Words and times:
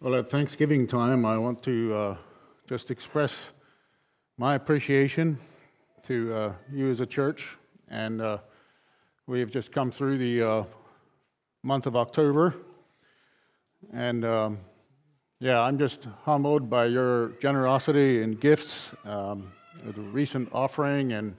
Well, 0.00 0.14
at 0.14 0.28
Thanksgiving 0.28 0.86
time, 0.86 1.24
I 1.24 1.36
want 1.38 1.60
to 1.64 1.92
uh, 1.92 2.16
just 2.68 2.92
express 2.92 3.50
my 4.36 4.54
appreciation 4.54 5.40
to 6.04 6.32
uh, 6.32 6.52
you 6.72 6.88
as 6.88 7.00
a 7.00 7.06
church. 7.06 7.56
And 7.88 8.22
uh, 8.22 8.38
we 9.26 9.40
have 9.40 9.50
just 9.50 9.72
come 9.72 9.90
through 9.90 10.18
the 10.18 10.42
uh, 10.42 10.64
month 11.64 11.86
of 11.86 11.96
October. 11.96 12.54
And 13.92 14.24
um, 14.24 14.58
yeah, 15.40 15.60
I'm 15.62 15.80
just 15.80 16.06
humbled 16.22 16.70
by 16.70 16.84
your 16.84 17.30
generosity 17.40 18.22
and 18.22 18.40
gifts, 18.40 18.92
um, 19.04 19.50
the 19.84 20.00
recent 20.00 20.48
offering. 20.52 21.14
And 21.14 21.34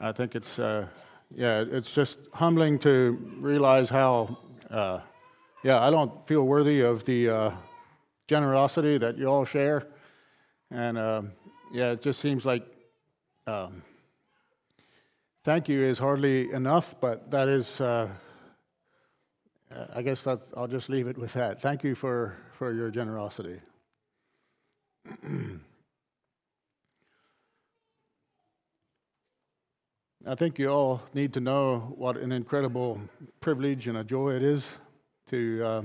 I 0.00 0.10
think 0.10 0.34
it's, 0.34 0.58
uh, 0.58 0.88
yeah, 1.32 1.62
it's 1.70 1.92
just 1.92 2.18
humbling 2.32 2.80
to 2.80 3.12
realize 3.38 3.88
how, 3.88 4.36
uh, 4.68 4.98
yeah, 5.62 5.80
I 5.80 5.90
don't 5.90 6.26
feel 6.26 6.42
worthy 6.42 6.80
of 6.80 7.04
the 7.04 7.52
generosity 8.28 8.98
that 8.98 9.18
you 9.18 9.26
all 9.26 9.44
share. 9.44 9.88
And 10.70 10.98
um, 10.98 11.32
yeah, 11.72 11.92
it 11.92 12.02
just 12.02 12.20
seems 12.20 12.44
like 12.44 12.62
um, 13.46 13.82
thank 15.42 15.68
you 15.68 15.82
is 15.82 15.98
hardly 15.98 16.52
enough, 16.52 16.94
but 17.00 17.30
that 17.30 17.48
is, 17.48 17.80
uh, 17.80 18.08
I 19.94 20.02
guess 20.02 20.22
that 20.24 20.40
I'll 20.56 20.68
just 20.68 20.90
leave 20.90 21.08
it 21.08 21.16
with 21.16 21.32
that. 21.32 21.62
Thank 21.62 21.82
you 21.82 21.94
for, 21.94 22.36
for 22.52 22.72
your 22.72 22.90
generosity. 22.90 23.60
I 30.26 30.34
think 30.34 30.58
you 30.58 30.68
all 30.68 31.00
need 31.14 31.32
to 31.34 31.40
know 31.40 31.94
what 31.96 32.18
an 32.18 32.32
incredible 32.32 33.00
privilege 33.40 33.86
and 33.86 33.96
a 33.96 34.04
joy 34.04 34.34
it 34.34 34.42
is 34.42 34.66
to 35.30 35.64
uh, 35.64 35.82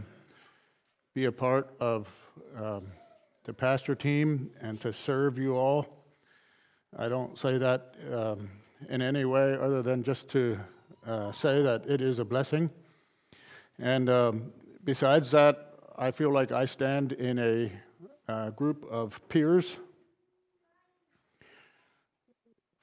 be 1.13 1.25
a 1.25 1.31
part 1.31 1.69
of 1.79 2.09
um, 2.57 2.87
the 3.43 3.53
pastor 3.53 3.95
team 3.95 4.51
and 4.61 4.79
to 4.81 4.93
serve 4.93 5.37
you 5.37 5.55
all. 5.55 5.87
I 6.97 7.09
don't 7.09 7.37
say 7.37 7.57
that 7.57 7.95
um, 8.11 8.49
in 8.89 9.01
any 9.01 9.25
way 9.25 9.57
other 9.59 9.81
than 9.81 10.03
just 10.03 10.29
to 10.29 10.59
uh, 11.05 11.31
say 11.31 11.61
that 11.61 11.85
it 11.87 12.01
is 12.01 12.19
a 12.19 12.25
blessing. 12.25 12.69
And 13.79 14.09
um, 14.09 14.53
besides 14.83 15.31
that, 15.31 15.73
I 15.97 16.11
feel 16.11 16.31
like 16.31 16.51
I 16.51 16.65
stand 16.65 17.13
in 17.13 17.39
a 17.39 17.71
uh, 18.31 18.49
group 18.51 18.85
of 18.89 19.19
peers, 19.29 19.77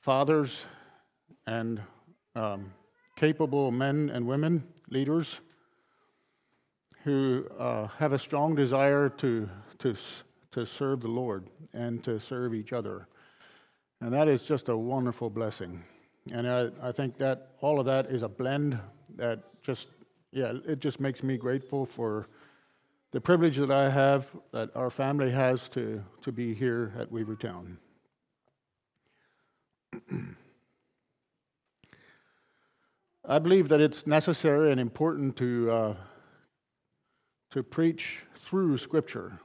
fathers, 0.01 0.65
and 1.47 1.81
um, 2.35 2.73
capable 3.17 3.71
men 3.71 4.11
and 4.13 4.27
women, 4.27 4.65
leaders, 4.89 5.41
who 7.11 7.45
uh, 7.59 7.89
have 7.99 8.13
a 8.13 8.19
strong 8.19 8.55
desire 8.55 9.09
to, 9.09 9.49
to, 9.79 9.97
to 10.53 10.65
serve 10.65 11.01
the 11.01 11.09
Lord 11.09 11.51
and 11.75 12.05
to 12.05 12.21
serve 12.21 12.55
each 12.55 12.73
other. 12.73 13.09
And 14.01 14.13
that 14.13 14.29
is 14.29 14.45
just 14.45 14.69
a 14.69 14.77
wonderful 14.77 15.29
blessing. 15.29 15.83
And 16.33 16.49
I, 16.49 16.71
I 16.81 16.93
think 16.93 17.19
that 17.19 17.49
all 17.61 17.81
of 17.81 17.87
that 17.87 18.07
is 18.07 18.23
a 18.23 18.29
blend 18.29 18.79
that 19.17 19.41
just, 19.61 19.89
yeah, 20.31 20.53
it 20.65 20.79
just 20.79 21.01
makes 21.01 21.25
me 21.25 21.37
grateful 21.37 21.85
for 21.85 22.29
the 23.11 23.21
privilege 23.21 23.57
that 23.57 23.73
I 23.73 23.91
have, 23.91 24.31
that 24.53 24.71
our 24.77 24.91
family 24.91 25.33
has 25.33 25.69
to, 25.71 26.01
to 26.23 26.31
be 26.31 26.55
here 26.55 26.93
at 26.97 27.11
Weavertown. 27.11 27.77
I 33.29 33.39
believe 33.41 33.69
that 33.69 33.81
it's 33.81 34.07
necessary 34.07 34.71
and 34.71 34.81
important 34.81 35.37
to 35.37 35.71
uh, 35.71 35.97
to 37.51 37.63
preach 37.63 38.21
through 38.37 38.79
Scripture. 38.79 39.41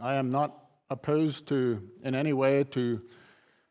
I 0.00 0.14
am 0.14 0.30
not 0.30 0.66
opposed 0.90 1.48
to, 1.48 1.82
in 2.04 2.14
any 2.14 2.32
way, 2.32 2.64
to 2.64 3.02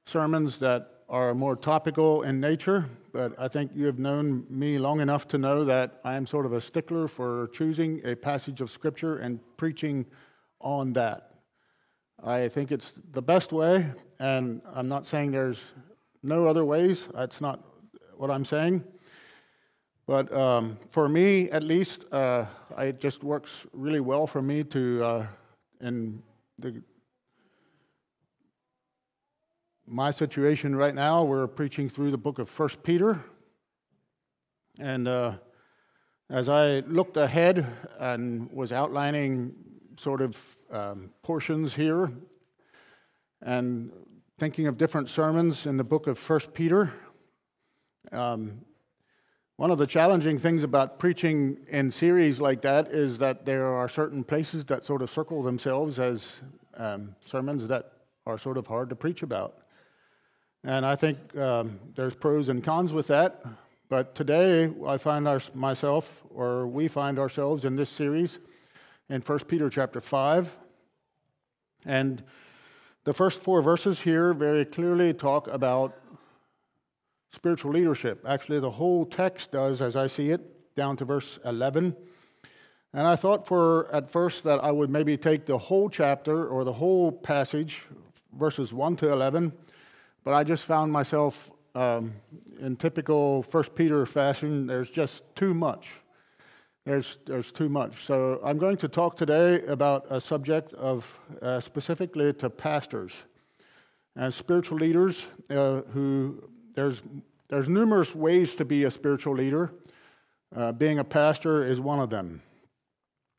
sermons 0.05 0.57
that 0.59 0.91
are 1.09 1.33
more 1.33 1.55
topical 1.55 2.23
in 2.23 2.39
nature, 2.39 2.85
but 3.13 3.33
I 3.39 3.47
think 3.47 3.71
you 3.73 3.85
have 3.85 3.97
known 3.97 4.45
me 4.49 4.77
long 4.77 4.99
enough 4.99 5.27
to 5.29 5.37
know 5.37 5.63
that 5.65 6.01
I 6.03 6.15
am 6.15 6.25
sort 6.25 6.45
of 6.45 6.51
a 6.51 6.59
stickler 6.59 7.07
for 7.07 7.47
choosing 7.53 8.01
a 8.05 8.15
passage 8.15 8.59
of 8.59 8.69
Scripture 8.69 9.19
and 9.19 9.39
preaching 9.55 10.05
on 10.59 10.91
that. 10.93 11.31
I 12.21 12.49
think 12.49 12.71
it's 12.71 12.93
the 13.11 13.21
best 13.21 13.53
way, 13.53 13.85
and 14.19 14.61
I'm 14.73 14.89
not 14.89 15.07
saying 15.07 15.31
there's 15.31 15.63
no 16.23 16.45
other 16.45 16.65
ways. 16.65 17.07
That's 17.13 17.39
not 17.39 17.63
what 18.17 18.29
I'm 18.31 18.43
saying. 18.43 18.83
But 20.07 20.33
um, 20.33 20.79
for 20.89 21.09
me, 21.09 21.51
at 21.51 21.63
least, 21.63 22.05
uh, 22.13 22.45
it 22.77 23.01
just 23.01 23.25
works 23.25 23.65
really 23.73 23.99
well 23.99 24.25
for 24.25 24.41
me 24.41 24.63
to, 24.63 25.03
uh, 25.03 25.27
in 25.81 26.23
the, 26.57 26.81
my 29.85 30.11
situation 30.11 30.77
right 30.77 30.95
now, 30.95 31.25
we're 31.25 31.45
preaching 31.45 31.89
through 31.89 32.11
the 32.11 32.17
book 32.17 32.39
of 32.39 32.49
First 32.49 32.81
Peter. 32.83 33.19
And 34.79 35.09
uh, 35.09 35.33
as 36.29 36.47
I 36.47 36.79
looked 36.87 37.17
ahead 37.17 37.67
and 37.99 38.49
was 38.49 38.71
outlining 38.71 39.55
sort 39.97 40.21
of 40.21 40.37
um, 40.71 41.11
portions 41.21 41.75
here 41.75 42.13
and 43.41 43.91
thinking 44.39 44.67
of 44.67 44.77
different 44.77 45.09
sermons 45.09 45.65
in 45.65 45.75
the 45.75 45.83
book 45.83 46.07
of 46.07 46.17
First 46.17 46.53
Peter, 46.53 46.93
um, 48.13 48.61
one 49.57 49.71
of 49.71 49.79
the 49.79 49.87
challenging 49.87 50.37
things 50.37 50.61
about 50.61 50.99
preaching 50.99 51.57
in 51.67 51.91
series 51.91 52.39
like 52.39 52.61
that 52.61 52.89
is 52.89 53.17
that 53.17 53.43
there 53.43 53.65
are 53.65 53.89
certain 53.89 54.23
places 54.23 54.63
that 54.65 54.85
sort 54.85 55.01
of 55.01 55.09
circle 55.09 55.41
themselves 55.41 55.97
as 55.97 56.41
um, 56.75 57.15
sermons 57.25 57.67
that 57.67 57.91
are 58.27 58.37
sort 58.37 58.57
of 58.57 58.67
hard 58.67 58.87
to 58.89 58.95
preach 58.95 59.23
about. 59.23 59.57
And 60.63 60.85
I 60.85 60.95
think 60.95 61.35
um, 61.35 61.79
there's 61.95 62.15
pros 62.15 62.49
and 62.49 62.63
cons 62.63 62.93
with 62.93 63.07
that. 63.07 63.43
But 63.89 64.13
today, 64.13 64.71
I 64.85 64.99
find 64.99 65.27
our, 65.27 65.41
myself, 65.55 66.21
or 66.29 66.67
we 66.67 66.87
find 66.87 67.17
ourselves 67.17 67.65
in 67.65 67.75
this 67.75 67.89
series 67.89 68.37
in 69.09 69.21
1 69.21 69.39
Peter 69.45 69.71
chapter 69.71 70.01
5. 70.01 70.55
And 71.83 72.23
the 73.05 73.13
first 73.13 73.41
four 73.41 73.63
verses 73.63 74.01
here 74.01 74.35
very 74.35 74.65
clearly 74.65 75.13
talk 75.13 75.47
about 75.47 75.97
spiritual 77.31 77.71
leadership. 77.71 78.23
Actually, 78.27 78.59
the 78.59 78.71
whole 78.71 79.05
text 79.05 79.51
does, 79.51 79.81
as 79.81 79.95
I 79.95 80.07
see 80.07 80.29
it, 80.29 80.75
down 80.75 80.97
to 80.97 81.05
verse 81.05 81.39
11. 81.45 81.95
And 82.93 83.05
I 83.05 83.15
thought 83.15 83.47
for 83.47 83.93
at 83.93 84.09
first 84.09 84.43
that 84.45 84.63
I 84.63 84.71
would 84.71 84.89
maybe 84.89 85.17
take 85.17 85.45
the 85.45 85.57
whole 85.57 85.89
chapter 85.89 86.47
or 86.47 86.63
the 86.63 86.73
whole 86.73 87.11
passage, 87.11 87.83
verses 88.33 88.73
1 88.73 88.95
to 88.97 89.11
11, 89.11 89.51
but 90.23 90.33
I 90.33 90.43
just 90.43 90.63
found 90.63 90.91
myself 90.91 91.51
um, 91.75 92.13
in 92.59 92.75
typical 92.75 93.43
First 93.43 93.75
Peter 93.75 94.05
fashion, 94.05 94.65
there's 94.65 94.89
just 94.89 95.23
too 95.35 95.53
much. 95.53 95.91
There's, 96.85 97.17
there's 97.25 97.51
too 97.51 97.69
much. 97.69 98.03
So 98.05 98.39
I'm 98.43 98.57
going 98.57 98.77
to 98.77 98.87
talk 98.87 99.17
today 99.17 99.63
about 99.65 100.07
a 100.09 100.19
subject 100.19 100.73
of 100.73 101.19
uh, 101.41 101.59
specifically 101.59 102.33
to 102.33 102.49
pastors 102.49 103.13
and 104.15 104.33
spiritual 104.33 104.77
leaders 104.79 105.25
uh, 105.49 105.81
who 105.93 106.49
there's, 106.77 107.01
there's 107.49 107.67
numerous 107.67 108.13
ways 108.13 108.53
to 108.53 108.63
be 108.63 108.83
a 108.83 108.91
spiritual 108.91 109.33
leader. 109.33 109.73
Uh, 110.55 110.71
being 110.71 110.99
a 110.99 111.03
pastor 111.03 111.65
is 111.65 111.81
one 111.81 111.99
of 111.99 112.11
them. 112.11 112.39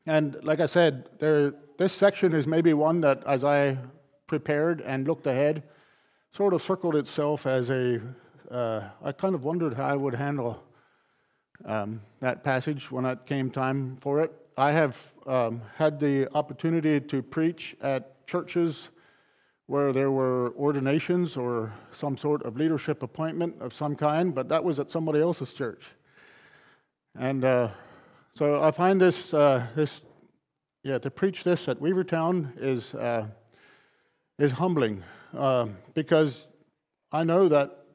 And 0.05 0.37
like 0.43 0.59
I 0.59 0.65
said, 0.65 1.07
there, 1.19 1.53
this 1.77 1.93
section 1.93 2.33
is 2.33 2.45
maybe 2.45 2.73
one 2.73 2.99
that, 2.99 3.23
as 3.25 3.45
I 3.45 3.77
prepared 4.27 4.81
and 4.81 5.07
looked 5.07 5.25
ahead, 5.25 5.63
sort 6.33 6.53
of 6.53 6.61
circled 6.61 6.97
itself 6.97 7.47
as 7.47 7.69
a. 7.69 8.01
Uh, 8.51 8.89
I 9.01 9.13
kind 9.13 9.33
of 9.33 9.45
wondered 9.45 9.73
how 9.73 9.85
I 9.85 9.95
would 9.95 10.15
handle 10.15 10.61
um, 11.63 12.01
that 12.19 12.43
passage 12.43 12.91
when 12.91 13.05
it 13.05 13.25
came 13.25 13.49
time 13.49 13.95
for 13.95 14.19
it. 14.19 14.33
I 14.57 14.73
have 14.73 15.01
um, 15.25 15.61
had 15.77 15.97
the 15.97 16.27
opportunity 16.35 16.99
to 16.99 17.21
preach 17.21 17.77
at 17.79 18.27
churches 18.27 18.89
where 19.69 19.91
there 19.93 20.09
were 20.09 20.51
ordinations 20.57 21.37
or 21.37 21.71
some 21.91 22.17
sort 22.17 22.41
of 22.41 22.57
leadership 22.57 23.03
appointment 23.03 23.55
of 23.61 23.71
some 23.71 23.95
kind, 23.95 24.33
but 24.33 24.49
that 24.49 24.63
was 24.63 24.79
at 24.79 24.89
somebody 24.89 25.21
else's 25.21 25.53
church. 25.53 25.85
And 27.15 27.45
uh, 27.45 27.69
so 28.33 28.63
I 28.63 28.71
find 28.71 28.99
this, 28.99 29.31
uh, 29.31 29.67
this, 29.75 30.01
yeah, 30.81 30.97
to 30.97 31.11
preach 31.11 31.43
this 31.43 31.67
at 31.67 31.79
Weavertown 31.79 32.51
is, 32.57 32.95
uh, 32.95 33.27
is 34.39 34.51
humbling 34.53 35.03
uh, 35.37 35.67
because 35.93 36.47
I 37.11 37.23
know 37.23 37.47
that 37.47 37.85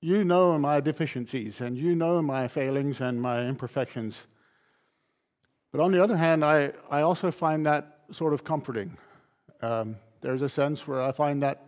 you 0.00 0.24
know 0.24 0.58
my 0.58 0.80
deficiencies 0.80 1.60
and 1.60 1.78
you 1.78 1.94
know 1.94 2.20
my 2.20 2.48
failings 2.48 3.00
and 3.00 3.22
my 3.22 3.46
imperfections. 3.46 4.20
But 5.70 5.80
on 5.80 5.92
the 5.92 6.02
other 6.02 6.16
hand, 6.16 6.44
I, 6.44 6.72
I 6.90 7.02
also 7.02 7.30
find 7.30 7.64
that 7.66 8.00
sort 8.10 8.34
of 8.34 8.42
comforting. 8.42 8.96
Um, 9.62 9.94
there's 10.20 10.42
a 10.42 10.48
sense 10.48 10.86
where 10.86 11.02
I 11.02 11.12
find 11.12 11.42
that 11.42 11.62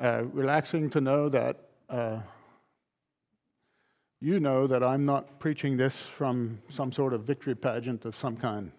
uh, 0.00 0.24
relaxing 0.32 0.90
to 0.90 1.00
know 1.00 1.28
that 1.28 1.56
uh, 1.88 2.18
you 4.20 4.40
know 4.40 4.66
that 4.66 4.82
I'm 4.82 5.04
not 5.04 5.38
preaching 5.38 5.76
this 5.76 5.94
from 5.96 6.60
some 6.68 6.90
sort 6.92 7.12
of 7.12 7.22
victory 7.22 7.54
pageant 7.54 8.04
of 8.04 8.16
some 8.16 8.36
kind. 8.36 8.72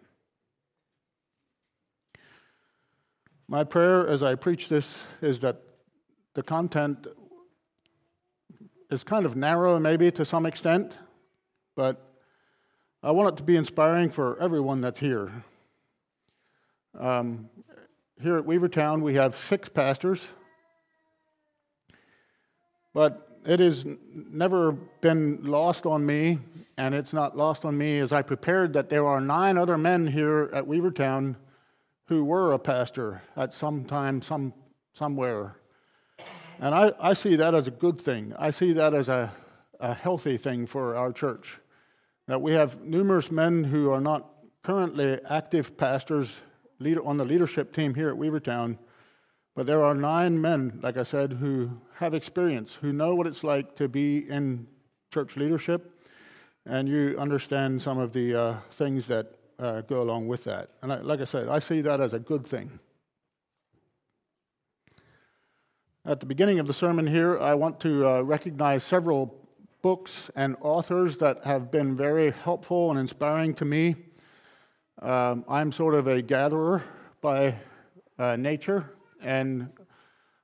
My 3.47 3.63
prayer 3.63 4.07
as 4.07 4.23
I 4.23 4.35
preach 4.35 4.67
this 4.67 4.97
is 5.21 5.39
that 5.39 5.61
the 6.33 6.43
content 6.43 7.07
is 8.91 9.03
kind 9.03 9.25
of 9.25 9.35
narrow, 9.35 9.79
maybe 9.79 10.11
to 10.11 10.25
some 10.25 10.45
extent, 10.45 10.97
but 11.75 12.13
I 13.01 13.11
want 13.11 13.33
it 13.33 13.37
to 13.37 13.43
be 13.43 13.55
inspiring 13.55 14.09
for 14.09 14.39
everyone 14.41 14.81
that's 14.81 14.99
here. 14.99 15.31
Um, 16.99 17.49
here 18.21 18.37
at 18.37 18.45
Weavertown, 18.45 19.01
we 19.01 19.13
have 19.15 19.35
six 19.35 19.69
pastors, 19.69 20.25
but 22.93 23.39
it 23.45 23.59
has 23.59 23.85
never 24.13 24.71
been 24.71 25.39
lost 25.43 25.85
on 25.85 26.05
me, 26.05 26.39
and 26.77 26.95
it's 26.95 27.13
not 27.13 27.37
lost 27.37 27.63
on 27.63 27.77
me 27.77 27.99
as 27.99 28.11
I 28.11 28.21
prepared 28.21 28.73
that 28.73 28.89
there 28.89 29.05
are 29.05 29.21
nine 29.21 29.57
other 29.57 29.77
men 29.77 30.07
here 30.07 30.49
at 30.53 30.65
Weavertown 30.65 31.35
who 32.05 32.23
were 32.25 32.53
a 32.53 32.59
pastor 32.59 33.21
at 33.35 33.53
some 33.53 33.85
time, 33.85 34.21
some, 34.21 34.53
somewhere. 34.93 35.57
And 36.59 36.73
I, 36.73 36.93
I 36.99 37.13
see 37.13 37.35
that 37.35 37.53
as 37.53 37.67
a 37.67 37.71
good 37.71 38.01
thing. 38.01 38.33
I 38.39 38.49
see 38.49 38.73
that 38.73 38.93
as 38.93 39.09
a, 39.09 39.31
a 39.79 39.93
healthy 39.93 40.37
thing 40.37 40.65
for 40.65 40.95
our 40.95 41.11
church. 41.11 41.59
That 42.27 42.41
we 42.41 42.53
have 42.53 42.81
numerous 42.81 43.29
men 43.29 43.63
who 43.63 43.91
are 43.91 44.01
not 44.01 44.27
currently 44.63 45.19
active 45.29 45.77
pastors 45.77 46.35
leader, 46.79 47.06
on 47.06 47.18
the 47.18 47.25
leadership 47.25 47.74
team 47.74 47.94
here 47.94 48.09
at 48.09 48.15
Weavertown, 48.15 48.77
but 49.56 49.65
there 49.65 49.83
are 49.83 49.95
nine 49.95 50.39
men, 50.39 50.79
like 50.83 50.97
I 50.97 51.03
said, 51.03 51.33
who 51.33 51.71
have 51.95 52.13
experience, 52.13 52.75
who 52.75 52.94
know 52.94 53.15
what 53.15 53.25
it's 53.25 53.44
like 53.44 53.75
to 53.77 53.88
be 53.88 54.29
in 54.29 54.68
church 55.12 55.35
leadership, 55.35 56.06
and 56.65 56.88
you 56.88 57.15
understand 57.18 57.81
some 57.81 57.97
of 57.97 58.13
the 58.13 58.39
uh, 58.39 58.57
things 58.71 59.07
that 59.07 59.33
uh, 59.59 59.81
go 59.81 60.01
along 60.01 60.27
with 60.27 60.44
that. 60.44 60.69
And 60.81 60.94
I, 60.94 60.97
like 61.00 61.21
I 61.21 61.25
said, 61.25 61.47
I 61.47 61.59
see 61.59 61.81
that 61.81 62.00
as 62.00 62.13
a 62.13 62.19
good 62.19 62.45
thing. 62.45 62.80
At 66.06 66.19
the 66.19 66.25
beginning 66.25 66.59
of 66.59 66.68
the 66.68 66.73
sermon 66.73 67.07
here, 67.07 67.39
I 67.39 67.53
want 67.53 67.80
to 67.81 68.07
uh, 68.07 68.21
recognize 68.21 68.83
several 68.83 69.47
books 69.81 70.30
and 70.35 70.56
authors 70.62 71.18
that 71.18 71.44
have 71.44 71.71
been 71.71 71.97
very 71.97 72.31
helpful 72.31 72.91
and 72.91 73.00
inspiring 73.00 73.53
to 73.56 73.65
me. 73.65 73.95
Um, 75.01 75.45
I'm 75.47 75.71
sort 75.71 75.94
of 75.94 76.07
a 76.07 76.21
gatherer 76.21 76.83
by 77.21 77.55
uh, 78.17 78.35
nature, 78.35 78.94
and 79.21 79.69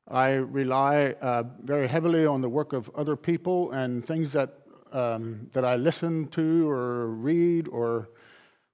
I 0.07 0.33
rely 0.33 1.15
uh, 1.21 1.44
very 1.63 1.88
heavily 1.88 2.25
on 2.25 2.41
the 2.41 2.50
work 2.50 2.73
of 2.73 2.89
other 2.95 3.15
people 3.15 3.71
and 3.71 4.05
things 4.05 4.31
that 4.33 4.59
um, 4.91 5.50
that 5.53 5.65
I 5.65 5.75
listen 5.75 6.27
to 6.27 6.69
or 6.69 7.07
read 7.07 7.67
or 7.67 8.09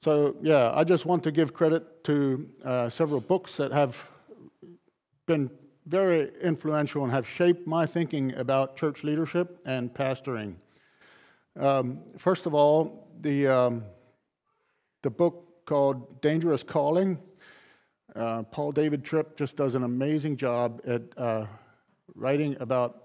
so, 0.01 0.37
yeah, 0.41 0.71
I 0.73 0.85
just 0.85 1.05
want 1.05 1.23
to 1.23 1.31
give 1.31 1.53
credit 1.53 2.05
to 2.05 2.49
uh, 2.63 2.89
several 2.89 3.19
books 3.19 3.57
that 3.57 3.73
have 3.73 4.09
been 5.25 5.49
very 5.87 6.31
influential 6.41 7.03
and 7.03 7.11
have 7.11 7.27
shaped 7.27 7.67
my 7.67 7.85
thinking 7.85 8.33
about 8.35 8.77
church 8.77 9.03
leadership 9.03 9.59
and 9.65 9.93
pastoring. 9.93 10.55
Um, 11.59 11.99
first 12.17 12.45
of 12.45 12.53
all, 12.53 13.09
the, 13.19 13.47
um, 13.47 13.83
the 15.01 15.09
book 15.09 15.48
called 15.69 16.19
Dangerous 16.19 16.63
Calling. 16.63 17.19
Uh, 18.15 18.41
Paul 18.41 18.71
David 18.71 19.05
Tripp 19.05 19.37
just 19.37 19.55
does 19.55 19.75
an 19.75 19.83
amazing 19.83 20.35
job 20.35 20.81
at 20.83 21.03
uh, 21.15 21.45
writing 22.15 22.57
about 22.59 23.03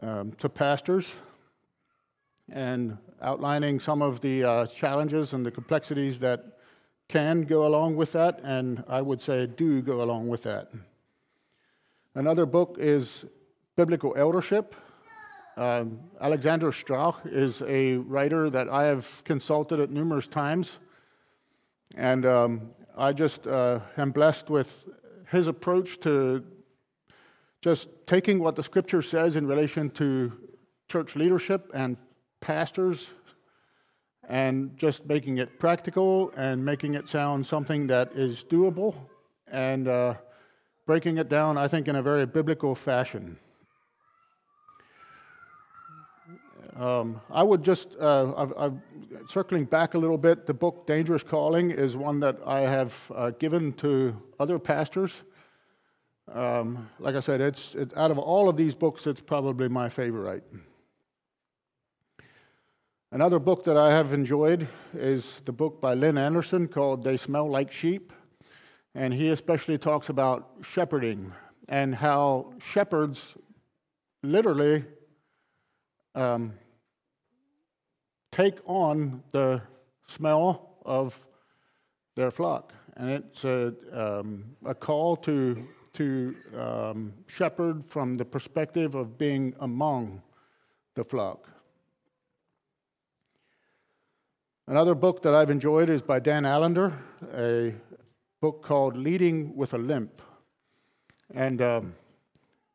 um, 0.00 0.32
to 0.38 0.48
pastors 0.48 1.12
and 2.50 2.96
outlining 3.20 3.78
some 3.78 4.00
of 4.00 4.22
the 4.22 4.42
uh, 4.42 4.66
challenges 4.68 5.34
and 5.34 5.44
the 5.44 5.50
complexities 5.50 6.18
that 6.20 6.60
can 7.08 7.42
go 7.42 7.66
along 7.66 7.94
with 7.94 8.12
that, 8.12 8.40
and 8.42 8.82
I 8.88 9.02
would 9.02 9.20
say 9.20 9.46
do 9.46 9.82
go 9.82 10.00
along 10.00 10.28
with 10.28 10.44
that. 10.44 10.70
Another 12.14 12.46
book 12.46 12.76
is 12.80 13.26
Biblical 13.76 14.14
Eldership. 14.16 14.74
Um, 15.58 16.00
Alexander 16.22 16.72
Strauch 16.72 17.20
is 17.26 17.60
a 17.68 17.96
writer 17.96 18.48
that 18.48 18.70
I 18.70 18.84
have 18.84 19.22
consulted 19.24 19.78
at 19.78 19.90
numerous 19.90 20.26
times, 20.26 20.78
and 21.96 22.26
um, 22.26 22.70
I 22.96 23.12
just 23.12 23.46
uh, 23.46 23.80
am 23.96 24.10
blessed 24.10 24.50
with 24.50 24.84
his 25.30 25.46
approach 25.46 26.00
to 26.00 26.44
just 27.60 27.88
taking 28.06 28.38
what 28.38 28.56
the 28.56 28.62
scripture 28.62 29.02
says 29.02 29.36
in 29.36 29.46
relation 29.46 29.90
to 29.90 30.32
church 30.88 31.16
leadership 31.16 31.70
and 31.74 31.96
pastors 32.40 33.10
and 34.28 34.76
just 34.76 35.06
making 35.06 35.38
it 35.38 35.58
practical 35.58 36.30
and 36.36 36.64
making 36.64 36.94
it 36.94 37.08
sound 37.08 37.46
something 37.46 37.86
that 37.86 38.12
is 38.12 38.44
doable 38.44 38.94
and 39.50 39.88
uh, 39.88 40.14
breaking 40.86 41.18
it 41.18 41.28
down, 41.28 41.56
I 41.56 41.68
think, 41.68 41.88
in 41.88 41.96
a 41.96 42.02
very 42.02 42.26
biblical 42.26 42.74
fashion. 42.74 43.38
Um, 46.76 47.20
I 47.30 47.42
would 47.44 47.62
just, 47.62 47.94
uh, 48.00 48.34
I've, 48.36 48.52
I've, 48.58 48.80
circling 49.28 49.64
back 49.64 49.94
a 49.94 49.98
little 49.98 50.18
bit, 50.18 50.44
the 50.44 50.54
book 50.54 50.86
Dangerous 50.88 51.22
Calling 51.22 51.70
is 51.70 51.96
one 51.96 52.18
that 52.20 52.38
I 52.44 52.62
have 52.62 53.12
uh, 53.14 53.30
given 53.30 53.72
to 53.74 54.20
other 54.40 54.58
pastors. 54.58 55.22
Um, 56.32 56.90
like 56.98 57.14
I 57.14 57.20
said, 57.20 57.40
it's, 57.40 57.76
it, 57.76 57.96
out 57.96 58.10
of 58.10 58.18
all 58.18 58.48
of 58.48 58.56
these 58.56 58.74
books, 58.74 59.06
it's 59.06 59.20
probably 59.20 59.68
my 59.68 59.88
favorite. 59.88 60.42
Another 63.12 63.38
book 63.38 63.62
that 63.64 63.76
I 63.76 63.92
have 63.92 64.12
enjoyed 64.12 64.66
is 64.94 65.42
the 65.44 65.52
book 65.52 65.80
by 65.80 65.94
Lynn 65.94 66.18
Anderson 66.18 66.66
called 66.66 67.04
They 67.04 67.16
Smell 67.16 67.48
Like 67.48 67.70
Sheep. 67.70 68.12
And 68.96 69.14
he 69.14 69.28
especially 69.28 69.78
talks 69.78 70.08
about 70.08 70.50
shepherding 70.62 71.32
and 71.68 71.94
how 71.94 72.52
shepherds 72.58 73.36
literally 74.24 74.84
um, 76.16 76.54
take 78.34 78.58
on 78.66 79.22
the 79.30 79.62
smell 80.08 80.76
of 80.84 81.16
their 82.16 82.32
flock. 82.32 82.72
And 82.96 83.08
it's 83.08 83.44
a, 83.44 83.72
um, 83.92 84.44
a 84.64 84.74
call 84.74 85.16
to, 85.18 85.64
to 85.92 86.34
um, 86.58 87.12
shepherd 87.28 87.84
from 87.84 88.16
the 88.16 88.24
perspective 88.24 88.96
of 88.96 89.16
being 89.16 89.54
among 89.60 90.20
the 90.96 91.04
flock. 91.04 91.48
Another 94.66 94.96
book 94.96 95.22
that 95.22 95.32
I've 95.32 95.50
enjoyed 95.50 95.88
is 95.88 96.02
by 96.02 96.18
Dan 96.18 96.44
Allender, 96.44 96.92
a 97.36 97.72
book 98.40 98.64
called 98.64 98.96
Leading 98.96 99.54
with 99.54 99.74
a 99.74 99.78
Limp. 99.78 100.20
And 101.32 101.62
um, 101.62 101.94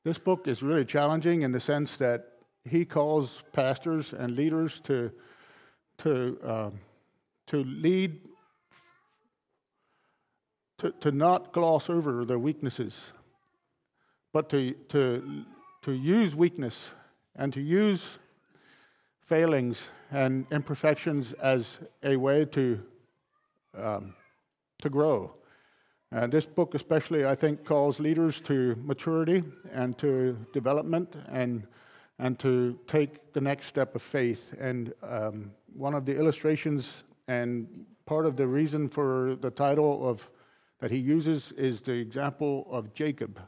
this 0.06 0.20
book 0.20 0.48
is 0.48 0.64
really 0.64 0.86
challenging 0.86 1.42
in 1.42 1.52
the 1.52 1.60
sense 1.60 1.98
that 1.98 2.28
he 2.64 2.86
calls 2.86 3.44
pastors 3.52 4.14
and 4.14 4.38
leaders 4.38 4.80
to, 4.82 5.12
to, 6.00 6.38
um, 6.44 6.80
to 7.48 7.64
lead, 7.64 8.20
to, 10.80 10.92
to 10.92 11.12
not 11.12 11.52
gloss 11.54 11.90
over 11.90 12.26
their 12.26 12.40
weaknesses, 12.40 13.06
but 14.34 14.50
to, 14.50 14.74
to, 14.90 15.46
to 15.82 15.92
use 15.92 16.36
weakness 16.36 16.90
and 17.36 17.54
to 17.54 17.62
use 17.62 18.08
failings 19.26 19.88
and 20.12 20.46
imperfections 20.52 21.34
as 21.34 21.80
a 22.04 22.16
way 22.16 22.46
to, 22.46 22.82
um, 23.78 24.16
to 24.82 24.90
grow. 24.90 25.32
And 26.12 26.34
this 26.34 26.46
book, 26.46 26.74
especially, 26.74 27.26
I 27.26 27.36
think, 27.36 27.64
calls 27.64 28.00
leaders 28.00 28.42
to 28.42 28.76
maturity 28.84 29.44
and 29.72 29.96
to 30.00 30.36
development 30.54 31.16
and, 31.28 31.68
and 32.20 32.38
to 32.40 32.78
take 32.86 33.34
the 33.34 33.42
next 33.42 33.68
step 33.68 33.96
of 33.96 34.02
faith. 34.02 34.54
And 34.60 34.94
um, 35.02 35.52
one 35.74 35.96
of 35.96 36.06
the 36.06 36.16
illustrations 36.16 37.04
and 37.28 37.86
part 38.06 38.26
of 38.26 38.36
the 38.36 38.48
reason 38.48 38.90
for 38.90 39.36
the 39.40 39.50
title 39.50 40.08
of 40.08 40.30
that 40.80 40.92
he 40.92 40.98
uses 40.98 41.52
is 41.54 41.82
the 41.82 41.94
example 41.94 42.68
of 42.70 42.94
Jacob 42.94 43.40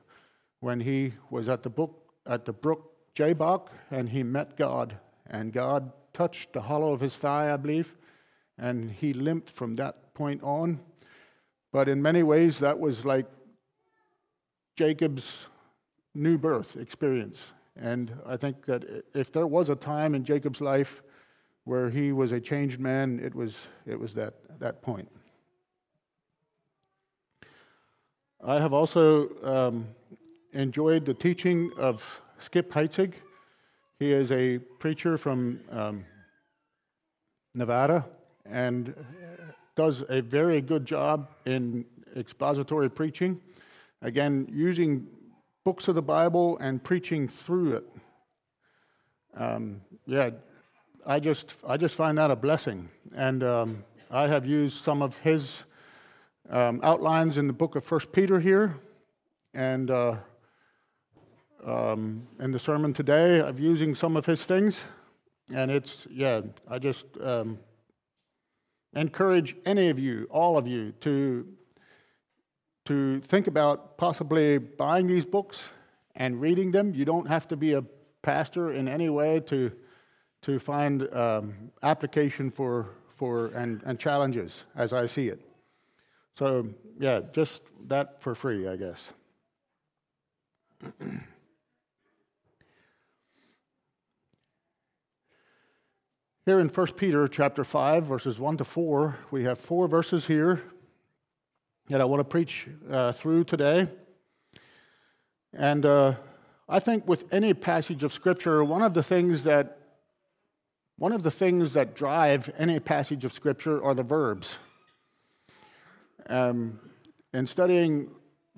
when 0.60 0.80
he 0.80 1.14
was 1.30 1.50
at 1.50 1.64
the 1.64 1.70
book 1.70 1.98
at 2.28 2.46
the 2.46 2.54
brook 2.54 2.92
Jabbok 3.16 3.72
and 3.90 4.10
he 4.10 4.24
met 4.24 4.58
God 4.58 4.96
and 5.28 5.52
God 5.52 5.92
touched 6.14 6.54
the 6.54 6.62
hollow 6.62 6.94
of 6.94 7.00
his 7.00 7.16
thigh, 7.18 7.54
I 7.54 7.58
believe, 7.58 7.96
and 8.58 8.92
he 8.92 9.14
limped 9.14 9.50
from 9.50 9.76
that 9.76 10.14
point 10.14 10.44
on. 10.44 10.80
But 11.72 11.88
in 11.88 12.02
many 12.02 12.22
ways, 12.22 12.60
that 12.60 12.78
was 12.80 13.06
like 13.06 13.26
Jacob's 14.76 15.48
new 16.14 16.38
birth 16.38 16.76
experience. 16.76 17.42
And 17.76 18.14
I 18.26 18.38
think 18.38 18.66
that 18.66 19.04
if 19.14 19.32
there 19.32 19.48
was 19.48 19.70
a 19.70 19.76
time 19.76 20.16
in 20.16 20.24
Jacob's 20.24 20.62
life 20.62 21.02
where 21.64 21.90
he 21.90 22.12
was 22.12 22.32
a 22.32 22.40
changed 22.40 22.80
man, 22.80 23.20
it 23.24 23.34
was, 23.34 23.58
it 23.86 24.00
was 24.00 24.14
that, 24.16 24.34
that 24.60 24.82
point. 24.82 25.10
I 28.44 28.60
have 28.60 28.74
also 28.74 29.30
um, 29.44 29.88
enjoyed 30.54 31.06
the 31.06 31.14
teaching 31.14 31.72
of 31.78 32.22
Skip 32.40 32.72
Heitzig. 32.72 33.14
He 34.00 34.12
is 34.12 34.32
a 34.32 34.58
preacher 34.58 35.18
from 35.18 35.60
um, 35.70 36.06
Nevada 37.54 38.08
and 38.46 38.96
does 39.76 40.04
a 40.10 40.22
very 40.22 40.60
good 40.60 40.86
job 40.86 41.30
in 41.46 41.86
expository 42.16 42.90
preaching. 42.90 43.40
again, 44.02 44.48
using 44.52 45.08
books 45.64 45.88
of 45.88 45.96
the 45.96 46.02
Bible 46.02 46.58
and 46.60 46.84
preaching 46.84 47.28
through 47.28 47.74
it. 47.74 47.84
Um, 49.38 49.82
yeah, 50.06 50.32
I 51.06 51.20
just, 51.20 51.54
I 51.68 51.78
just 51.78 51.96
find 51.96 52.18
that 52.18 52.32
a 52.32 52.36
blessing. 52.36 52.90
And 53.16 53.44
um, 53.44 53.84
I 54.10 54.28
have 54.28 54.46
used 54.46 54.84
some 54.84 55.02
of 55.02 55.18
his 55.18 55.64
um, 56.50 56.80
outlines 56.84 57.38
in 57.38 57.48
the 57.48 57.54
book 57.54 57.76
of 57.76 57.84
First 57.84 58.12
Peter 58.12 58.40
here. 58.40 58.76
And 59.54 59.92
uh, 59.92 60.16
um, 61.66 62.28
in 62.40 62.52
the 62.52 62.60
sermon 62.60 62.94
today, 62.94 63.42
I'm 63.42 63.60
using 63.60 63.94
some 63.94 64.18
of 64.18 64.26
his 64.26 64.44
things. 64.44 64.84
And 65.54 65.70
it's, 65.70 66.08
yeah, 66.10 66.42
I 66.68 66.80
just 66.80 67.06
um, 67.22 67.60
encourage 68.96 69.56
any 69.66 69.90
of 69.90 70.00
you, 70.00 70.28
all 70.32 70.58
of 70.58 70.68
you, 70.68 70.92
to, 71.02 71.48
to 72.86 73.20
think 73.22 73.48
about 73.48 73.98
possibly 73.98 74.58
buying 74.58 75.08
these 75.08 75.26
books 75.26 75.70
and 76.16 76.42
reading 76.42 76.72
them. 76.72 76.94
You 76.94 77.06
don't 77.06 77.28
have 77.28 77.48
to 77.50 77.56
be 77.56 77.74
a 77.74 77.84
pastor 78.22 78.74
in 78.74 78.88
any 78.88 79.10
way 79.10 79.40
to 79.42 79.72
to 80.42 80.60
find 80.60 81.14
um, 81.14 81.72
application 81.84 82.50
for, 82.50 82.90
for 83.16 83.48
and, 83.48 83.82
and 83.86 84.00
challenges 84.00 84.64
as 84.76 84.92
I 84.94 85.06
see 85.06 85.28
it. 85.28 85.40
So, 86.36 86.68
yeah, 87.00 87.22
just 87.32 87.62
that 87.88 88.22
for 88.22 88.34
free, 88.34 88.68
I 88.68 88.76
guess. 88.76 89.10
Here 96.46 96.60
in 96.60 96.70
1 96.70 96.88
Peter 96.94 97.28
chapter 97.28 97.64
5, 97.64 98.06
verses 98.06 98.40
1 98.40 98.58
to 98.58 98.66
4, 98.66 99.16
we 99.30 99.44
have 99.44 99.60
four 99.60 99.88
verses 99.88 100.26
here 100.26 100.64
that 101.90 102.02
I 102.02 102.06
want 102.06 102.20
to 102.20 102.24
preach 102.24 102.68
uh, 102.90 103.12
through 103.12 103.44
today. 103.46 103.88
And 105.54 105.86
uh, 105.86 106.16
I 106.70 106.80
think 106.80 107.08
with 107.08 107.26
any 107.32 107.54
passage 107.54 108.04
of 108.04 108.14
Scripture, 108.14 108.64
one 108.64 108.82
of 108.82 108.94
the 108.94 109.04
things 109.04 109.44
that 109.44 109.78
one 110.98 111.12
of 111.12 111.24
the 111.24 111.32
things 111.32 111.74
that 111.74 111.96
drive 111.96 112.50
any 112.58 112.80
passage 112.80 113.26
of 113.26 113.34
Scripture 113.34 113.84
are 113.84 113.96
the 113.96 114.04
verbs. 114.04 114.60
Um, 116.30 116.80
in 117.34 117.48
studying 117.48 118.12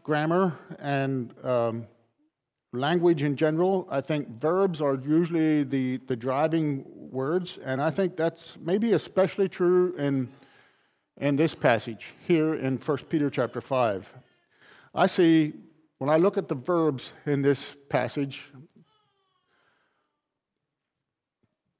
grammar 0.03 0.57
and 0.79 1.33
um, 1.45 1.87
language 2.73 3.23
in 3.23 3.37
general, 3.37 3.87
I 3.89 4.01
think 4.01 4.27
verbs 4.41 4.81
are 4.81 4.95
usually 4.95 5.63
the, 5.63 5.97
the 6.07 6.15
driving 6.15 6.83
words, 6.85 7.59
and 7.63 7.81
I 7.81 7.89
think 7.89 8.17
that's 8.17 8.57
maybe 8.59 8.91
especially 8.91 9.47
true 9.47 9.95
in, 9.97 10.27
in 11.17 11.35
this 11.35 11.55
passage 11.55 12.13
here 12.27 12.53
in 12.53 12.77
1 12.77 12.97
Peter 13.09 13.29
chapter 13.29 13.61
5. 13.61 14.13
I 14.95 15.07
see, 15.07 15.53
when 15.97 16.09
I 16.09 16.17
look 16.17 16.37
at 16.37 16.47
the 16.47 16.55
verbs 16.55 17.13
in 17.25 17.41
this 17.41 17.75
passage, 17.89 18.51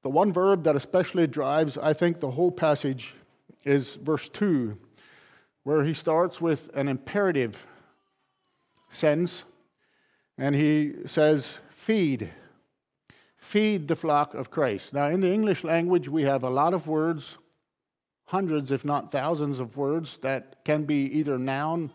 The 0.04 0.10
one 0.10 0.34
verb 0.34 0.64
that 0.64 0.76
especially 0.76 1.26
drives, 1.26 1.78
I 1.78 1.94
think, 1.94 2.20
the 2.20 2.30
whole 2.30 2.52
passage 2.52 3.14
is 3.64 3.94
verse 3.94 4.28
2, 4.28 4.78
where 5.62 5.82
he 5.82 5.94
starts 5.94 6.42
with 6.42 6.68
an 6.74 6.88
imperative 6.88 7.66
sense 8.90 9.44
and 10.36 10.54
he 10.54 10.92
says, 11.06 11.58
Feed. 11.70 12.30
Feed 13.38 13.88
the 13.88 13.96
flock 13.96 14.34
of 14.34 14.50
Christ. 14.50 14.92
Now, 14.92 15.06
in 15.06 15.22
the 15.22 15.32
English 15.32 15.64
language, 15.64 16.06
we 16.06 16.24
have 16.24 16.44
a 16.44 16.50
lot 16.50 16.74
of 16.74 16.86
words, 16.86 17.38
hundreds, 18.26 18.70
if 18.70 18.84
not 18.84 19.12
thousands, 19.12 19.60
of 19.60 19.76
words 19.76 20.18
that 20.22 20.64
can 20.64 20.84
be 20.84 21.04
either 21.18 21.38
noun 21.38 21.90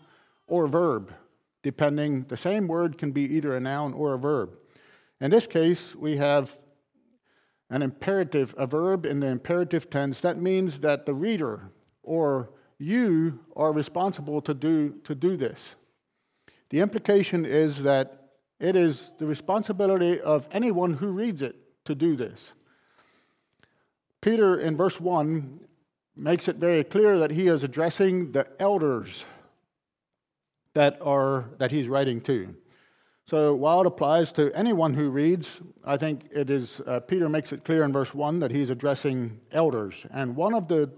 or 0.48 0.68
verb, 0.68 1.14
depending, 1.64 2.24
the 2.24 2.38
same 2.38 2.68
word 2.68 2.98
can 2.98 3.12
be 3.12 3.24
either 3.24 3.56
a 3.56 3.60
noun 3.60 3.94
or 3.94 4.14
a 4.14 4.18
verb. 4.18 4.52
In 5.22 5.32
this 5.32 5.48
case, 5.48 5.96
we 5.96 6.18
have 6.18 6.58
an 7.70 7.82
imperative, 7.82 8.56
a 8.58 8.66
verb 8.66 9.06
in 9.06 9.20
the 9.20 9.28
imperative 9.28 9.90
tense, 9.90 10.22
that 10.22 10.38
means 10.38 10.80
that 10.80 11.06
the 11.06 11.14
reader 11.14 11.72
or 12.04 12.50
you 12.80 13.40
are 13.56 13.72
responsible 13.72 14.42
to 14.42 14.54
do, 14.54 14.96
to 15.04 15.14
do 15.14 15.36
this. 15.36 15.76
The 16.70 16.80
implication 16.80 17.46
is 17.46 17.84
that 17.84 18.30
it 18.60 18.76
is 18.76 19.12
the 19.20 19.26
responsibility 19.26 20.20
of 20.22 20.48
anyone 20.52 20.94
who 20.94 21.10
reads 21.10 21.42
it 21.42 21.56
to 21.86 21.96
do 21.96 22.16
this. 22.16 22.54
Peter, 24.22 24.60
in 24.60 24.76
verse 24.76 25.00
1, 25.00 25.60
makes 26.20 26.48
it 26.48 26.58
very 26.58 26.84
clear 26.84 27.18
that 27.20 27.32
he 27.32 27.48
is 27.48 27.64
addressing 27.64 28.32
the 28.32 28.48
elders 28.60 29.26
that, 30.74 31.00
are, 31.02 31.46
that 31.58 31.72
he's 31.72 31.88
writing 31.88 32.22
to. 32.22 32.54
So 33.26 33.54
while 33.54 33.82
it 33.82 33.88
applies 33.88 34.32
to 34.34 34.52
anyone 34.56 34.94
who 34.94 35.10
reads, 35.10 35.62
I 35.86 35.98
think 35.98 36.30
it 36.32 36.50
is, 36.50 36.82
uh, 36.88 37.00
Peter 37.02 37.30
makes 37.30 37.54
it 37.54 37.64
clear 37.64 37.84
in 37.84 37.94
verse 37.94 38.14
1 38.14 38.40
that 38.40 38.50
he's 38.50 38.70
addressing 38.70 39.40
elders. 39.52 39.94
And 40.12 40.36
one 40.36 40.54
of 40.54 40.68
the 40.68 40.92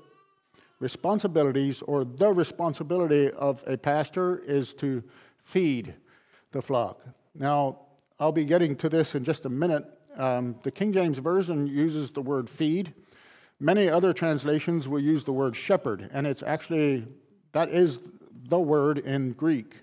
responsibilities, 0.80 1.82
or 1.82 2.06
the 2.06 2.32
responsibility 2.34 3.30
of 3.32 3.64
a 3.68 3.78
pastor, 3.78 4.40
is 4.40 4.74
to 4.76 5.04
feed 5.44 5.94
the 6.52 6.62
flock. 6.62 7.02
Now, 7.36 7.80
I'll 8.20 8.32
be 8.32 8.46
getting 8.46 8.76
to 8.78 8.90
this 8.90 9.14
in 9.14 9.24
just 9.24 9.46
a 9.46 9.50
minute. 9.50 9.86
Um, 10.18 10.56
the 10.64 10.72
King 10.72 10.94
James 10.94 11.18
Version 11.18 11.68
uses 11.68 12.12
the 12.12 12.22
word 12.22 12.50
feed. 12.50 12.94
Many 13.64 13.90
other 13.90 14.12
translations 14.12 14.88
will 14.88 15.00
use 15.00 15.24
the 15.24 15.32
word 15.32 15.56
shepherd, 15.56 16.10
and 16.12 16.26
it's 16.26 16.42
actually, 16.42 17.06
that 17.52 17.70
is 17.70 18.00
the 18.50 18.60
word 18.60 18.98
in 18.98 19.34
Greek. 19.34 19.76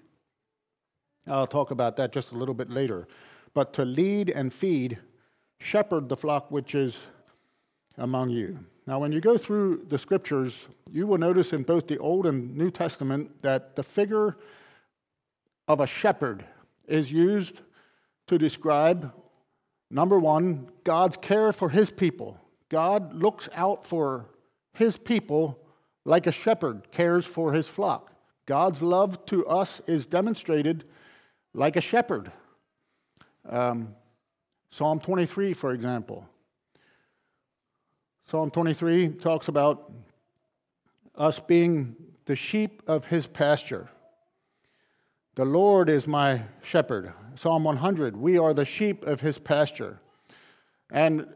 I'll 1.28 1.46
talk 1.46 1.70
about 1.70 1.96
that 1.98 2.12
just 2.12 2.32
a 2.32 2.36
little 2.36 2.56
bit 2.56 2.70
later. 2.70 3.06
But 3.54 3.72
to 3.74 3.84
lead 3.84 4.30
and 4.30 4.52
feed, 4.52 4.98
shepherd 5.60 6.08
the 6.08 6.16
flock 6.16 6.50
which 6.50 6.74
is 6.74 6.98
among 7.98 8.30
you. 8.30 8.58
Now, 8.88 8.98
when 8.98 9.12
you 9.12 9.20
go 9.20 9.38
through 9.38 9.86
the 9.88 9.98
scriptures, 9.98 10.66
you 10.90 11.06
will 11.06 11.18
notice 11.18 11.52
in 11.52 11.62
both 11.62 11.86
the 11.86 11.98
Old 11.98 12.26
and 12.26 12.56
New 12.56 12.72
Testament 12.72 13.42
that 13.42 13.76
the 13.76 13.84
figure 13.84 14.38
of 15.68 15.78
a 15.78 15.86
shepherd 15.86 16.44
is 16.88 17.12
used 17.12 17.60
to 18.26 18.38
describe, 18.38 19.12
number 19.88 20.18
one, 20.18 20.68
God's 20.82 21.16
care 21.16 21.52
for 21.52 21.68
his 21.68 21.92
people. 21.92 22.40
God 22.68 23.14
looks 23.14 23.48
out 23.54 23.84
for 23.84 24.26
his 24.72 24.96
people 24.96 25.58
like 26.04 26.26
a 26.26 26.32
shepherd 26.32 26.90
cares 26.90 27.24
for 27.24 27.52
his 27.52 27.68
flock. 27.68 28.12
God's 28.46 28.80
love 28.80 29.24
to 29.26 29.46
us 29.46 29.80
is 29.86 30.06
demonstrated 30.06 30.84
like 31.52 31.76
a 31.76 31.80
shepherd. 31.80 32.32
Um, 33.48 33.94
Psalm 34.70 35.00
23, 35.00 35.52
for 35.52 35.72
example. 35.72 36.26
Psalm 38.26 38.50
23 38.50 39.08
talks 39.14 39.48
about 39.48 39.90
us 41.14 41.40
being 41.40 41.96
the 42.26 42.36
sheep 42.36 42.82
of 42.86 43.06
his 43.06 43.26
pasture. 43.26 43.88
The 45.34 45.44
Lord 45.44 45.88
is 45.88 46.06
my 46.06 46.42
shepherd. 46.62 47.12
Psalm 47.36 47.64
100, 47.64 48.16
we 48.16 48.38
are 48.38 48.52
the 48.52 48.64
sheep 48.64 49.06
of 49.06 49.20
his 49.20 49.38
pasture. 49.38 50.00
And 50.90 51.26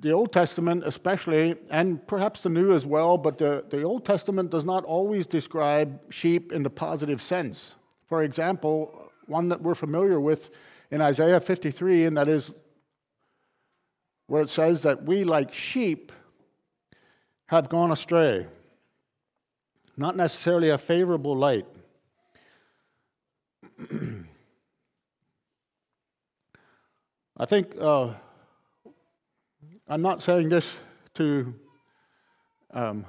the 0.00 0.12
Old 0.12 0.32
Testament, 0.32 0.84
especially, 0.86 1.56
and 1.70 2.06
perhaps 2.06 2.40
the 2.40 2.48
New 2.48 2.74
as 2.74 2.86
well, 2.86 3.18
but 3.18 3.38
the, 3.38 3.64
the 3.68 3.82
Old 3.82 4.04
Testament 4.04 4.50
does 4.50 4.64
not 4.64 4.84
always 4.84 5.26
describe 5.26 6.00
sheep 6.12 6.52
in 6.52 6.62
the 6.62 6.70
positive 6.70 7.20
sense. 7.20 7.74
For 8.06 8.22
example, 8.22 9.10
one 9.26 9.48
that 9.48 9.60
we're 9.60 9.74
familiar 9.74 10.20
with 10.20 10.50
in 10.90 11.00
Isaiah 11.00 11.40
53, 11.40 12.04
and 12.04 12.16
that 12.16 12.28
is 12.28 12.52
where 14.26 14.42
it 14.42 14.48
says 14.48 14.82
that 14.82 15.02
we, 15.04 15.24
like 15.24 15.52
sheep, 15.52 16.12
have 17.46 17.68
gone 17.68 17.90
astray. 17.90 18.46
Not 19.96 20.16
necessarily 20.16 20.70
a 20.70 20.78
favorable 20.78 21.36
light. 21.36 21.66
I 27.36 27.46
think 27.46 27.74
uh, 27.80 28.14
I'm 29.90 30.02
not 30.02 30.22
saying 30.22 30.50
this 30.50 30.76
to 31.14 31.54
um, 32.74 33.06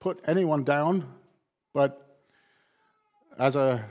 put 0.00 0.22
anyone 0.26 0.64
down, 0.64 1.06
but 1.74 2.18
as 3.38 3.56
a 3.56 3.84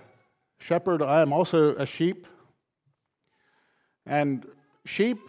shepherd, 0.57 1.03
I 1.03 1.21
am 1.21 1.31
also 1.31 1.75
a 1.75 1.85
sheep. 1.85 2.25
And 4.07 4.47
sheep 4.83 5.19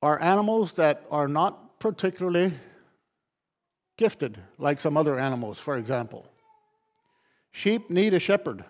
are 0.00 0.18
animals 0.22 0.72
that 0.74 1.04
are 1.10 1.28
not 1.28 1.78
particularly 1.80 2.54
gifted, 3.98 4.38
like 4.56 4.80
some 4.80 4.96
other 4.96 5.18
animals, 5.18 5.58
for 5.58 5.76
example. 5.76 6.26
Sheep 7.52 7.90
need 7.90 8.14
a 8.14 8.18
shepherd. 8.18 8.64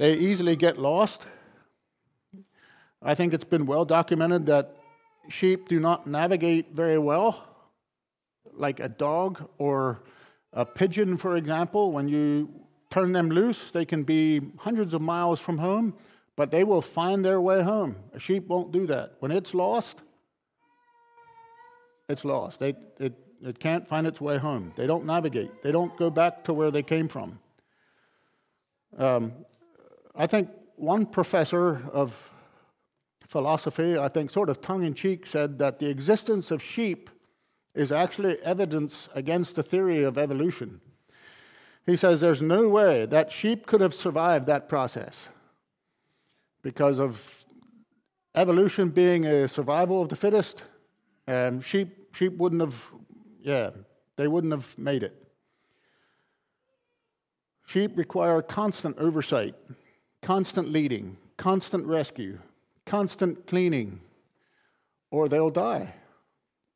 They 0.00 0.14
easily 0.14 0.56
get 0.56 0.76
lost. 0.76 1.26
I 3.02 3.14
think 3.14 3.32
it's 3.32 3.44
been 3.44 3.66
well 3.66 3.84
documented 3.84 4.46
that 4.46 4.76
sheep 5.28 5.68
do 5.68 5.78
not 5.78 6.06
navigate 6.06 6.74
very 6.74 6.98
well, 6.98 7.44
like 8.52 8.80
a 8.80 8.88
dog 8.88 9.48
or 9.58 10.02
A 10.52 10.64
pigeon, 10.64 11.16
for 11.16 11.36
example, 11.36 11.92
when 11.92 12.08
you 12.08 12.48
turn 12.90 13.12
them 13.12 13.28
loose, 13.28 13.70
they 13.70 13.84
can 13.84 14.02
be 14.02 14.40
hundreds 14.58 14.94
of 14.94 15.02
miles 15.02 15.40
from 15.40 15.58
home, 15.58 15.94
but 16.36 16.50
they 16.50 16.64
will 16.64 16.80
find 16.80 17.24
their 17.24 17.40
way 17.40 17.62
home. 17.62 17.96
A 18.14 18.18
sheep 18.18 18.46
won't 18.48 18.72
do 18.72 18.86
that. 18.86 19.12
When 19.20 19.30
it's 19.30 19.52
lost, 19.52 20.02
it's 22.08 22.24
lost. 22.24 22.58
They, 22.60 22.74
it, 22.98 23.12
it 23.42 23.58
can't 23.58 23.86
find 23.86 24.06
its 24.06 24.20
way 24.20 24.38
home. 24.38 24.72
They 24.74 24.86
don't 24.86 25.04
navigate, 25.04 25.62
they 25.62 25.70
don't 25.70 25.94
go 25.98 26.08
back 26.08 26.44
to 26.44 26.54
where 26.54 26.70
they 26.70 26.82
came 26.82 27.08
from. 27.08 27.38
Um, 28.96 29.32
I 30.16 30.26
think 30.26 30.48
one 30.76 31.04
professor 31.04 31.82
of 31.92 32.14
philosophy, 33.28 33.96
I 33.96 34.08
think 34.08 34.30
sort 34.30 34.48
of 34.48 34.60
tongue 34.60 34.84
in 34.84 34.94
cheek, 34.94 35.26
said 35.26 35.58
that 35.58 35.78
the 35.78 35.86
existence 35.86 36.50
of 36.50 36.62
sheep 36.62 37.10
is 37.74 37.92
actually 37.92 38.38
evidence 38.42 39.08
against 39.14 39.54
the 39.54 39.62
theory 39.62 40.02
of 40.02 40.18
evolution. 40.18 40.80
He 41.86 41.96
says 41.96 42.20
there's 42.20 42.42
no 42.42 42.68
way 42.68 43.06
that 43.06 43.30
sheep 43.30 43.66
could 43.66 43.80
have 43.80 43.94
survived 43.94 44.46
that 44.46 44.68
process 44.68 45.28
because 46.62 46.98
of 46.98 47.44
evolution 48.34 48.90
being 48.90 49.26
a 49.26 49.46
survival 49.46 50.02
of 50.02 50.08
the 50.08 50.16
fittest. 50.16 50.64
Um, 51.26 51.60
sheep, 51.60 52.14
sheep 52.14 52.36
wouldn't 52.36 52.60
have, 52.60 52.84
yeah, 53.40 53.70
they 54.16 54.28
wouldn't 54.28 54.52
have 54.52 54.76
made 54.78 55.02
it. 55.02 55.14
Sheep 57.66 57.96
require 57.96 58.40
constant 58.40 58.96
oversight, 58.98 59.54
constant 60.22 60.70
leading, 60.70 61.16
constant 61.36 61.86
rescue, 61.86 62.38
constant 62.88 63.46
cleaning, 63.46 64.00
or 65.10 65.28
they'll 65.28 65.50
die. 65.50 65.94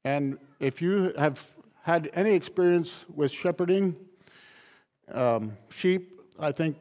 And 0.05 0.39
if 0.61 0.83
you 0.83 1.13
have 1.19 1.57
had 1.83 2.11
any 2.15 2.35
experience 2.35 3.05
with 3.15 3.33
shepherding 3.33 3.97
um, 5.13 5.57
sheep, 5.71 6.21
I 6.39 6.53
think 6.53 6.77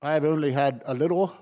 I 0.00 0.12
have 0.12 0.24
only 0.24 0.52
had 0.52 0.82
a 0.86 0.94
little. 0.94 1.34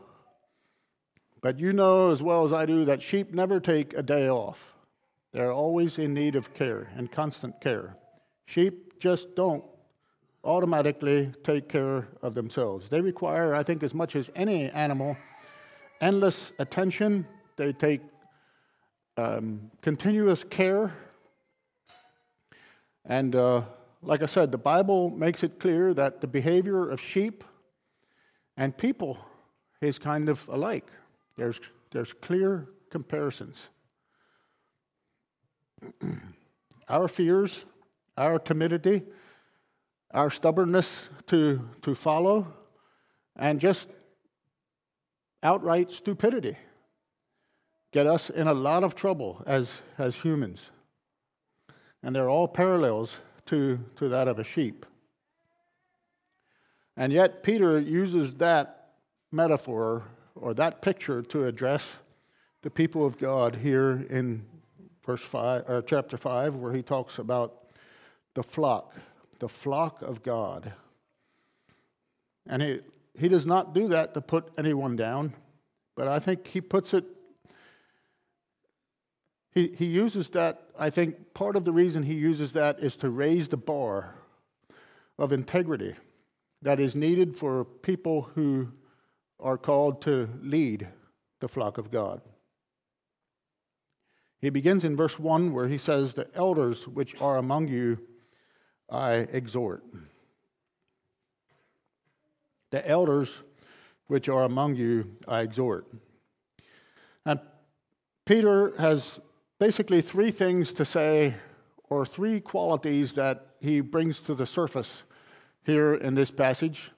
But 1.42 1.58
you 1.58 1.72
know 1.72 2.12
as 2.12 2.22
well 2.22 2.44
as 2.44 2.52
I 2.52 2.66
do 2.66 2.84
that 2.84 3.02
sheep 3.02 3.32
never 3.32 3.60
take 3.60 3.94
a 3.94 4.02
day 4.02 4.28
off. 4.28 4.74
They're 5.32 5.52
always 5.52 5.98
in 5.98 6.12
need 6.12 6.36
of 6.36 6.52
care 6.54 6.90
and 6.96 7.10
constant 7.10 7.60
care. 7.60 7.96
Sheep 8.46 9.00
just 9.00 9.34
don't 9.34 9.64
automatically 10.44 11.32
take 11.44 11.68
care 11.68 12.08
of 12.22 12.34
themselves. 12.34 12.88
They 12.88 13.00
require, 13.00 13.54
I 13.54 13.62
think, 13.62 13.82
as 13.82 13.94
much 13.94 14.16
as 14.16 14.30
any 14.34 14.70
animal, 14.70 15.16
endless 16.00 16.52
attention. 16.58 17.26
They 17.56 17.72
take 17.72 18.00
um, 19.16 19.70
continuous 19.82 20.44
care. 20.44 20.92
And 23.04 23.34
uh, 23.34 23.62
like 24.02 24.22
I 24.22 24.26
said, 24.26 24.52
the 24.52 24.58
Bible 24.58 25.10
makes 25.10 25.42
it 25.42 25.58
clear 25.58 25.92
that 25.94 26.20
the 26.20 26.26
behavior 26.26 26.88
of 26.88 27.00
sheep 27.00 27.44
and 28.56 28.76
people 28.76 29.18
is 29.80 29.98
kind 29.98 30.28
of 30.28 30.46
alike. 30.48 30.90
There's, 31.36 31.60
there's 31.90 32.12
clear 32.12 32.68
comparisons. 32.90 33.68
our 36.88 37.08
fears, 37.08 37.64
our 38.16 38.38
timidity, 38.38 39.02
our 40.12 40.30
stubbornness 40.30 41.08
to, 41.28 41.68
to 41.82 41.94
follow, 41.94 42.46
and 43.36 43.60
just 43.60 43.88
outright 45.42 45.90
stupidity 45.90 46.56
get 47.92 48.06
us 48.06 48.30
in 48.30 48.46
a 48.46 48.54
lot 48.54 48.84
of 48.84 48.94
trouble 48.94 49.42
as, 49.46 49.70
as 49.98 50.14
humans. 50.16 50.70
And 52.02 52.14
they're 52.14 52.30
all 52.30 52.48
parallels 52.48 53.16
to, 53.46 53.78
to 53.96 54.08
that 54.08 54.28
of 54.28 54.38
a 54.38 54.44
sheep. 54.44 54.86
And 56.96 57.12
yet, 57.12 57.42
Peter 57.42 57.78
uses 57.78 58.34
that 58.34 58.92
metaphor 59.32 60.04
or 60.34 60.54
that 60.54 60.82
picture 60.82 61.22
to 61.22 61.46
address 61.46 61.94
the 62.62 62.70
people 62.70 63.06
of 63.06 63.18
God 63.18 63.56
here 63.56 64.06
in 64.10 64.44
verse 65.04 65.22
5 65.22 65.64
or 65.68 65.82
chapter 65.82 66.16
5 66.16 66.56
where 66.56 66.72
he 66.72 66.82
talks 66.82 67.18
about 67.18 67.72
the 68.34 68.42
flock, 68.42 68.94
the 69.38 69.48
flock 69.48 70.02
of 70.02 70.22
God. 70.22 70.72
And 72.46 72.62
he, 72.62 72.80
he 73.20 73.28
does 73.28 73.46
not 73.46 73.74
do 73.74 73.88
that 73.88 74.14
to 74.14 74.20
put 74.20 74.50
anyone 74.58 74.96
down, 74.96 75.34
but 75.96 76.08
I 76.08 76.18
think 76.18 76.46
he 76.46 76.60
puts 76.60 76.94
it 76.94 77.04
he, 79.52 79.74
he 79.76 79.86
uses 79.86 80.30
that, 80.30 80.62
I 80.78 80.90
think 80.90 81.34
part 81.34 81.56
of 81.56 81.64
the 81.64 81.72
reason 81.72 82.02
he 82.02 82.14
uses 82.14 82.52
that 82.52 82.78
is 82.80 82.96
to 82.96 83.10
raise 83.10 83.48
the 83.48 83.56
bar 83.56 84.14
of 85.18 85.32
integrity 85.32 85.94
that 86.62 86.78
is 86.78 86.94
needed 86.94 87.36
for 87.36 87.64
people 87.64 88.22
who 88.34 88.68
are 89.40 89.58
called 89.58 90.02
to 90.02 90.28
lead 90.42 90.86
the 91.40 91.48
flock 91.48 91.78
of 91.78 91.90
God. 91.90 92.20
He 94.40 94.50
begins 94.50 94.84
in 94.84 94.96
verse 94.96 95.18
1 95.18 95.52
where 95.52 95.68
he 95.68 95.78
says, 95.78 96.14
The 96.14 96.28
elders 96.34 96.86
which 96.86 97.20
are 97.20 97.36
among 97.36 97.68
you 97.68 97.98
I 98.88 99.12
exhort. 99.32 99.84
The 102.70 102.88
elders 102.88 103.42
which 104.06 104.28
are 104.28 104.44
among 104.44 104.76
you 104.76 105.14
I 105.28 105.40
exhort. 105.40 105.86
And 107.24 107.40
Peter 108.26 108.72
has 108.78 109.20
basically 109.58 110.00
three 110.00 110.30
things 110.30 110.72
to 110.72 110.84
say, 110.84 111.34
or 111.88 112.06
three 112.06 112.40
qualities 112.40 113.12
that 113.14 113.46
he 113.60 113.80
brings 113.80 114.20
to 114.20 114.34
the 114.34 114.46
surface 114.46 115.02
here 115.64 115.94
in 115.94 116.14
this 116.14 116.30
passage. 116.30 116.90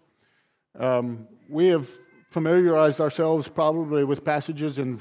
Um, 0.79 1.27
we 1.49 1.67
have 1.69 1.89
familiarized 2.31 3.01
ourselves 3.01 3.49
probably 3.49 4.05
with 4.05 4.25
passages 4.25 4.79
in, 4.79 5.01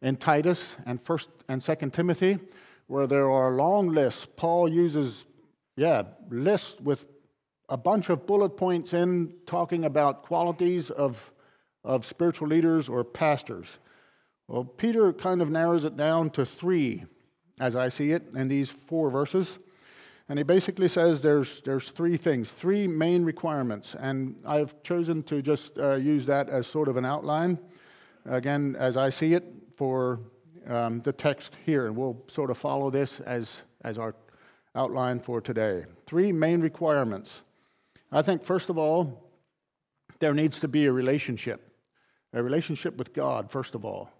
in 0.00 0.16
Titus 0.16 0.76
and 0.86 1.00
First 1.00 1.28
and 1.48 1.62
Second 1.62 1.92
Timothy, 1.92 2.38
where 2.86 3.06
there 3.06 3.30
are 3.30 3.52
long 3.52 3.88
lists. 3.88 4.26
Paul 4.36 4.68
uses, 4.68 5.26
yeah, 5.76 6.04
lists 6.30 6.80
with 6.80 7.06
a 7.70 7.76
bunch 7.76 8.10
of 8.10 8.26
bullet 8.26 8.50
points 8.50 8.92
in 8.92 9.32
talking 9.46 9.84
about 9.84 10.24
qualities 10.24 10.90
of, 10.90 11.32
of 11.84 12.04
spiritual 12.04 12.48
leaders 12.48 12.88
or 12.88 13.04
pastors. 13.04 13.78
Well, 14.48 14.64
Peter 14.64 15.12
kind 15.12 15.40
of 15.40 15.48
narrows 15.48 15.84
it 15.84 15.96
down 15.96 16.30
to 16.30 16.44
three, 16.44 17.04
as 17.60 17.76
I 17.76 17.88
see 17.88 18.10
it, 18.10 18.26
in 18.34 18.48
these 18.48 18.70
four 18.70 19.08
verses. 19.08 19.60
And 20.28 20.38
he 20.38 20.42
basically 20.42 20.88
says 20.88 21.20
there's, 21.20 21.60
there's 21.60 21.90
three 21.90 22.16
things, 22.16 22.50
three 22.50 22.88
main 22.88 23.24
requirements. 23.24 23.94
And 23.94 24.42
I've 24.44 24.82
chosen 24.82 25.22
to 25.24 25.40
just 25.40 25.78
uh, 25.78 25.94
use 25.94 26.26
that 26.26 26.48
as 26.48 26.66
sort 26.66 26.88
of 26.88 26.96
an 26.96 27.04
outline, 27.04 27.58
again, 28.26 28.74
as 28.78 28.96
I 28.96 29.10
see 29.10 29.34
it, 29.34 29.44
for 29.76 30.18
um, 30.66 31.00
the 31.02 31.12
text 31.12 31.56
here. 31.64 31.86
And 31.86 31.96
we'll 31.96 32.20
sort 32.26 32.50
of 32.50 32.58
follow 32.58 32.90
this 32.90 33.20
as, 33.20 33.62
as 33.82 33.96
our 33.96 34.16
outline 34.74 35.20
for 35.20 35.40
today. 35.40 35.84
Three 36.06 36.32
main 36.32 36.60
requirements. 36.60 37.42
I 38.12 38.22
think, 38.22 38.44
first 38.44 38.70
of 38.70 38.78
all, 38.78 39.30
there 40.18 40.34
needs 40.34 40.60
to 40.60 40.68
be 40.68 40.86
a 40.86 40.92
relationship, 40.92 41.72
a 42.32 42.42
relationship 42.42 42.96
with 42.96 43.12
God, 43.12 43.50
first 43.50 43.74
of 43.74 43.84
all. 43.84 44.10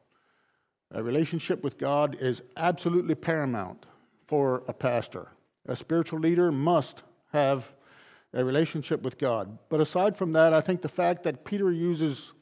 A 0.92 1.02
relationship 1.02 1.62
with 1.62 1.78
God 1.78 2.16
is 2.20 2.42
absolutely 2.56 3.14
paramount 3.14 3.86
for 4.26 4.64
a 4.66 4.72
pastor. 4.72 5.28
A 5.66 5.76
spiritual 5.76 6.18
leader 6.18 6.50
must 6.50 7.02
have 7.32 7.72
a 8.32 8.44
relationship 8.44 9.02
with 9.02 9.18
God. 9.18 9.58
But 9.68 9.80
aside 9.80 10.16
from 10.16 10.32
that, 10.32 10.52
I 10.52 10.60
think 10.60 10.82
the 10.82 10.88
fact 10.88 11.24
that 11.24 11.44
Peter 11.44 11.70
uses 11.70 12.32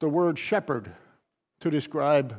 the 0.00 0.08
word 0.08 0.38
shepherd 0.38 0.90
to 1.60 1.70
describe 1.70 2.36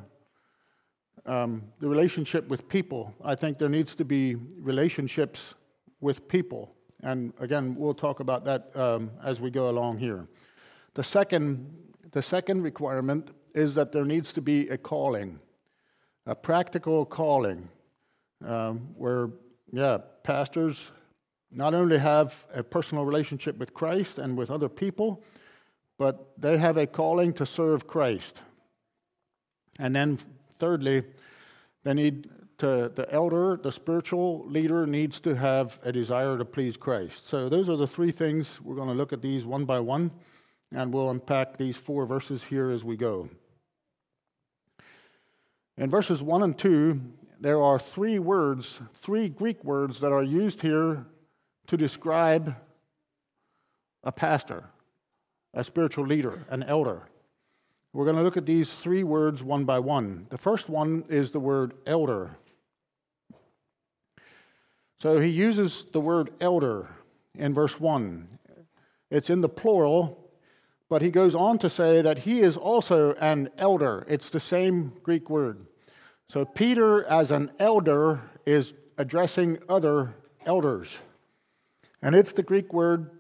um, 1.26 1.64
the 1.80 1.88
relationship 1.88 2.48
with 2.50 2.68
people, 2.68 3.14
I 3.24 3.36
think 3.36 3.58
there 3.58 3.70
needs 3.70 3.96
to 3.96 4.06
be 4.06 4.36
relationships 4.60 5.56
with 6.02 6.28
people. 6.28 6.76
And 7.04 7.34
again, 7.40 7.76
we'll 7.76 7.94
talk 7.94 8.20
about 8.20 8.46
that 8.46 8.76
um, 8.76 9.12
as 9.24 9.42
we 9.42 9.52
go 9.52 9.70
along 9.70 10.00
here. 10.00 10.28
The 10.94 11.04
second, 11.04 11.74
the 12.12 12.22
second 12.22 12.64
requirement 12.64 13.32
is 13.54 13.76
that 13.76 13.92
there 13.92 14.06
needs 14.06 14.34
to 14.34 14.42
be 14.42 14.68
a 14.70 14.78
calling, 14.78 15.40
a 16.26 16.36
practical 16.36 17.06
calling, 17.06 17.70
um, 18.46 18.90
where, 18.98 19.30
yeah, 19.72 19.98
pastors 20.24 20.92
not 21.52 21.74
only 21.74 21.98
have 21.98 22.46
a 22.54 22.64
personal 22.64 23.06
relationship 23.06 23.58
with 23.58 23.74
Christ 23.74 24.18
and 24.18 24.38
with 24.38 24.52
other 24.52 24.70
people, 24.70 25.24
but 25.98 26.32
they 26.38 26.58
have 26.58 26.78
a 26.78 26.88
calling 26.88 27.34
to 27.34 27.46
serve 27.46 27.88
Christ. 27.88 28.42
And 29.80 29.96
then, 29.96 30.18
thirdly, 30.60 31.04
they 31.84 31.94
need 31.94 32.30
to, 32.60 32.91
the 32.94 33.08
elder, 33.12 33.58
the 33.62 33.72
spiritual 33.72 34.46
leader, 34.48 34.88
needs 34.88 35.20
to 35.22 35.36
have 35.36 35.80
a 35.84 35.91
desire 35.91 36.38
to 36.38 36.46
please 36.46 36.78
Christ. 36.78 37.28
So, 37.28 37.50
those 37.50 37.70
are 37.70 37.78
the 37.78 37.88
three 37.88 38.12
things. 38.12 38.60
We're 38.62 38.76
going 38.76 38.89
to 38.89 38.96
look 38.96 39.13
at 39.13 39.22
these 39.22 39.46
one 39.46 39.65
by 39.65 39.80
one, 39.80 40.12
and 40.74 40.94
we'll 40.94 41.10
unpack 41.10 41.58
these 41.58 41.78
four 41.78 42.06
verses 42.06 42.44
here 42.44 42.70
as 42.70 42.84
we 42.84 42.96
go. 42.96 43.30
In 45.78 45.89
verses 45.89 46.24
1 46.24 46.44
and 46.44 46.58
2, 46.58 47.02
there 47.41 47.62
are 47.62 47.78
three 47.78 48.18
words, 48.18 48.80
three 48.94 49.28
Greek 49.28 49.62
words 49.63 50.00
that 50.00 50.13
are 50.13 50.24
used 50.24 50.62
here 50.62 51.06
to 51.68 51.76
describe 51.76 52.56
a 54.04 54.12
pastor, 54.12 54.63
a 55.54 55.63
spiritual 55.63 56.06
leader, 56.06 56.46
an 56.50 56.63
elder. 56.63 57.10
We're 57.91 58.06
going 58.06 58.15
to 58.18 58.24
look 58.24 58.38
at 58.38 58.46
these 58.46 58.72
three 58.72 59.04
words 59.04 59.44
one 59.44 59.65
by 59.65 59.80
one. 59.80 60.28
The 60.30 60.38
first 60.38 60.70
one 60.70 61.04
is 61.10 61.32
the 61.32 61.39
word 61.39 61.74
elder. 61.86 62.38
So 65.00 65.20
he 65.20 65.30
uses 65.30 65.86
the 65.92 66.00
word 66.00 66.32
elder 66.40 66.88
in 67.36 67.54
verse 67.54 67.80
1. 67.80 68.28
It's 69.12 69.30
in 69.30 69.42
the 69.42 69.50
plural, 69.50 70.32
but 70.90 71.02
he 71.02 71.12
goes 71.12 71.36
on 71.36 71.58
to 71.60 71.70
say 71.70 72.02
that 72.02 72.20
he 72.20 72.40
is 72.40 72.58
also 72.58 73.14
an 73.16 73.50
elder. 73.58 74.06
It's 74.08 74.30
the 74.30 74.40
same 74.40 74.94
Greek 75.04 75.30
word. 75.30 75.66
So 76.30 76.46
Peter, 76.46 77.04
as 77.06 77.32
an 77.32 77.52
elder, 77.60 78.22
is 78.46 78.74
addressing 78.98 79.60
other 79.70 80.16
elders. 80.46 80.90
And 82.02 82.16
it's 82.16 82.34
the 82.34 82.44
Greek 82.44 82.74
word 82.74 83.12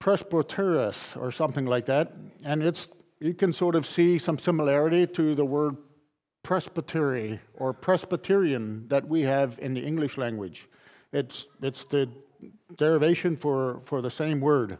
presbyteros 0.00 1.20
or 1.20 1.30
something 1.30 1.66
like 1.66 1.86
that. 1.86 2.12
And 2.42 2.62
it's 2.62 2.88
you 3.20 3.34
can 3.34 3.52
sort 3.52 3.76
of 3.76 3.86
see 3.86 4.18
some 4.18 4.36
similarity 4.36 5.06
to 5.06 5.36
the 5.36 5.44
word 5.44 5.76
presbytery 6.52 7.40
or 7.54 7.72
Presbyterian 7.72 8.86
that 8.88 9.08
we 9.08 9.22
have 9.22 9.58
in 9.62 9.72
the 9.72 9.80
English 9.80 10.18
language. 10.18 10.68
It's, 11.10 11.46
it's 11.62 11.84
the 11.86 12.10
derivation 12.76 13.38
for, 13.38 13.80
for 13.86 14.02
the 14.02 14.10
same 14.10 14.38
word. 14.38 14.76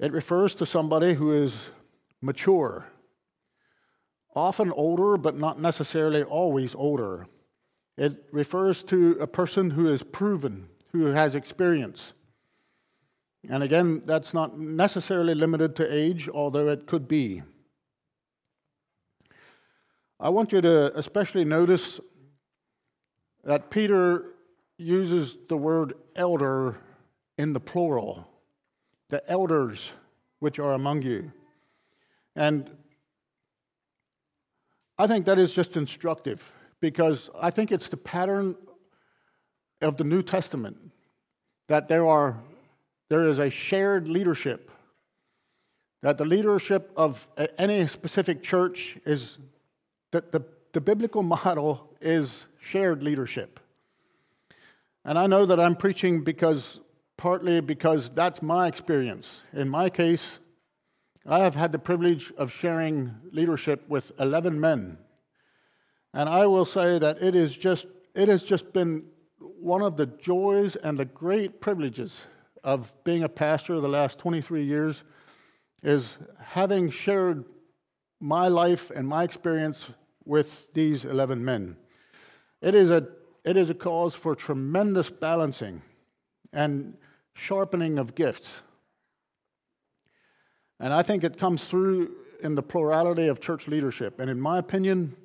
It 0.00 0.10
refers 0.10 0.54
to 0.54 0.66
somebody 0.66 1.14
who 1.14 1.30
is 1.30 1.70
mature, 2.20 2.86
often 4.34 4.72
older, 4.72 5.18
but 5.18 5.38
not 5.38 5.60
necessarily 5.60 6.24
always 6.24 6.74
older. 6.74 7.28
It 7.96 8.24
refers 8.32 8.82
to 8.84 9.18
a 9.20 9.28
person 9.28 9.70
who 9.70 9.88
is 9.88 10.02
proven, 10.02 10.68
who 10.90 11.04
has 11.04 11.36
experience. 11.36 12.12
And 13.48 13.62
again, 13.62 14.02
that's 14.04 14.34
not 14.34 14.58
necessarily 14.58 15.34
limited 15.34 15.74
to 15.76 15.92
age, 15.92 16.28
although 16.28 16.68
it 16.68 16.86
could 16.86 17.08
be. 17.08 17.42
I 20.18 20.28
want 20.28 20.52
you 20.52 20.60
to 20.60 20.96
especially 20.98 21.44
notice 21.44 21.98
that 23.44 23.70
Peter 23.70 24.34
uses 24.76 25.36
the 25.48 25.56
word 25.56 25.94
elder 26.14 26.76
in 27.38 27.54
the 27.54 27.60
plural, 27.60 28.28
the 29.08 29.28
elders 29.30 29.92
which 30.40 30.58
are 30.58 30.74
among 30.74 31.02
you. 31.02 31.32
And 32.36 32.70
I 34.98 35.06
think 35.06 35.24
that 35.24 35.38
is 35.38 35.52
just 35.52 35.76
instructive 35.76 36.52
because 36.80 37.30
I 37.40 37.50
think 37.50 37.72
it's 37.72 37.88
the 37.88 37.96
pattern 37.96 38.56
of 39.80 39.96
the 39.96 40.04
New 40.04 40.22
Testament 40.22 40.76
that 41.68 41.88
there 41.88 42.06
are 42.06 42.42
there 43.10 43.28
is 43.28 43.38
a 43.38 43.50
shared 43.50 44.08
leadership 44.08 44.70
that 46.02 46.16
the 46.16 46.24
leadership 46.24 46.90
of 46.96 47.28
any 47.58 47.86
specific 47.86 48.42
church 48.42 48.96
is 49.04 49.36
that 50.12 50.32
the, 50.32 50.42
the 50.72 50.80
biblical 50.80 51.22
model 51.36 51.94
is 52.00 52.46
shared 52.60 53.02
leadership 53.02 53.60
and 55.04 55.18
i 55.18 55.26
know 55.26 55.44
that 55.44 55.60
i'm 55.60 55.76
preaching 55.76 56.24
because 56.24 56.80
partly 57.18 57.60
because 57.60 58.08
that's 58.10 58.40
my 58.40 58.66
experience 58.66 59.42
in 59.52 59.68
my 59.68 59.90
case 59.90 60.38
I 61.26 61.40
have 61.40 61.54
had 61.54 61.70
the 61.70 61.78
privilege 61.78 62.32
of 62.38 62.50
sharing 62.50 63.14
leadership 63.30 63.86
with 63.88 64.10
11 64.18 64.58
men. 64.58 64.98
And 66.14 66.28
I 66.28 66.46
will 66.46 66.64
say 66.64 66.98
that 66.98 67.22
it 67.22 67.34
is 67.34 67.56
just 67.56 67.86
it 68.14 68.28
has 68.28 68.42
just 68.42 68.72
been 68.72 69.04
one 69.38 69.82
of 69.82 69.96
the 69.96 70.06
joys 70.06 70.76
and 70.76 70.98
the 70.98 71.04
great 71.04 71.60
privileges 71.60 72.22
of 72.62 72.92
being 73.04 73.22
a 73.22 73.28
pastor 73.28 73.80
the 73.80 73.88
last 73.88 74.18
23 74.18 74.62
years 74.62 75.02
is 75.82 76.18
having 76.38 76.90
shared 76.90 77.44
my 78.20 78.48
life 78.48 78.90
and 78.90 79.08
my 79.08 79.24
experience 79.24 79.90
with 80.24 80.72
these 80.74 81.04
11 81.04 81.44
men. 81.44 81.76
It 82.60 82.74
is 82.74 82.90
a 82.90 83.08
it 83.42 83.56
is 83.56 83.70
a 83.70 83.74
cause 83.74 84.14
for 84.14 84.36
tremendous 84.36 85.10
balancing 85.10 85.80
and 86.52 86.94
sharpening 87.34 87.98
of 87.98 88.14
gifts. 88.14 88.60
And 90.78 90.92
I 90.92 91.02
think 91.02 91.24
it 91.24 91.38
comes 91.38 91.64
through 91.64 92.14
in 92.42 92.54
the 92.54 92.62
plurality 92.62 93.28
of 93.28 93.40
church 93.40 93.66
leadership. 93.66 94.20
And 94.20 94.28
in 94.28 94.40
my 94.40 94.58
opinion, 94.58 95.16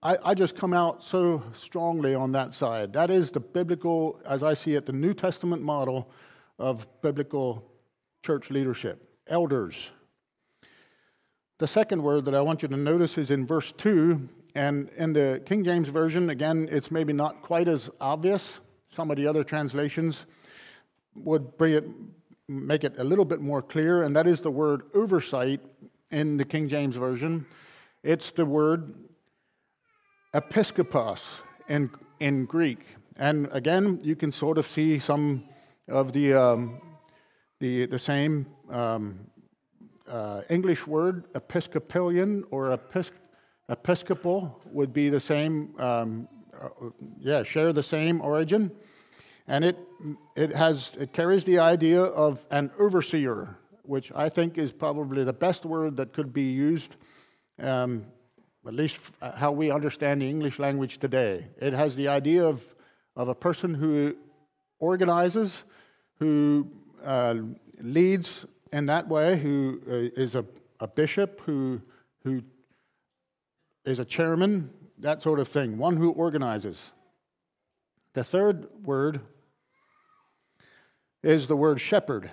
I, 0.00 0.16
I, 0.24 0.34
just 0.34 0.54
come 0.54 0.72
out 0.72 1.02
so 1.02 1.42
strongly 1.56 2.14
on 2.14 2.30
that 2.32 2.54
side. 2.54 2.92
That 2.92 3.10
is 3.10 3.32
the 3.32 3.40
biblical, 3.40 4.20
as 4.24 4.44
I 4.44 4.54
see 4.54 4.74
it, 4.74 4.86
the 4.86 4.92
New 4.92 5.12
Testament 5.12 5.60
model 5.60 6.12
of 6.56 6.86
biblical 7.02 7.68
church 8.22 8.50
leadership 8.50 9.02
elders. 9.26 9.88
The 11.58 11.66
second 11.66 12.00
word 12.00 12.24
that 12.26 12.34
I 12.34 12.40
want 12.40 12.62
you 12.62 12.68
to 12.68 12.76
notice 12.76 13.18
is 13.18 13.32
in 13.32 13.44
verse 13.44 13.72
2. 13.72 14.28
And 14.54 14.88
in 14.90 15.12
the 15.12 15.42
King 15.44 15.64
James 15.64 15.88
Version, 15.88 16.30
again, 16.30 16.68
it's 16.70 16.92
maybe 16.92 17.12
not 17.12 17.42
quite 17.42 17.66
as 17.66 17.90
obvious. 18.00 18.60
Some 18.90 19.10
of 19.10 19.16
the 19.16 19.26
other 19.26 19.42
translations 19.42 20.26
would 21.16 21.58
bring 21.58 21.74
it 21.74 21.84
make 22.48 22.82
it 22.82 22.94
a 22.98 23.04
little 23.04 23.26
bit 23.26 23.40
more 23.40 23.60
clear, 23.60 24.04
and 24.04 24.16
that 24.16 24.26
is 24.26 24.40
the 24.40 24.50
word 24.50 24.82
oversight 24.94 25.60
in 26.10 26.38
the 26.38 26.44
King 26.44 26.66
James 26.68 26.96
Version. 26.96 27.44
It's 28.02 28.30
the 28.30 28.46
word 28.46 28.94
episkopos 30.34 31.20
in, 31.68 31.90
in 32.20 32.44
Greek. 32.44 32.80
And 33.16 33.48
again, 33.52 34.00
you 34.02 34.16
can 34.16 34.32
sort 34.32 34.58
of 34.58 34.66
see 34.66 34.98
some 34.98 35.44
of 35.88 36.12
the, 36.12 36.34
um, 36.34 36.80
the, 37.60 37.86
the 37.86 37.98
same 37.98 38.46
um, 38.70 39.20
uh, 40.06 40.42
English 40.48 40.86
word, 40.86 41.24
Episcopalian 41.34 42.44
or 42.50 42.70
episc- 42.70 43.12
Episcopal, 43.68 44.60
would 44.72 44.92
be 44.92 45.10
the 45.10 45.20
same, 45.20 45.74
um, 45.78 46.28
uh, 46.58 46.68
yeah, 47.18 47.42
share 47.42 47.72
the 47.72 47.82
same 47.82 48.20
origin 48.20 48.70
and 49.48 49.64
it, 49.64 49.78
it, 50.36 50.54
has, 50.54 50.92
it 51.00 51.12
carries 51.12 51.42
the 51.44 51.58
idea 51.58 52.02
of 52.02 52.44
an 52.50 52.70
overseer, 52.78 53.56
which 53.82 54.12
I 54.14 54.28
think 54.28 54.58
is 54.58 54.70
probably 54.70 55.24
the 55.24 55.32
best 55.32 55.64
word 55.64 55.96
that 55.96 56.12
could 56.12 56.32
be 56.32 56.50
used, 56.52 56.96
um, 57.58 58.04
at 58.68 58.74
least 58.74 59.00
how 59.36 59.50
we 59.50 59.70
understand 59.70 60.20
the 60.20 60.28
English 60.28 60.58
language 60.58 60.98
today. 60.98 61.46
It 61.56 61.72
has 61.72 61.96
the 61.96 62.08
idea 62.08 62.44
of, 62.44 62.62
of 63.16 63.28
a 63.28 63.34
person 63.34 63.72
who 63.72 64.14
organizes, 64.78 65.64
who 66.18 66.70
uh, 67.02 67.36
leads 67.80 68.44
in 68.70 68.84
that 68.84 69.08
way, 69.08 69.38
who 69.38 69.80
uh, 69.88 70.20
is 70.20 70.34
a, 70.34 70.44
a 70.80 70.86
bishop, 70.86 71.40
who, 71.46 71.80
who 72.24 72.42
is 73.86 74.00
a 74.00 74.04
chairman, 74.04 74.68
that 74.98 75.22
sort 75.22 75.40
of 75.40 75.48
thing, 75.48 75.78
one 75.78 75.96
who 75.96 76.10
organizes. 76.10 76.92
The 78.12 78.22
third 78.22 78.66
word 78.84 79.22
is 81.22 81.46
the 81.46 81.56
word 81.56 81.80
shepherd. 81.80 82.30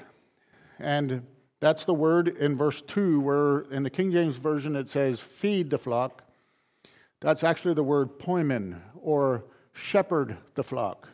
And 0.79 1.25
that's 1.61 1.85
the 1.85 1.93
word 1.93 2.27
in 2.27 2.57
verse 2.57 2.81
2, 2.81 3.21
where 3.21 3.61
in 3.71 3.83
the 3.83 3.89
King 3.89 4.11
James 4.11 4.35
Version 4.35 4.75
it 4.75 4.89
says, 4.89 5.21
feed 5.21 5.69
the 5.69 5.77
flock. 5.77 6.23
That's 7.25 7.43
actually 7.43 7.73
the 7.73 7.81
word 7.81 8.19
poimen, 8.19 8.79
or 9.01 9.45
shepherd 9.73 10.37
the 10.53 10.63
flock. 10.63 11.09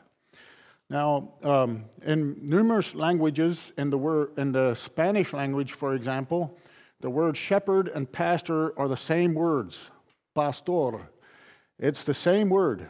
Now, 0.89 1.35
um, 1.41 1.85
in 2.05 2.35
numerous 2.41 2.93
languages, 2.93 3.71
in 3.77 3.89
the, 3.89 3.97
word, 3.97 4.31
in 4.37 4.51
the 4.51 4.75
Spanish 4.75 5.31
language, 5.31 5.71
for 5.71 5.95
example, 5.95 6.59
the 6.99 7.09
word 7.09 7.37
shepherd 7.37 7.87
and 7.87 8.11
pastor 8.11 8.77
are 8.77 8.89
the 8.89 8.97
same 8.97 9.33
words, 9.33 9.89
pastor. 10.35 10.99
It's 11.79 12.03
the 12.03 12.13
same 12.13 12.49
word. 12.49 12.89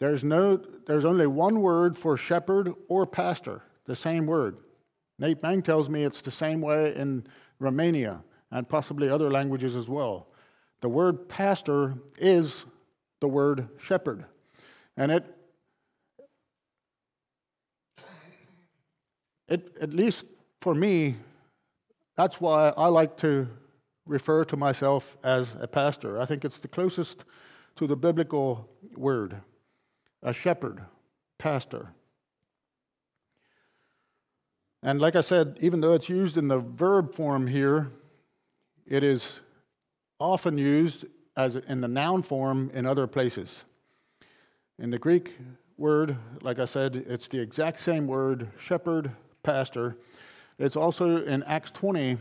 There's, 0.00 0.24
no, 0.24 0.56
there's 0.56 1.04
only 1.04 1.28
one 1.28 1.60
word 1.60 1.96
for 1.96 2.16
shepherd 2.16 2.74
or 2.88 3.06
pastor 3.06 3.62
the 3.84 3.94
same 3.94 4.26
word. 4.26 4.58
Nate 5.20 5.40
Bang 5.40 5.62
tells 5.62 5.88
me 5.88 6.02
it's 6.02 6.22
the 6.22 6.32
same 6.32 6.60
way 6.60 6.92
in 6.96 7.24
Romania 7.60 8.20
and 8.50 8.68
possibly 8.68 9.08
other 9.08 9.30
languages 9.30 9.76
as 9.76 9.88
well. 9.88 10.26
The 10.80 10.88
word 10.88 11.28
pastor 11.28 11.94
is 12.18 12.64
the 13.20 13.28
word 13.28 13.68
shepherd. 13.78 14.24
And 14.96 15.12
it, 15.12 15.24
it 19.48 19.76
at 19.80 19.92
least 19.92 20.24
for 20.60 20.74
me, 20.74 21.16
that's 22.16 22.40
why 22.40 22.72
I 22.76 22.86
like 22.86 23.16
to 23.18 23.48
refer 24.06 24.44
to 24.46 24.56
myself 24.56 25.16
as 25.22 25.54
a 25.60 25.68
pastor. 25.68 26.20
I 26.20 26.26
think 26.26 26.44
it's 26.44 26.58
the 26.58 26.68
closest 26.68 27.24
to 27.76 27.86
the 27.86 27.96
biblical 27.96 28.68
word 28.96 29.40
a 30.20 30.32
shepherd, 30.32 30.80
pastor. 31.38 31.92
And 34.82 35.00
like 35.00 35.14
I 35.14 35.20
said, 35.20 35.58
even 35.60 35.80
though 35.80 35.94
it's 35.94 36.08
used 36.08 36.36
in 36.36 36.48
the 36.48 36.58
verb 36.58 37.14
form 37.14 37.46
here, 37.46 37.92
it 38.84 39.04
is 39.04 39.40
often 40.20 40.58
used 40.58 41.04
as 41.36 41.56
in 41.56 41.80
the 41.80 41.88
noun 41.88 42.22
form 42.22 42.70
in 42.74 42.86
other 42.86 43.06
places. 43.06 43.64
In 44.78 44.90
the 44.90 44.98
Greek 44.98 45.36
word, 45.76 46.16
like 46.42 46.58
I 46.58 46.64
said, 46.64 46.96
it's 46.96 47.28
the 47.28 47.40
exact 47.40 47.80
same 47.80 48.06
word, 48.06 48.48
shepherd, 48.58 49.12
pastor. 49.42 49.96
It's 50.58 50.76
also 50.76 51.24
in 51.24 51.42
Acts 51.44 51.70
20, 51.70 52.18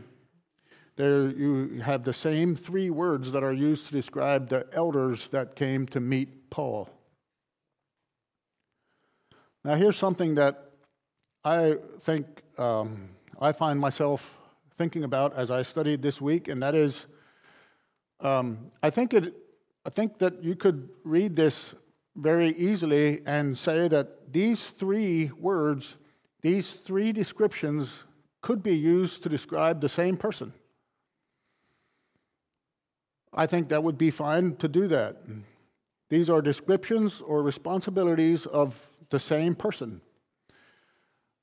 there 0.98 1.30
you 1.30 1.80
have 1.82 2.04
the 2.04 2.14
same 2.14 2.56
three 2.56 2.90
words 2.90 3.32
that 3.32 3.44
are 3.44 3.54
used 3.54 3.86
to 3.88 3.92
describe 3.92 4.50
the 4.50 4.66
elders 4.74 5.28
that 5.30 5.56
came 5.56 5.86
to 5.88 6.00
meet 6.00 6.50
Paul. 6.50 6.90
Now, 9.64 9.76
here's 9.76 9.96
something 9.96 10.36
that 10.36 10.72
I 11.44 11.76
think 12.02 12.26
um, 12.58 13.10
I 13.40 13.52
find 13.52 13.80
myself 13.80 14.36
thinking 14.76 15.04
about 15.04 15.36
as 15.36 15.52
I 15.52 15.62
studied 15.62 16.02
this 16.02 16.20
week, 16.20 16.48
and 16.48 16.64
that 16.64 16.74
is 16.74 17.06
um, 18.20 18.72
I, 18.82 18.90
think 18.90 19.14
it, 19.14 19.34
I 19.86 19.90
think 19.90 20.18
that 20.20 20.44
you 20.44 20.56
could 20.56 20.90
read 21.04 21.36
this 21.36 21.76
very 22.16 22.50
easily 22.50 23.22
and 23.26 23.58
say 23.58 23.88
that 23.88 24.34
these 24.34 24.68
three 24.68 25.32
words, 25.40 25.96
these 26.42 26.74
three 26.74 27.12
descriptions, 27.12 28.04
could 28.42 28.64
be 28.64 28.76
used 28.76 29.24
to 29.24 29.30
describe 29.30 29.82
the 29.82 29.90
same 29.90 30.18
person. 30.18 30.54
I 33.34 33.46
think 33.46 33.70
that 33.70 33.84
would 33.84 33.98
be 33.98 34.10
fine 34.10 34.56
to 34.58 34.68
do 34.68 34.88
that. 34.88 35.18
These 36.10 36.30
are 36.30 36.42
descriptions 36.42 37.22
or 37.22 37.44
responsibilities 37.44 38.46
of 38.46 38.90
the 39.10 39.20
same 39.20 39.54
person. 39.56 40.02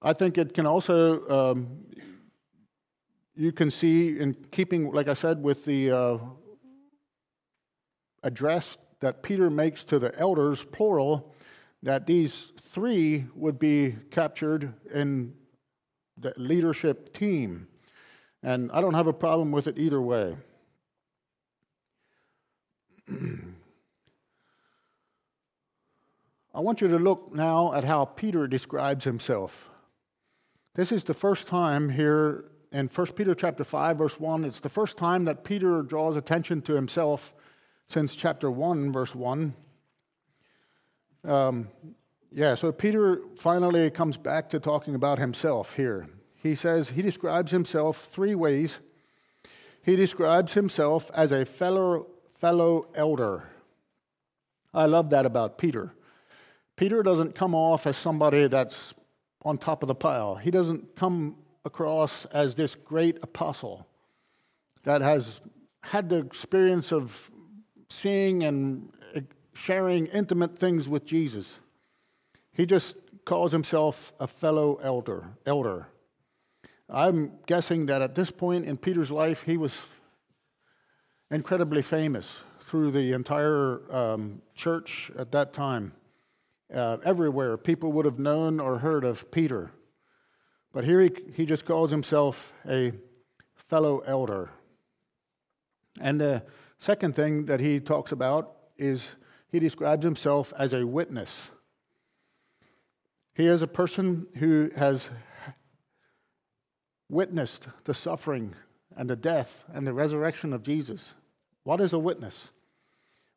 I 0.02 0.12
think 0.12 0.36
it 0.38 0.54
can 0.54 0.66
also, 0.66 1.28
um, 1.28 1.78
you 3.34 3.52
can 3.52 3.70
see 3.70 4.18
in 4.18 4.34
keeping, 4.50 4.92
like 4.92 5.08
I 5.08 5.14
said, 5.14 5.42
with 5.42 5.64
the 5.64 5.90
uh, 5.90 6.18
address 8.24 8.76
that 9.00 9.22
Peter 9.22 9.48
makes 9.50 9.84
to 9.84 10.00
the 10.00 10.18
elders, 10.18 10.64
plural, 10.64 11.32
that 11.82 12.06
these 12.06 12.52
three 12.70 13.26
would 13.34 13.58
be 13.58 13.94
captured 14.10 14.72
in 14.92 15.34
the 16.18 16.32
leadership 16.36 17.12
team. 17.14 17.68
And 18.42 18.72
I 18.72 18.80
don't 18.80 18.94
have 18.94 19.06
a 19.06 19.12
problem 19.12 19.52
with 19.52 19.66
it 19.66 19.78
either 19.78 20.00
way. 20.00 20.36
I 26.54 26.60
want 26.60 26.80
you 26.80 26.88
to 26.88 26.98
look 26.98 27.34
now 27.34 27.74
at 27.74 27.84
how 27.84 28.04
Peter 28.06 28.46
describes 28.46 29.04
himself. 29.04 29.68
This 30.74 30.90
is 30.92 31.04
the 31.04 31.14
first 31.14 31.46
time 31.46 31.90
here 31.90 32.46
in 32.72 32.88
1 32.88 33.06
Peter 33.08 33.34
chapter 33.34 33.62
5 33.62 33.98
verse 33.98 34.18
1 34.18 34.44
it's 34.44 34.58
the 34.58 34.68
first 34.68 34.96
time 34.96 35.24
that 35.26 35.44
Peter 35.44 35.82
draws 35.82 36.16
attention 36.16 36.60
to 36.62 36.74
himself 36.74 37.32
since 37.88 38.16
chapter 38.16 38.50
1 38.50 38.92
verse 38.92 39.14
1. 39.14 39.54
Um, 41.24 41.68
yeah, 42.30 42.54
so 42.54 42.72
Peter 42.72 43.20
finally 43.36 43.90
comes 43.90 44.16
back 44.16 44.50
to 44.50 44.60
talking 44.60 44.94
about 44.94 45.18
himself 45.18 45.74
here. 45.74 46.08
He 46.34 46.54
says 46.54 46.90
he 46.90 47.00
describes 47.00 47.50
himself 47.50 48.04
three 48.06 48.34
ways. 48.34 48.80
He 49.82 49.96
describes 49.96 50.52
himself 50.52 51.10
as 51.14 51.32
a 51.32 51.44
fellow 51.44 52.08
fellow 52.34 52.88
elder. 52.94 53.48
I 54.74 54.86
love 54.86 55.10
that 55.10 55.24
about 55.24 55.56
Peter. 55.56 55.94
Peter 56.76 57.02
doesn't 57.02 57.34
come 57.34 57.54
off 57.54 57.86
as 57.86 57.96
somebody 57.96 58.48
that's 58.48 58.94
on 59.44 59.56
top 59.56 59.82
of 59.82 59.86
the 59.86 59.94
pile. 59.94 60.34
He 60.34 60.50
doesn't 60.50 60.96
come 60.96 61.36
across 61.64 62.24
as 62.26 62.54
this 62.54 62.74
great 62.74 63.18
apostle 63.22 63.86
that 64.82 65.00
has 65.00 65.40
had 65.82 66.08
the 66.08 66.18
experience 66.18 66.92
of 66.92 67.30
seeing 67.94 68.42
and 68.42 68.92
sharing 69.54 70.06
intimate 70.06 70.58
things 70.58 70.88
with 70.88 71.06
Jesus. 71.06 71.58
He 72.52 72.66
just 72.66 72.96
calls 73.24 73.52
himself 73.52 74.12
a 74.20 74.26
fellow 74.26 74.78
elder. 74.82 75.28
Elder. 75.46 75.86
I'm 76.90 77.32
guessing 77.46 77.86
that 77.86 78.02
at 78.02 78.14
this 78.14 78.30
point 78.30 78.66
in 78.66 78.76
Peter's 78.76 79.10
life, 79.10 79.42
he 79.42 79.56
was 79.56 79.78
incredibly 81.30 81.82
famous 81.82 82.40
through 82.62 82.90
the 82.90 83.12
entire 83.12 83.80
um, 83.90 84.42
church 84.54 85.10
at 85.18 85.32
that 85.32 85.52
time. 85.52 85.92
Uh, 86.74 86.98
everywhere, 87.04 87.56
people 87.56 87.92
would 87.92 88.04
have 88.04 88.18
known 88.18 88.60
or 88.60 88.78
heard 88.78 89.04
of 89.04 89.30
Peter. 89.30 89.70
But 90.72 90.84
here 90.84 91.00
he, 91.00 91.12
he 91.34 91.46
just 91.46 91.64
calls 91.64 91.90
himself 91.90 92.52
a 92.68 92.92
fellow 93.68 94.00
elder. 94.00 94.50
And 96.00 96.20
the 96.20 96.42
second 96.84 97.16
thing 97.16 97.46
that 97.46 97.60
he 97.60 97.80
talks 97.80 98.12
about 98.12 98.56
is 98.76 99.12
he 99.50 99.58
describes 99.58 100.04
himself 100.04 100.52
as 100.58 100.74
a 100.74 100.86
witness. 100.86 101.48
He 103.32 103.46
is 103.46 103.62
a 103.62 103.66
person 103.66 104.26
who 104.36 104.70
has 104.76 105.08
witnessed 107.08 107.68
the 107.84 107.94
suffering 107.94 108.54
and 108.98 109.08
the 109.08 109.16
death 109.16 109.64
and 109.72 109.86
the 109.86 109.94
resurrection 109.94 110.52
of 110.52 110.62
Jesus. 110.62 111.14
What 111.62 111.80
is 111.80 111.94
a 111.94 111.98
witness? 111.98 112.50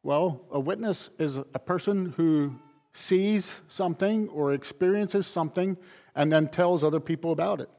Well, 0.04 0.42
a 0.52 0.60
witness 0.60 1.10
is 1.18 1.38
a 1.38 1.60
person 1.60 2.14
who 2.18 2.54
sees 2.94 3.62
something 3.70 4.28
or 4.28 4.52
experiences 4.52 5.26
something 5.26 5.78
and 6.16 6.34
then 6.34 6.50
tells 6.50 6.84
other 6.84 7.00
people 7.00 7.32
about 7.32 7.62
it. 7.62 7.70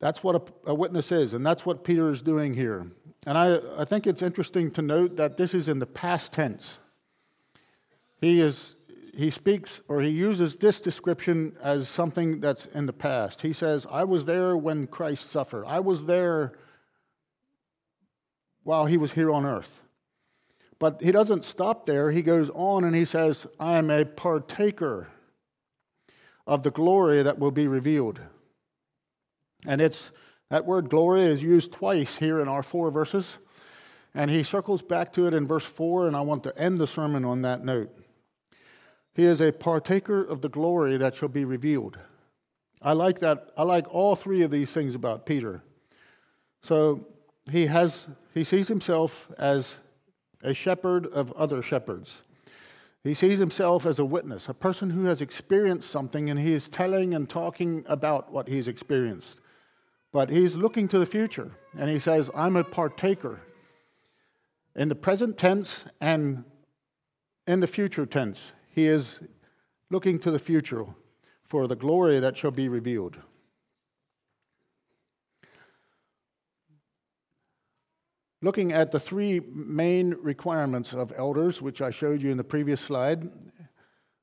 That's 0.00 0.22
what 0.22 0.36
a, 0.36 0.70
a, 0.70 0.74
witness 0.74 1.10
is, 1.10 1.32
and 1.32 1.44
that's 1.44 1.66
what 1.66 1.82
Peter 1.84 2.10
is 2.10 2.22
doing 2.22 2.54
here. 2.54 2.90
And 3.26 3.36
I, 3.36 3.58
I 3.76 3.84
think 3.84 4.06
it's 4.06 4.22
interesting 4.22 4.70
to 4.72 4.82
note 4.82 5.16
that 5.16 5.36
this 5.36 5.54
is 5.54 5.68
in 5.68 5.80
the 5.80 5.86
past 5.86 6.32
tense. 6.32 6.78
He 8.20 8.40
is 8.40 8.76
he 9.18 9.32
speaks 9.32 9.80
or 9.88 10.00
he 10.00 10.10
uses 10.10 10.56
this 10.56 10.78
description 10.78 11.56
as 11.60 11.88
something 11.88 12.38
that's 12.38 12.66
in 12.66 12.86
the 12.86 12.92
past. 12.92 13.40
He 13.40 13.52
says, 13.52 13.84
I 13.90 14.04
was 14.04 14.24
there 14.24 14.56
when 14.56 14.86
Christ 14.86 15.30
suffered. 15.32 15.64
I 15.66 15.80
was 15.80 16.04
there 16.04 16.52
while 18.62 18.86
he 18.86 18.96
was 18.96 19.10
here 19.10 19.32
on 19.32 19.44
earth. 19.44 19.80
But 20.78 21.02
he 21.02 21.10
doesn't 21.10 21.44
stop 21.44 21.84
there. 21.84 22.12
He 22.12 22.22
goes 22.22 22.48
on 22.50 22.84
and 22.84 22.94
he 22.94 23.04
says, 23.04 23.44
I 23.58 23.78
am 23.78 23.90
a 23.90 24.04
partaker 24.04 25.08
of 26.46 26.62
the 26.62 26.70
glory 26.70 27.20
that 27.24 27.40
will 27.40 27.50
be 27.50 27.66
revealed. 27.66 28.20
And 29.66 29.80
it's 29.80 30.10
that 30.50 30.64
word 30.64 30.88
glory 30.88 31.22
is 31.22 31.42
used 31.42 31.72
twice 31.72 32.16
here 32.16 32.40
in 32.40 32.48
our 32.48 32.62
four 32.62 32.90
verses. 32.90 33.38
And 34.14 34.30
he 34.30 34.42
circles 34.42 34.82
back 34.82 35.12
to 35.14 35.26
it 35.26 35.34
in 35.34 35.46
verse 35.46 35.64
4, 35.64 36.08
and 36.08 36.16
I 36.16 36.22
want 36.22 36.42
to 36.44 36.58
end 36.58 36.80
the 36.80 36.86
sermon 36.86 37.24
on 37.24 37.42
that 37.42 37.64
note. 37.64 37.94
He 39.14 39.24
is 39.24 39.40
a 39.40 39.52
partaker 39.52 40.22
of 40.22 40.40
the 40.40 40.48
glory 40.48 40.96
that 40.96 41.14
shall 41.14 41.28
be 41.28 41.44
revealed. 41.44 41.98
I 42.80 42.92
like 42.92 43.18
that. 43.18 43.50
I 43.56 43.64
like 43.64 43.92
all 43.92 44.14
three 44.14 44.42
of 44.42 44.50
these 44.50 44.70
things 44.70 44.94
about 44.94 45.26
Peter. 45.26 45.62
So 46.62 47.06
he 47.50 47.66
has 47.66 48.06
he 48.34 48.44
sees 48.44 48.68
himself 48.68 49.28
as 49.38 49.76
a 50.42 50.54
shepherd 50.54 51.06
of 51.06 51.32
other 51.32 51.62
shepherds. 51.62 52.18
He 53.02 53.14
sees 53.14 53.38
himself 53.38 53.86
as 53.86 53.98
a 53.98 54.04
witness, 54.04 54.48
a 54.48 54.54
person 54.54 54.90
who 54.90 55.04
has 55.04 55.20
experienced 55.20 55.90
something 55.90 56.30
and 56.30 56.38
he 56.38 56.52
is 56.52 56.68
telling 56.68 57.14
and 57.14 57.28
talking 57.28 57.84
about 57.88 58.32
what 58.32 58.48
he's 58.48 58.68
experienced. 58.68 59.36
But 60.12 60.30
he's 60.30 60.56
looking 60.56 60.88
to 60.88 60.98
the 60.98 61.06
future 61.06 61.52
and 61.78 61.90
he 61.90 61.98
says, 61.98 62.30
I'm 62.34 62.56
a 62.56 62.64
partaker 62.64 63.40
in 64.74 64.88
the 64.88 64.94
present 64.94 65.36
tense 65.36 65.84
and 66.00 66.44
in 67.46 67.60
the 67.60 67.66
future 67.66 68.06
tense. 68.06 68.52
He 68.70 68.86
is 68.86 69.20
looking 69.90 70.18
to 70.20 70.30
the 70.30 70.38
future 70.38 70.86
for 71.44 71.66
the 71.66 71.76
glory 71.76 72.20
that 72.20 72.36
shall 72.36 72.50
be 72.50 72.68
revealed. 72.68 73.18
Looking 78.40 78.72
at 78.72 78.92
the 78.92 79.00
three 79.00 79.40
main 79.40 80.14
requirements 80.20 80.92
of 80.92 81.12
elders, 81.16 81.60
which 81.60 81.82
I 81.82 81.90
showed 81.90 82.22
you 82.22 82.30
in 82.30 82.36
the 82.36 82.44
previous 82.44 82.80
slide, 82.80 83.28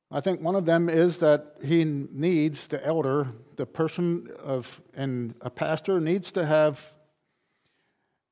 I 0.09 0.21
think 0.21 0.39
one 0.39 0.55
of 0.55 0.65
them 0.65 0.87
is 0.87 1.17
that 1.17 1.57
he 1.61 1.83
needs, 1.83 2.67
the 2.67 2.85
elder, 2.85 3.27
the 3.55 3.65
person 3.65 4.29
of, 4.39 4.81
and 4.95 5.35
a 5.41 5.49
pastor 5.49 5.99
needs 5.99 6.31
to 6.33 6.45
have 6.45 6.93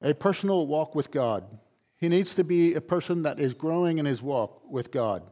a 0.01 0.13
personal 0.13 0.67
walk 0.67 0.95
with 0.95 1.11
God. 1.11 1.43
He 1.97 2.09
needs 2.09 2.35
to 2.35 2.43
be 2.43 2.73
a 2.73 2.81
person 2.81 3.23
that 3.23 3.39
is 3.39 3.53
growing 3.53 3.97
in 3.97 4.05
his 4.05 4.21
walk 4.21 4.61
with 4.69 4.91
God. 4.91 5.23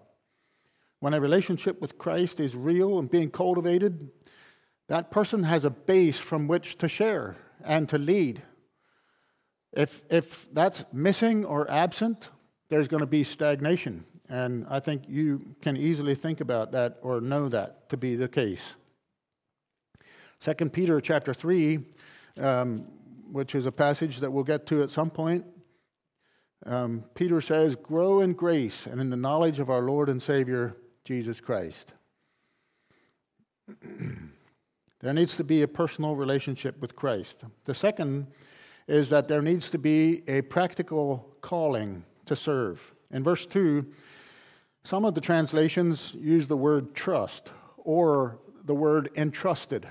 When 1.00 1.14
a 1.14 1.20
relationship 1.20 1.82
with 1.82 1.98
Christ 1.98 2.40
is 2.40 2.56
real 2.56 3.00
and 3.00 3.10
being 3.10 3.30
cultivated, 3.32 4.10
that 4.88 5.12
person 5.12 5.44
has 5.44 5.66
a 5.66 5.70
base 5.70 6.18
from 6.18 6.48
which 6.48 6.78
to 6.78 6.88
share 6.88 7.36
and 7.64 7.90
to 7.90 7.98
lead. 7.98 8.42
If, 9.74 10.04
if 10.10 10.52
that's 10.54 10.84
missing 10.94 11.46
or 11.46 11.70
absent, 11.70 12.30
there's 12.70 12.88
going 12.88 13.02
to 13.02 13.08
be 13.08 13.24
stagnation. 13.24 14.06
And 14.30 14.66
I 14.70 14.80
think 14.80 15.04
you 15.10 15.56
can 15.62 15.76
easily 15.76 16.16
think 16.16 16.40
about 16.40 16.72
that 16.72 17.00
or 17.02 17.20
know 17.20 17.50
that 17.50 17.90
to 17.90 17.98
be 17.98 18.16
the 18.16 18.30
case. 18.30 18.76
2 20.42 20.54
Peter 20.70 21.00
chapter 21.00 21.36
3, 21.36 21.86
um, 22.40 22.88
which 23.32 23.54
is 23.54 23.68
a 23.68 23.72
passage 23.72 24.20
that 24.20 24.32
we'll 24.32 24.44
get 24.44 24.66
to 24.66 24.82
at 24.82 24.90
some 24.90 25.12
point, 25.12 25.46
um, 26.66 27.04
Peter 27.14 27.42
says, 27.42 27.76
grow 27.76 28.22
in 28.22 28.34
grace 28.34 28.88
and 28.88 29.00
in 29.00 29.12
the 29.12 29.16
knowledge 29.16 29.60
of 29.60 29.70
our 29.70 29.82
Lord 29.82 30.10
and 30.10 30.22
Savior, 30.22 30.76
Jesus 31.06 31.40
Christ. 31.40 31.94
there 35.00 35.14
needs 35.14 35.36
to 35.36 35.44
be 35.44 35.62
a 35.62 35.68
personal 35.68 36.16
relationship 36.16 36.82
with 36.82 36.96
Christ. 36.96 37.44
The 37.66 37.76
second 37.76 38.26
is 38.88 39.10
that 39.10 39.28
there 39.28 39.44
needs 39.44 39.70
to 39.70 39.78
be 39.78 40.24
a 40.28 40.42
practical 40.42 41.36
calling 41.42 42.04
to 42.26 42.36
serve. 42.36 42.96
In 43.12 43.24
verse 43.24 43.46
2, 43.46 43.86
some 44.84 45.06
of 45.06 45.14
the 45.14 45.22
translations 45.22 46.16
use 46.16 46.48
the 46.48 46.58
word 46.58 46.96
trust 46.96 47.52
or 47.78 48.40
the 48.66 48.74
word 48.74 49.12
entrusted. 49.16 49.88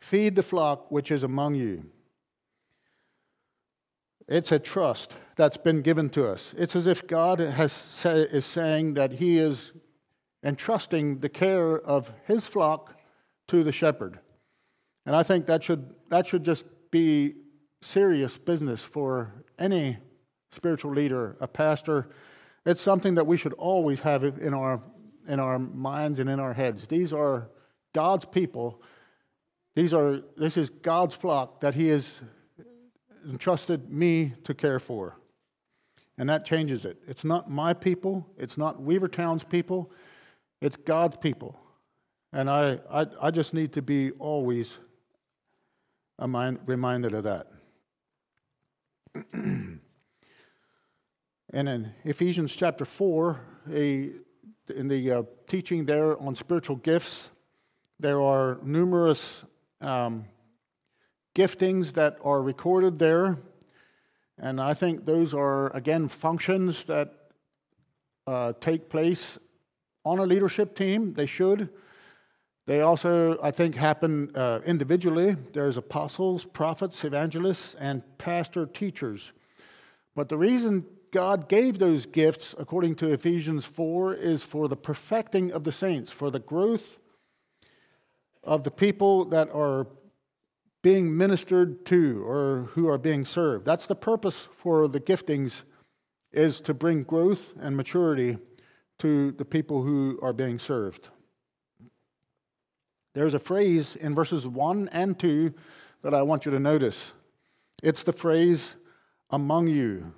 Feed 0.00 0.34
the 0.34 0.42
flock 0.42 0.90
which 0.90 1.10
is 1.10 1.22
among 1.22 1.54
you. 1.54 1.84
It's 4.28 4.52
a 4.52 4.58
trust 4.58 5.16
that's 5.36 5.56
been 5.56 5.82
given 5.82 6.08
to 6.10 6.26
us. 6.26 6.54
It's 6.56 6.76
as 6.76 6.86
if 6.86 7.06
God 7.06 7.40
say, 7.68 8.20
is 8.20 8.46
saying 8.46 8.94
that 8.94 9.12
He 9.12 9.38
is 9.38 9.72
entrusting 10.44 11.18
the 11.18 11.28
care 11.28 11.78
of 11.80 12.12
His 12.26 12.46
flock 12.46 12.96
to 13.48 13.64
the 13.64 13.72
shepherd. 13.72 14.20
And 15.04 15.16
I 15.16 15.22
think 15.22 15.46
that 15.46 15.62
should, 15.62 15.94
that 16.10 16.26
should 16.26 16.44
just 16.44 16.64
be 16.90 17.34
serious 17.82 18.38
business 18.38 18.80
for 18.80 19.32
any 19.58 19.98
spiritual 20.52 20.92
leader, 20.92 21.36
a 21.40 21.48
pastor. 21.48 22.10
It's 22.64 22.80
something 22.80 23.14
that 23.16 23.26
we 23.26 23.36
should 23.36 23.54
always 23.54 24.00
have 24.00 24.22
in 24.22 24.54
our, 24.54 24.80
in 25.26 25.40
our 25.40 25.58
minds 25.58 26.18
and 26.18 26.30
in 26.30 26.38
our 26.38 26.52
heads. 26.52 26.86
These 26.86 27.12
are 27.12 27.48
God's 27.92 28.24
people. 28.24 28.82
These 29.74 29.94
are, 29.94 30.20
this 30.36 30.56
is 30.56 30.68
God's 30.70 31.14
flock 31.14 31.60
that 31.60 31.74
He 31.74 31.88
has 31.88 32.20
entrusted 33.28 33.90
me 33.90 34.34
to 34.44 34.54
care 34.54 34.78
for. 34.78 35.16
And 36.18 36.28
that 36.28 36.44
changes 36.44 36.84
it. 36.84 36.98
It's 37.06 37.24
not 37.24 37.50
my 37.50 37.72
people, 37.72 38.26
it's 38.36 38.58
not 38.58 38.80
Weavertown's 38.80 39.44
people, 39.44 39.90
it's 40.60 40.76
God's 40.76 41.16
people. 41.16 41.58
And 42.32 42.50
I, 42.50 42.78
I, 42.90 43.06
I 43.22 43.30
just 43.30 43.54
need 43.54 43.72
to 43.72 43.82
be 43.82 44.10
always 44.12 44.78
reminded 46.18 47.14
of 47.14 47.24
that. 47.24 47.46
and 49.32 49.80
in 51.52 51.92
Ephesians 52.04 52.54
chapter 52.54 52.84
4, 52.84 53.40
a, 53.72 54.10
in 54.74 54.88
the 54.88 55.10
uh, 55.10 55.22
teaching 55.48 55.84
there 55.84 56.20
on 56.20 56.34
spiritual 56.34 56.76
gifts, 56.76 57.30
there 57.98 58.20
are 58.20 58.58
numerous 58.62 59.44
um, 59.80 60.24
giftings 61.34 61.92
that 61.94 62.18
are 62.24 62.42
recorded 62.42 62.98
there. 62.98 63.38
And 64.38 64.60
I 64.60 64.74
think 64.74 65.04
those 65.04 65.34
are, 65.34 65.74
again, 65.76 66.08
functions 66.08 66.84
that 66.84 67.12
uh, 68.26 68.52
take 68.60 68.88
place 68.88 69.38
on 70.04 70.18
a 70.18 70.22
leadership 70.22 70.74
team. 70.74 71.14
They 71.14 71.26
should. 71.26 71.68
They 72.66 72.80
also, 72.82 73.38
I 73.42 73.50
think, 73.50 73.74
happen 73.74 74.30
uh, 74.36 74.60
individually. 74.64 75.36
There's 75.52 75.76
apostles, 75.76 76.44
prophets, 76.44 77.04
evangelists, 77.04 77.74
and 77.74 78.02
pastor 78.16 78.64
teachers. 78.64 79.32
But 80.14 80.28
the 80.28 80.38
reason 80.38 80.86
God 81.10 81.48
gave 81.48 81.78
those 81.78 82.06
gifts, 82.06 82.54
according 82.58 82.94
to 82.96 83.12
Ephesians 83.12 83.64
4, 83.64 84.14
is 84.14 84.44
for 84.44 84.68
the 84.68 84.76
perfecting 84.76 85.50
of 85.50 85.64
the 85.64 85.72
saints, 85.72 86.12
for 86.12 86.30
the 86.30 86.38
growth 86.38 86.99
of 88.42 88.64
the 88.64 88.70
people 88.70 89.24
that 89.26 89.50
are 89.50 89.86
being 90.82 91.16
ministered 91.16 91.84
to 91.86 92.22
or 92.26 92.68
who 92.72 92.88
are 92.88 92.98
being 92.98 93.24
served. 93.24 93.66
That's 93.66 93.86
the 93.86 93.94
purpose 93.94 94.48
for 94.56 94.88
the 94.88 95.00
giftings 95.00 95.62
is 96.32 96.60
to 96.62 96.74
bring 96.74 97.02
growth 97.02 97.52
and 97.60 97.76
maturity 97.76 98.38
to 98.98 99.32
the 99.32 99.44
people 99.44 99.82
who 99.82 100.18
are 100.22 100.32
being 100.32 100.58
served. 100.58 101.08
There's 103.14 103.34
a 103.34 103.38
phrase 103.38 103.96
in 103.96 104.14
verses 104.14 104.46
1 104.46 104.88
and 104.92 105.18
2 105.18 105.52
that 106.02 106.14
I 106.14 106.22
want 106.22 106.44
you 106.44 106.52
to 106.52 106.60
notice. 106.60 107.12
It's 107.82 108.02
the 108.02 108.12
phrase 108.12 108.76
among 109.30 109.68
you. 109.68 110.12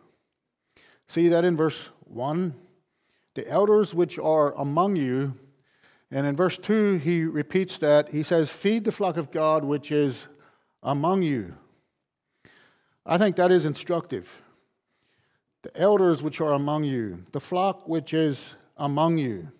See 1.08 1.28
that 1.28 1.44
in 1.44 1.56
verse 1.56 1.88
1? 2.04 2.54
The 3.34 3.48
elders 3.48 3.94
which 3.94 4.18
are 4.18 4.52
among 4.54 4.96
you. 4.96 5.38
And 6.14 6.26
in 6.26 6.36
verse 6.36 6.58
2, 6.58 6.98
he 6.98 7.24
repeats 7.24 7.78
that. 7.78 8.10
He 8.10 8.22
says, 8.22 8.50
Feed 8.50 8.84
the 8.84 8.92
flock 8.92 9.16
of 9.16 9.30
God 9.30 9.64
which 9.64 9.90
is 9.90 10.28
among 10.82 11.22
you. 11.22 11.54
I 13.06 13.16
think 13.16 13.36
that 13.36 13.50
is 13.50 13.64
instructive. 13.64 14.30
The 15.62 15.74
elders 15.74 16.22
which 16.22 16.40
are 16.42 16.52
among 16.52 16.84
you, 16.84 17.24
the 17.32 17.40
flock 17.40 17.88
which 17.88 18.12
is 18.12 18.54
among 18.76 19.16
you. 19.16 19.50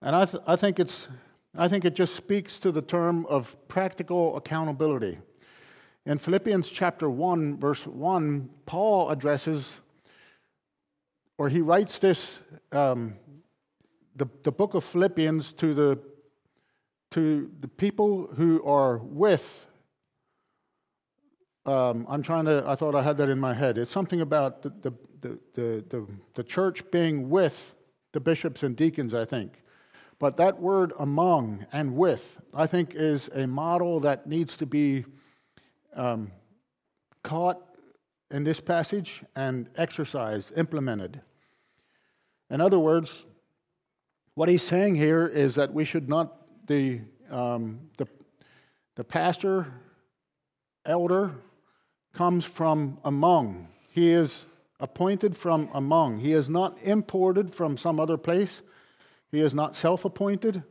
And 0.00 0.16
I, 0.16 0.24
th- 0.24 0.42
I, 0.48 0.56
think 0.56 0.80
it's, 0.80 1.08
I 1.56 1.68
think 1.68 1.84
it 1.84 1.94
just 1.94 2.16
speaks 2.16 2.58
to 2.58 2.72
the 2.72 2.82
term 2.82 3.24
of 3.26 3.56
practical 3.68 4.36
accountability. 4.36 5.18
In 6.06 6.18
Philippians 6.18 6.68
chapter 6.70 7.08
1, 7.08 7.60
verse 7.60 7.86
1, 7.86 8.50
Paul 8.66 9.10
addresses, 9.10 9.76
or 11.38 11.48
he 11.48 11.60
writes 11.60 12.00
this, 12.00 12.40
um, 12.72 13.14
the, 14.16 14.26
the 14.42 14.52
book 14.52 14.74
of 14.74 14.84
Philippians 14.84 15.52
to 15.54 15.74
the, 15.74 15.98
to 17.12 17.50
the 17.60 17.68
people 17.68 18.28
who 18.34 18.62
are 18.64 18.98
with 18.98 19.66
um, 21.64 22.06
I'm 22.08 22.22
trying 22.22 22.46
to, 22.46 22.64
I 22.66 22.74
thought 22.74 22.94
I 22.96 23.02
had 23.02 23.16
that 23.18 23.28
in 23.28 23.38
my 23.38 23.54
head. 23.54 23.78
It's 23.78 23.90
something 23.90 24.20
about 24.20 24.62
the, 24.62 24.70
the, 24.70 24.92
the, 25.20 25.84
the, 25.88 26.06
the, 26.34 26.42
church 26.42 26.82
being 26.90 27.30
with 27.30 27.74
the 28.10 28.18
bishops 28.18 28.64
and 28.64 28.74
deacons, 28.74 29.14
I 29.14 29.24
think. 29.24 29.62
But 30.18 30.36
that 30.38 30.60
word 30.60 30.92
among 30.98 31.66
and 31.72 31.96
with, 31.96 32.40
I 32.52 32.66
think, 32.66 32.94
is 32.94 33.28
a 33.28 33.46
model 33.46 34.00
that 34.00 34.26
needs 34.26 34.56
to 34.56 34.66
be 34.66 35.04
um, 35.94 36.32
caught 37.22 37.62
in 38.32 38.42
this 38.42 38.58
passage 38.58 39.22
and 39.36 39.68
exercised, 39.76 40.52
implemented. 40.56 41.20
In 42.50 42.60
other 42.60 42.78
words, 42.80 43.24
what 44.34 44.48
he's 44.48 44.62
saying 44.62 44.94
here 44.94 45.26
is 45.26 45.54
that 45.56 45.72
we 45.72 45.84
should 45.84 46.08
not, 46.08 46.66
the, 46.66 47.00
um, 47.30 47.80
the, 47.98 48.06
the 48.96 49.04
pastor, 49.04 49.66
elder, 50.84 51.32
comes 52.12 52.44
from 52.44 52.98
among. 53.04 53.68
He 53.90 54.10
is 54.10 54.46
appointed 54.80 55.36
from 55.36 55.70
among. 55.74 56.18
He 56.18 56.32
is 56.32 56.48
not 56.48 56.76
imported 56.82 57.54
from 57.54 57.76
some 57.76 58.00
other 58.00 58.16
place. 58.16 58.62
He 59.30 59.40
is 59.40 59.54
not 59.54 59.76
self 59.76 60.04
appointed. 60.04 60.62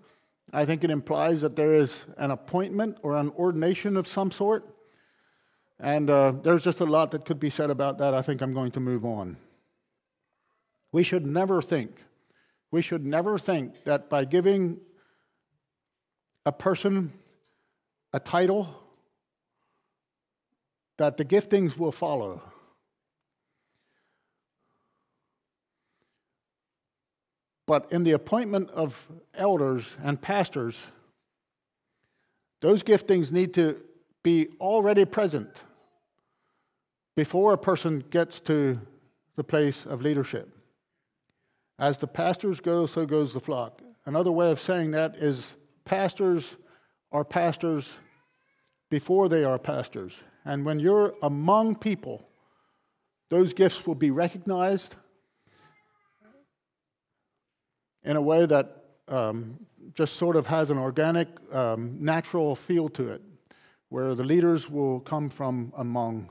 I 0.54 0.66
think 0.66 0.84
it 0.84 0.92
implies 0.92 1.42
that 1.42 1.56
there 1.56 1.74
is 1.74 2.06
an 2.18 2.32
appointment 2.32 2.98
or 3.04 3.16
an 3.16 3.32
ordination 3.38 3.96
of 3.96 4.08
some 4.08 4.32
sort. 4.32 4.66
And 5.80 6.10
uh, 6.10 6.34
there's 6.44 6.64
just 6.64 6.80
a 6.80 6.86
lot 6.86 7.12
that 7.12 7.26
could 7.26 7.40
be 7.40 7.50
said 7.50 7.70
about 7.70 7.98
that. 8.00 8.14
I 8.14 8.22
think 8.22 8.42
I'm 8.42 8.54
going 8.54 8.72
to 8.72 8.80
move 8.80 9.06
on. 9.06 9.38
We 10.92 11.04
should 11.04 11.26
never 11.26 11.62
think, 11.62 11.96
we 12.72 12.82
should 12.82 13.06
never 13.06 13.38
think 13.38 13.84
that 13.84 14.10
by 14.10 14.26
giving 14.26 14.80
a 16.46 16.52
person 16.52 17.12
a 18.14 18.20
title 18.20 18.68
that 20.98 21.18
the 21.18 21.26
giftings 21.26 21.78
will 21.78 21.92
follow. 21.92 22.42
But 27.68 27.92
in 27.92 28.04
the 28.04 28.12
appointment 28.12 28.70
of 28.72 29.08
elders 29.34 29.96
and 30.04 30.22
pastors, 30.22 30.78
those 32.62 32.84
giftings 32.84 33.32
need 33.32 33.54
to 33.56 33.82
be 34.24 34.50
already 34.60 35.06
present 35.06 35.64
before 37.16 37.54
a 37.54 37.58
person 37.58 38.04
gets 38.10 38.40
to 38.42 38.80
the 39.36 39.44
place 39.44 39.86
of 39.86 40.02
leadership. 40.02 40.50
As 41.82 41.98
the 41.98 42.06
pastors 42.06 42.60
go, 42.60 42.86
so 42.86 43.08
goes 43.08 43.34
the 43.34 43.40
flock. 43.40 43.82
Another 44.06 44.32
way 44.32 44.52
of 44.52 44.60
saying 44.60 44.92
that 44.92 45.16
is 45.16 45.56
pastors 45.84 46.56
are 47.12 47.26
pastors 47.26 47.90
before 48.92 49.28
they 49.28 49.44
are 49.44 49.58
pastors. 49.58 50.16
And 50.46 50.64
when 50.64 50.80
you're 50.80 51.16
among 51.24 51.78
people, 51.78 52.22
those 53.32 53.56
gifts 53.56 53.88
will 53.88 53.96
be 53.96 54.12
recognized 54.12 54.96
in 58.04 58.16
a 58.16 58.22
way 58.22 58.46
that 58.46 58.84
um, 59.08 59.66
just 59.96 60.18
sort 60.18 60.36
of 60.36 60.46
has 60.46 60.70
an 60.70 60.78
organic, 60.78 61.30
um, 61.52 61.98
natural 62.00 62.56
feel 62.56 62.90
to 62.90 63.10
it, 63.10 63.24
where 63.90 64.14
the 64.14 64.24
leaders 64.24 64.70
will 64.70 65.00
come 65.00 65.32
from 65.32 65.74
among. 65.76 66.30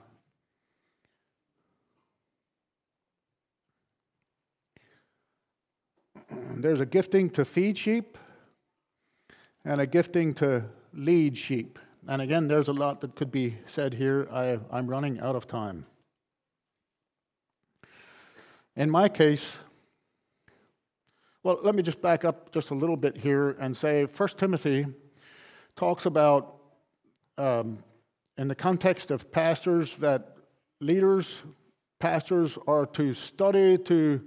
There's 6.56 6.80
a 6.80 6.86
gifting 6.86 7.30
to 7.30 7.44
feed 7.44 7.78
sheep 7.78 8.18
and 9.64 9.80
a 9.80 9.86
gifting 9.86 10.34
to 10.34 10.64
lead 10.92 11.38
sheep. 11.38 11.78
And 12.08 12.20
again, 12.22 12.48
there's 12.48 12.68
a 12.68 12.72
lot 12.72 13.00
that 13.02 13.14
could 13.14 13.30
be 13.30 13.56
said 13.66 13.94
here. 13.94 14.26
I, 14.32 14.58
I'm 14.70 14.86
running 14.86 15.20
out 15.20 15.36
of 15.36 15.46
time. 15.46 15.86
In 18.76 18.90
my 18.90 19.08
case, 19.08 19.46
well, 21.42 21.58
let 21.62 21.74
me 21.74 21.82
just 21.82 22.02
back 22.02 22.24
up 22.24 22.52
just 22.52 22.70
a 22.70 22.74
little 22.74 22.96
bit 22.96 23.16
here 23.16 23.50
and 23.60 23.76
say 23.76 24.04
1 24.04 24.28
Timothy 24.36 24.86
talks 25.76 26.06
about, 26.06 26.56
um, 27.38 27.78
in 28.36 28.48
the 28.48 28.54
context 28.54 29.10
of 29.10 29.30
pastors, 29.30 29.96
that 29.96 30.36
leaders, 30.80 31.42
pastors 31.98 32.58
are 32.66 32.86
to 32.86 33.14
study 33.14 33.78
to 33.78 34.20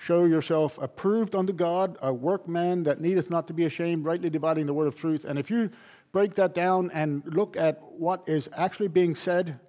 show 0.00 0.24
yourself 0.24 0.78
approved 0.78 1.34
unto 1.34 1.52
God, 1.52 1.98
a 2.00 2.12
workman 2.12 2.84
that 2.84 3.00
needeth 3.00 3.28
not 3.28 3.46
to 3.48 3.52
be 3.52 3.66
ashamed, 3.66 4.06
rightly 4.06 4.30
dividing 4.30 4.64
the 4.64 4.72
word 4.72 4.88
of 4.88 4.96
truth. 4.96 5.26
And 5.26 5.38
if 5.38 5.50
you 5.50 5.70
break 6.10 6.34
that 6.36 6.54
down 6.54 6.90
and 6.94 7.22
look 7.26 7.54
at 7.56 7.82
what 7.82 8.24
is 8.26 8.48
actually 8.56 8.88
being 8.88 9.14
said, 9.14 9.60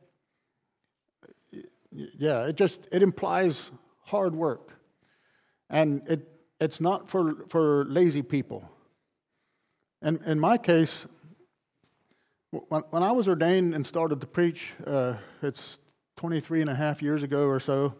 yeah, 1.91 2.45
it 2.45 2.55
just 2.55 2.79
it 2.93 3.03
implies 3.03 3.71
hard 4.05 4.33
work. 4.33 4.71
And 5.69 6.01
it 6.07 6.27
it's 6.61 6.79
not 6.79 7.09
for, 7.09 7.35
for 7.49 7.83
lazy 7.85 8.21
people. 8.21 8.63
And 10.01 10.21
in 10.25 10.39
my 10.39 10.57
case, 10.57 11.07
when, 12.51 12.83
when 12.91 13.03
I 13.03 13.11
was 13.11 13.27
ordained 13.27 13.73
and 13.73 13.85
started 13.85 14.21
to 14.21 14.27
preach, 14.27 14.73
uh, 14.87 15.15
it's 15.41 15.79
23 16.17 16.61
and 16.61 16.69
a 16.69 16.75
half 16.75 17.01
years 17.01 17.23
ago 17.23 17.47
or 17.47 17.59
so, 17.59 17.95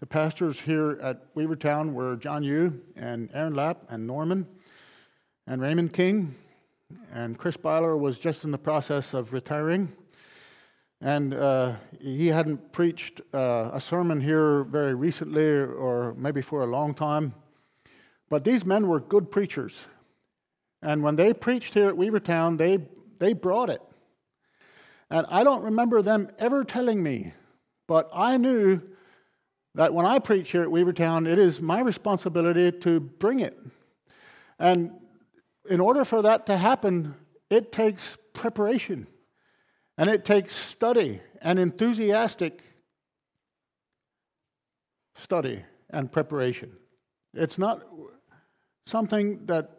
the 0.00 0.06
pastors 0.06 0.60
here 0.60 0.98
at 1.02 1.34
Weavertown 1.34 1.92
were 1.92 2.14
John 2.14 2.44
Yu 2.44 2.80
and 2.94 3.30
Aaron 3.34 3.54
Lapp 3.54 3.82
and 3.90 4.06
Norman 4.06 4.46
and 5.48 5.60
Raymond 5.60 5.92
King. 5.92 6.36
And 7.12 7.36
Chris 7.36 7.56
Byler 7.56 7.96
was 7.96 8.20
just 8.20 8.44
in 8.44 8.52
the 8.52 8.58
process 8.58 9.12
of 9.12 9.32
retiring. 9.32 9.92
And 11.00 11.34
uh, 11.34 11.74
he 12.00 12.28
hadn't 12.28 12.72
preached 12.72 13.20
uh, 13.34 13.70
a 13.72 13.80
sermon 13.80 14.20
here 14.20 14.62
very 14.64 14.94
recently 14.94 15.48
or 15.48 16.14
maybe 16.16 16.42
for 16.42 16.62
a 16.62 16.66
long 16.66 16.94
time. 16.94 17.34
But 18.30 18.44
these 18.44 18.64
men 18.64 18.86
were 18.86 19.00
good 19.00 19.32
preachers. 19.32 19.76
And 20.80 21.02
when 21.02 21.16
they 21.16 21.34
preached 21.34 21.74
here 21.74 21.88
at 21.88 21.96
Weavertown, 21.96 22.56
they, 22.56 22.78
they 23.18 23.32
brought 23.32 23.68
it. 23.68 23.82
And 25.10 25.26
I 25.28 25.42
don't 25.42 25.64
remember 25.64 26.02
them 26.02 26.30
ever 26.38 26.62
telling 26.62 27.02
me, 27.02 27.32
but 27.88 28.08
I 28.12 28.36
knew 28.36 28.80
that 29.74 29.92
when 29.94 30.06
I 30.06 30.18
preach 30.18 30.50
here 30.50 30.62
at 30.62 30.68
Weavertown, 30.68 31.28
it 31.28 31.38
is 31.38 31.60
my 31.60 31.80
responsibility 31.80 32.72
to 32.80 33.00
bring 33.00 33.40
it. 33.40 33.56
And 34.58 34.92
in 35.68 35.80
order 35.80 36.04
for 36.04 36.22
that 36.22 36.46
to 36.46 36.56
happen, 36.56 37.14
it 37.50 37.72
takes 37.72 38.16
preparation, 38.32 39.06
and 39.96 40.10
it 40.10 40.24
takes 40.24 40.54
study 40.54 41.20
and 41.40 41.58
enthusiastic 41.58 42.62
study 45.14 45.64
and 45.90 46.10
preparation. 46.10 46.72
It's 47.34 47.58
not 47.58 47.82
something 48.86 49.46
that 49.46 49.70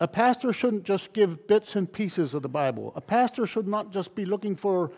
a 0.00 0.08
pastor 0.08 0.52
shouldn't 0.52 0.84
just 0.84 1.12
give 1.12 1.46
bits 1.46 1.76
and 1.76 1.90
pieces 1.92 2.32
of 2.32 2.42
the 2.42 2.48
Bible. 2.48 2.92
A 2.96 3.00
pastor 3.00 3.46
should 3.46 3.68
not 3.68 3.92
just 3.92 4.14
be 4.14 4.24
looking 4.24 4.56
for 4.56 4.92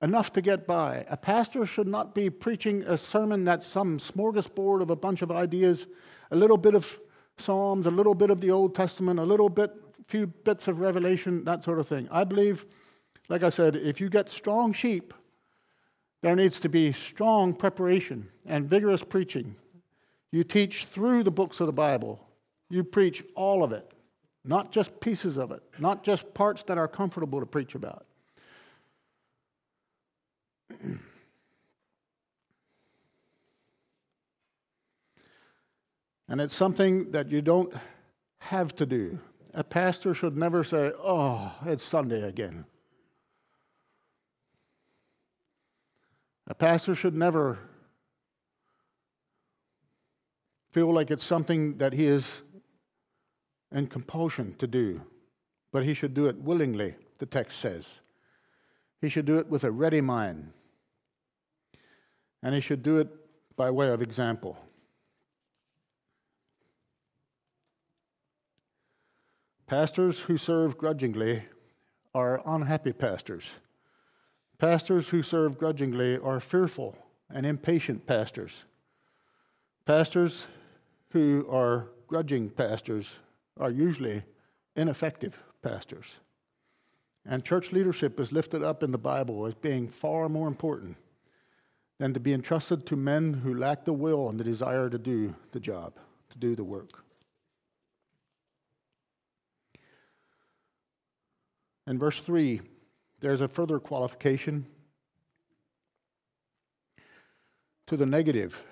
enough 0.00 0.32
to 0.34 0.40
get 0.40 0.66
by. 0.66 1.04
A 1.08 1.16
pastor 1.16 1.66
should 1.66 1.88
not 1.88 2.14
be 2.14 2.30
preaching 2.30 2.82
a 2.82 2.96
sermon 2.96 3.44
that's 3.44 3.66
some 3.66 3.98
smorgasbord 3.98 4.82
of 4.82 4.90
a 4.90 4.96
bunch 4.96 5.22
of 5.22 5.30
ideas, 5.30 5.86
a 6.30 6.36
little 6.36 6.56
bit 6.56 6.74
of 6.74 6.98
Psalms, 7.36 7.86
a 7.86 7.90
little 7.90 8.14
bit 8.14 8.30
of 8.30 8.40
the 8.40 8.50
Old 8.50 8.74
Testament, 8.74 9.20
a 9.20 9.24
little 9.24 9.48
bit, 9.48 9.72
few 10.06 10.26
bits 10.26 10.68
of 10.68 10.80
Revelation, 10.80 11.44
that 11.44 11.62
sort 11.62 11.78
of 11.78 11.86
thing. 11.86 12.08
I 12.10 12.24
believe, 12.24 12.66
like 13.28 13.42
I 13.42 13.48
said, 13.48 13.76
if 13.76 14.00
you 14.00 14.08
get 14.08 14.28
strong 14.28 14.72
sheep, 14.72 15.14
there 16.20 16.34
needs 16.34 16.58
to 16.60 16.68
be 16.68 16.92
strong 16.92 17.54
preparation 17.54 18.28
and 18.44 18.68
vigorous 18.68 19.04
preaching. 19.04 19.54
You 20.32 20.42
teach 20.42 20.86
through 20.86 21.22
the 21.22 21.30
books 21.30 21.60
of 21.60 21.66
the 21.66 21.72
Bible. 21.72 22.26
You 22.68 22.82
preach 22.82 23.22
all 23.34 23.62
of 23.62 23.72
it, 23.72 23.92
not 24.44 24.72
just 24.72 25.00
pieces 25.00 25.36
of 25.36 25.52
it, 25.52 25.62
not 25.78 26.02
just 26.02 26.34
parts 26.34 26.64
that 26.64 26.76
are 26.76 26.88
comfortable 26.88 27.38
to 27.38 27.46
preach 27.46 27.74
about. 27.76 28.07
and 36.28 36.40
it's 36.40 36.54
something 36.54 37.10
that 37.10 37.30
you 37.30 37.42
don't 37.42 37.72
have 38.38 38.74
to 38.76 38.86
do. 38.86 39.18
A 39.54 39.64
pastor 39.64 40.14
should 40.14 40.36
never 40.36 40.62
say, 40.62 40.92
Oh, 40.98 41.52
it's 41.66 41.82
Sunday 41.84 42.22
again. 42.22 42.64
A 46.46 46.54
pastor 46.54 46.94
should 46.94 47.14
never 47.14 47.58
feel 50.72 50.92
like 50.92 51.10
it's 51.10 51.24
something 51.24 51.76
that 51.78 51.92
he 51.92 52.06
is 52.06 52.42
in 53.72 53.86
compulsion 53.86 54.54
to 54.54 54.66
do, 54.66 55.00
but 55.72 55.84
he 55.84 55.92
should 55.92 56.14
do 56.14 56.26
it 56.26 56.36
willingly, 56.36 56.94
the 57.18 57.26
text 57.26 57.60
says. 57.60 57.90
He 59.00 59.08
should 59.08 59.26
do 59.26 59.38
it 59.38 59.48
with 59.48 59.64
a 59.64 59.70
ready 59.70 60.00
mind, 60.00 60.52
and 62.42 62.54
he 62.54 62.60
should 62.60 62.82
do 62.82 62.98
it 62.98 63.08
by 63.56 63.70
way 63.70 63.88
of 63.88 64.02
example. 64.02 64.56
Pastors 69.66 70.20
who 70.20 70.38
serve 70.38 70.78
grudgingly 70.78 71.42
are 72.14 72.40
unhappy 72.46 72.92
pastors. 72.92 73.44
Pastors 74.58 75.08
who 75.08 75.22
serve 75.22 75.58
grudgingly 75.58 76.18
are 76.18 76.40
fearful 76.40 76.96
and 77.28 77.44
impatient 77.44 78.06
pastors. 78.06 78.64
Pastors 79.84 80.46
who 81.10 81.46
are 81.50 81.88
grudging 82.06 82.48
pastors 82.48 83.16
are 83.58 83.70
usually 83.70 84.22
ineffective 84.74 85.36
pastors. 85.62 86.06
And 87.26 87.44
church 87.44 87.72
leadership 87.72 88.18
is 88.18 88.32
lifted 88.32 88.62
up 88.62 88.82
in 88.82 88.90
the 88.90 88.98
Bible 88.98 89.44
as 89.44 89.54
being 89.54 89.86
far 89.86 90.28
more 90.28 90.48
important 90.48 90.96
than 91.98 92.14
to 92.14 92.20
be 92.20 92.32
entrusted 92.32 92.86
to 92.86 92.96
men 92.96 93.34
who 93.34 93.54
lack 93.54 93.84
the 93.84 93.92
will 93.92 94.28
and 94.28 94.38
the 94.38 94.44
desire 94.44 94.88
to 94.88 94.98
do 94.98 95.34
the 95.52 95.60
job, 95.60 95.94
to 96.30 96.38
do 96.38 96.54
the 96.54 96.64
work. 96.64 97.04
In 101.86 101.98
verse 101.98 102.20
3, 102.20 102.60
there's 103.20 103.40
a 103.40 103.48
further 103.48 103.80
qualification 103.80 104.66
to 107.86 107.96
the 107.96 108.06
negative. 108.06 108.62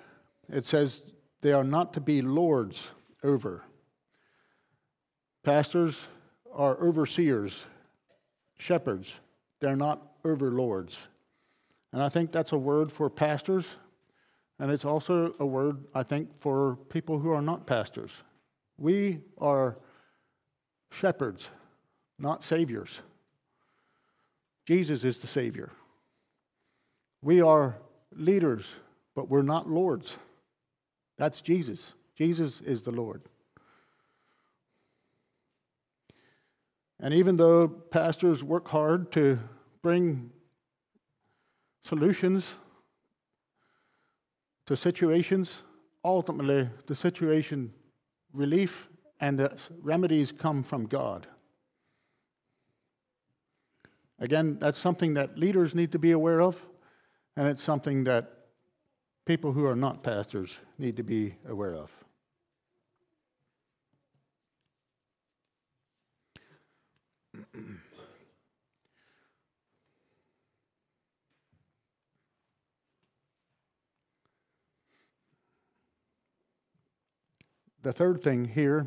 It 0.49 0.65
says, 0.65 1.01
they 1.41 1.51
are 1.51 1.63
not 1.63 1.93
to 1.93 1.99
be 1.99 2.21
lords 2.21 2.87
over. 3.23 3.63
Pastors 5.43 6.07
are 6.53 6.77
overseers, 6.81 7.65
shepherds. 8.57 9.15
They're 9.59 9.75
not 9.75 10.01
overlords. 10.23 10.97
And 11.93 12.01
I 12.01 12.09
think 12.09 12.31
that's 12.31 12.51
a 12.51 12.57
word 12.57 12.91
for 12.91 13.09
pastors, 13.09 13.75
and 14.59 14.71
it's 14.71 14.85
also 14.85 15.33
a 15.39 15.45
word, 15.45 15.85
I 15.93 16.03
think, 16.03 16.29
for 16.39 16.77
people 16.89 17.19
who 17.19 17.31
are 17.31 17.41
not 17.41 17.65
pastors. 17.65 18.23
We 18.77 19.19
are 19.37 19.77
shepherds, 20.91 21.49
not 22.19 22.43
saviors. 22.43 23.01
Jesus 24.65 25.03
is 25.03 25.19
the 25.19 25.27
Savior. 25.27 25.71
We 27.21 27.41
are 27.41 27.77
leaders, 28.15 28.75
but 29.15 29.29
we're 29.29 29.41
not 29.41 29.69
lords. 29.69 30.17
That's 31.17 31.41
Jesus. 31.41 31.93
Jesus 32.15 32.61
is 32.61 32.81
the 32.81 32.91
Lord. 32.91 33.21
And 36.99 37.13
even 37.13 37.37
though 37.37 37.67
pastors 37.67 38.43
work 38.43 38.67
hard 38.67 39.11
to 39.13 39.39
bring 39.81 40.31
solutions 41.87 42.49
to 44.65 44.75
situations, 44.75 45.63
ultimately 46.03 46.69
the 46.85 46.95
situation 46.95 47.73
relief 48.33 48.89
and 49.21 49.39
the 49.39 49.57
remedies 49.81 50.31
come 50.31 50.63
from 50.63 50.85
God. 50.85 51.25
Again, 54.19 54.57
that's 54.59 54.77
something 54.77 55.13
that 55.13 55.37
leaders 55.37 55.73
need 55.73 55.91
to 55.93 55.99
be 55.99 56.11
aware 56.11 56.41
of, 56.41 56.57
and 57.35 57.47
it's 57.47 57.63
something 57.63 58.03
that 58.03 58.31
people 59.25 59.53
who 59.53 59.65
are 59.65 59.75
not 59.75 60.03
pastors 60.03 60.57
need 60.77 60.97
to 60.97 61.03
be 61.03 61.35
aware 61.47 61.75
of. 61.75 61.91
The 77.87 77.93
third 77.93 78.21
thing 78.21 78.43
here 78.43 78.85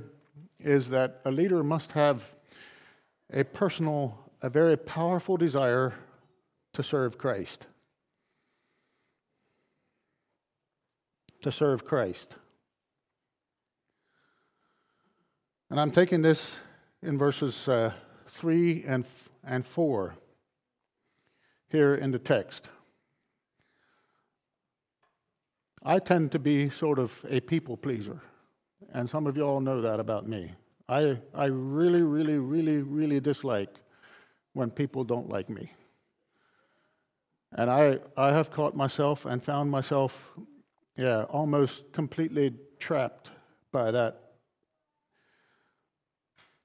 is 0.58 0.90
that 0.90 1.22
a 1.24 1.30
leader 1.30 1.64
must 1.64 1.92
have 1.92 2.34
a 3.32 3.42
personal, 3.42 4.18
a 4.42 4.50
very 4.50 4.76
powerful 4.76 5.38
desire 5.38 5.94
to 6.74 6.82
serve 6.82 7.16
Christ. 7.16 7.66
to 11.40 11.50
serve 11.50 11.86
Christ. 11.86 12.34
And 15.70 15.80
I'm 15.80 15.90
taking 15.90 16.20
this 16.20 16.52
in 17.02 17.16
verses 17.16 17.66
uh, 17.66 17.94
3 18.28 18.84
and, 18.86 19.06
and 19.42 19.66
4 19.66 20.14
here 21.70 21.94
in 21.94 22.10
the 22.10 22.18
text. 22.18 22.68
I 25.82 25.98
tend 25.98 26.32
to 26.32 26.38
be 26.38 26.68
sort 26.68 26.98
of 26.98 27.24
a 27.26 27.40
people 27.40 27.78
pleaser, 27.78 28.20
and 28.92 29.08
some 29.08 29.26
of 29.26 29.36
you 29.36 29.42
all 29.42 29.60
know 29.60 29.80
that 29.80 30.00
about 30.00 30.26
me. 30.26 30.52
I, 30.88 31.18
I 31.34 31.44
really, 31.46 32.02
really, 32.02 32.38
really, 32.38 32.78
really 32.78 33.20
dislike 33.20 33.74
when 34.54 34.70
people 34.70 35.04
don't 35.04 35.28
like 35.28 35.48
me. 35.48 35.72
And 37.52 37.70
I, 37.70 37.98
I 38.16 38.32
have 38.32 38.50
caught 38.50 38.76
myself 38.76 39.26
and 39.26 39.42
found 39.42 39.70
myself, 39.70 40.32
yeah, 40.96 41.24
almost 41.24 41.92
completely 41.92 42.54
trapped 42.78 43.30
by 43.72 43.90
that. 43.90 44.20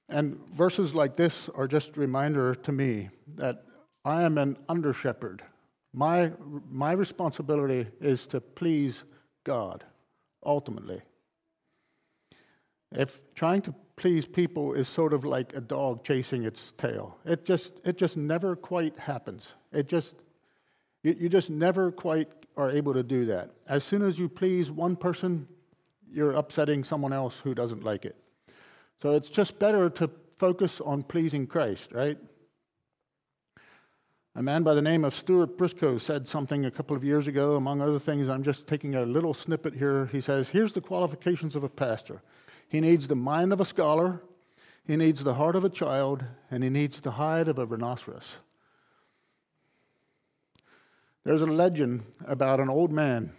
And 0.08 0.38
verses 0.52 0.94
like 0.94 1.16
this 1.16 1.48
are 1.54 1.66
just 1.66 1.96
a 1.96 2.00
reminder 2.00 2.54
to 2.54 2.72
me 2.72 3.10
that 3.34 3.64
I 4.04 4.22
am 4.22 4.38
an 4.38 4.56
under 4.68 4.92
shepherd. 4.92 5.42
My, 5.92 6.32
my 6.70 6.92
responsibility 6.92 7.86
is 8.00 8.26
to 8.26 8.40
please 8.40 9.04
God, 9.44 9.84
ultimately. 10.44 11.02
If 12.92 13.34
trying 13.34 13.62
to 13.62 13.74
please 13.96 14.26
people 14.26 14.74
is 14.74 14.88
sort 14.88 15.12
of 15.12 15.24
like 15.24 15.54
a 15.54 15.60
dog 15.60 16.04
chasing 16.04 16.44
its 16.44 16.72
tail, 16.78 17.18
it 17.24 17.44
just, 17.44 17.72
it 17.84 17.96
just 17.96 18.16
never 18.16 18.54
quite 18.56 18.98
happens. 18.98 19.52
It 19.72 19.88
just, 19.88 20.14
you, 21.02 21.16
you 21.18 21.28
just 21.28 21.50
never 21.50 21.90
quite 21.90 22.28
are 22.56 22.70
able 22.70 22.94
to 22.94 23.02
do 23.02 23.26
that. 23.26 23.50
As 23.68 23.84
soon 23.84 24.02
as 24.02 24.18
you 24.18 24.28
please 24.28 24.70
one 24.70 24.96
person, 24.96 25.46
you're 26.10 26.32
upsetting 26.32 26.84
someone 26.84 27.12
else 27.12 27.38
who 27.38 27.54
doesn't 27.54 27.84
like 27.84 28.04
it. 28.04 28.16
So 29.02 29.14
it's 29.14 29.28
just 29.28 29.58
better 29.58 29.90
to 29.90 30.10
focus 30.38 30.80
on 30.80 31.02
pleasing 31.02 31.46
Christ, 31.46 31.92
right? 31.92 32.18
A 34.34 34.42
man 34.42 34.62
by 34.62 34.74
the 34.74 34.82
name 34.82 35.04
of 35.04 35.14
Stuart 35.14 35.56
Briscoe 35.58 35.98
said 35.98 36.28
something 36.28 36.66
a 36.66 36.70
couple 36.70 36.94
of 36.94 37.02
years 37.02 37.26
ago, 37.26 37.56
among 37.56 37.80
other 37.80 37.98
things. 37.98 38.28
I'm 38.28 38.42
just 38.42 38.66
taking 38.66 38.94
a 38.94 39.02
little 39.02 39.32
snippet 39.32 39.74
here. 39.74 40.06
He 40.12 40.20
says, 40.20 40.48
Here's 40.48 40.74
the 40.74 40.80
qualifications 40.80 41.56
of 41.56 41.64
a 41.64 41.68
pastor 41.68 42.22
he 42.68 42.80
needs 42.80 43.06
the 43.06 43.16
mind 43.16 43.52
of 43.52 43.60
a 43.60 43.64
scholar, 43.64 44.20
he 44.86 44.96
needs 44.96 45.24
the 45.24 45.34
heart 45.34 45.56
of 45.56 45.64
a 45.64 45.68
child, 45.68 46.24
and 46.50 46.62
he 46.62 46.70
needs 46.70 47.00
the 47.00 47.12
hide 47.12 47.48
of 47.48 47.58
a 47.58 47.66
rhinoceros. 47.66 48.36
There's 51.24 51.42
a 51.42 51.46
legend 51.46 52.04
about 52.26 52.60
an 52.60 52.68
old 52.68 52.92
man, 52.92 53.32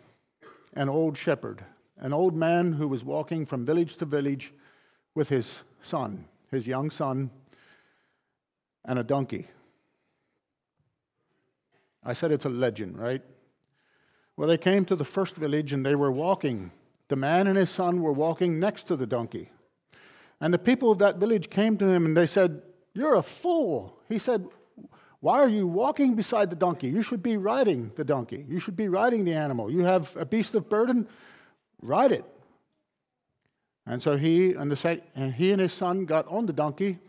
an 0.74 0.90
old 0.90 1.18
shepherd, 1.18 1.64
an 1.98 2.14
old 2.14 2.36
man 2.36 2.74
who 2.74 2.88
was 2.88 3.04
walking 3.04 3.46
from 3.46 3.66
village 3.66 3.96
to 3.98 4.06
village 4.06 4.54
with 5.16 5.30
his 5.30 5.64
son, 5.82 6.26
his 6.52 6.68
young 6.68 6.92
son, 6.92 7.32
and 8.84 9.00
a 9.00 9.04
donkey. 9.04 9.48
I 12.04 12.14
said 12.14 12.32
it's 12.32 12.46
a 12.46 12.50
legend, 12.50 12.98
right? 13.00 13.22
Well, 14.38 14.48
they 14.48 14.58
came 14.58 14.86
to 14.86 14.96
the 14.96 15.06
first 15.06 15.36
village 15.36 15.74
and 15.74 15.86
they 15.86 15.96
were 15.96 16.12
walking. 16.12 16.72
The 17.10 17.16
man 17.16 17.48
and 17.48 17.58
his 17.58 17.70
son 17.70 18.02
were 18.02 18.12
walking 18.12 18.60
next 18.60 18.84
to 18.88 18.96
the 18.96 19.08
donkey. 19.08 19.52
And 20.42 20.54
the 20.54 20.60
people 20.60 20.92
of 20.92 21.00
that 21.00 21.18
village 21.18 21.50
came 21.50 21.78
to 21.78 21.88
him 21.88 22.06
and 22.06 22.16
they 22.16 22.28
said, 22.28 22.62
You're 22.94 23.16
a 23.16 23.24
fool. 23.24 23.98
He 24.08 24.20
said, 24.20 24.48
Why 25.20 25.40
are 25.40 25.50
you 25.50 25.68
walking 25.68 26.16
beside 26.16 26.50
the 26.50 26.56
donkey? 26.56 26.90
You 26.90 27.02
should 27.02 27.24
be 27.24 27.38
riding 27.38 27.92
the 27.96 28.04
donkey. 28.04 28.46
You 28.48 28.60
should 28.60 28.76
be 28.76 28.88
riding 28.88 29.26
the 29.26 29.34
animal. 29.34 29.72
You 29.72 29.82
have 29.82 30.16
a 30.18 30.26
beast 30.26 30.54
of 30.56 30.70
burden, 30.70 31.08
ride 31.82 32.12
it. 32.12 32.26
And 33.86 34.04
so 34.04 34.18
he 34.18 34.52
and, 34.52 34.70
the, 34.70 35.02
and 35.16 35.34
he 35.34 35.52
and 35.52 35.62
his 35.62 35.72
son 35.72 36.06
got 36.06 36.28
on 36.28 36.46
the 36.46 36.54
donkey 36.54 37.00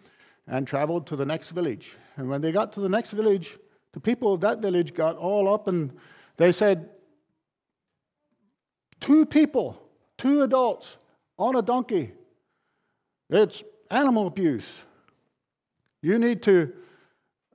and 0.47 0.67
traveled 0.67 1.07
to 1.09 1.17
the 1.17 1.27
next 1.27 1.51
village. 1.51 1.97
And 2.17 2.29
when 2.29 2.41
they 2.41 2.53
got 2.53 2.73
to 2.75 2.81
the 2.81 2.89
next 2.89 3.11
village, 3.11 3.57
the 3.93 4.01
people 4.01 4.35
of 4.35 4.41
that 4.43 4.61
village 4.61 4.95
got 4.95 5.17
all 5.17 5.53
up 5.53 5.67
and 5.67 5.93
they 6.37 6.53
said, 6.53 6.89
Two 9.01 9.27
people, 9.27 9.81
two 10.19 10.43
adults 10.43 10.99
on 11.39 11.57
a 11.57 11.63
donkey. 11.63 12.13
It's 13.31 13.63
animal 13.91 14.27
abuse. 14.27 14.67
You 16.03 16.19
need 16.19 16.43
to, 16.43 16.73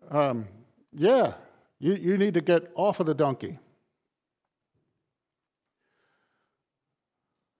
um, 0.09 0.47
yeah, 0.91 1.33
you, 1.79 1.93
you 1.93 2.17
need 2.17 2.33
to 2.33 2.41
get 2.41 2.71
off 2.75 2.99
of 2.99 3.05
the 3.05 3.13
donkey. 3.13 3.59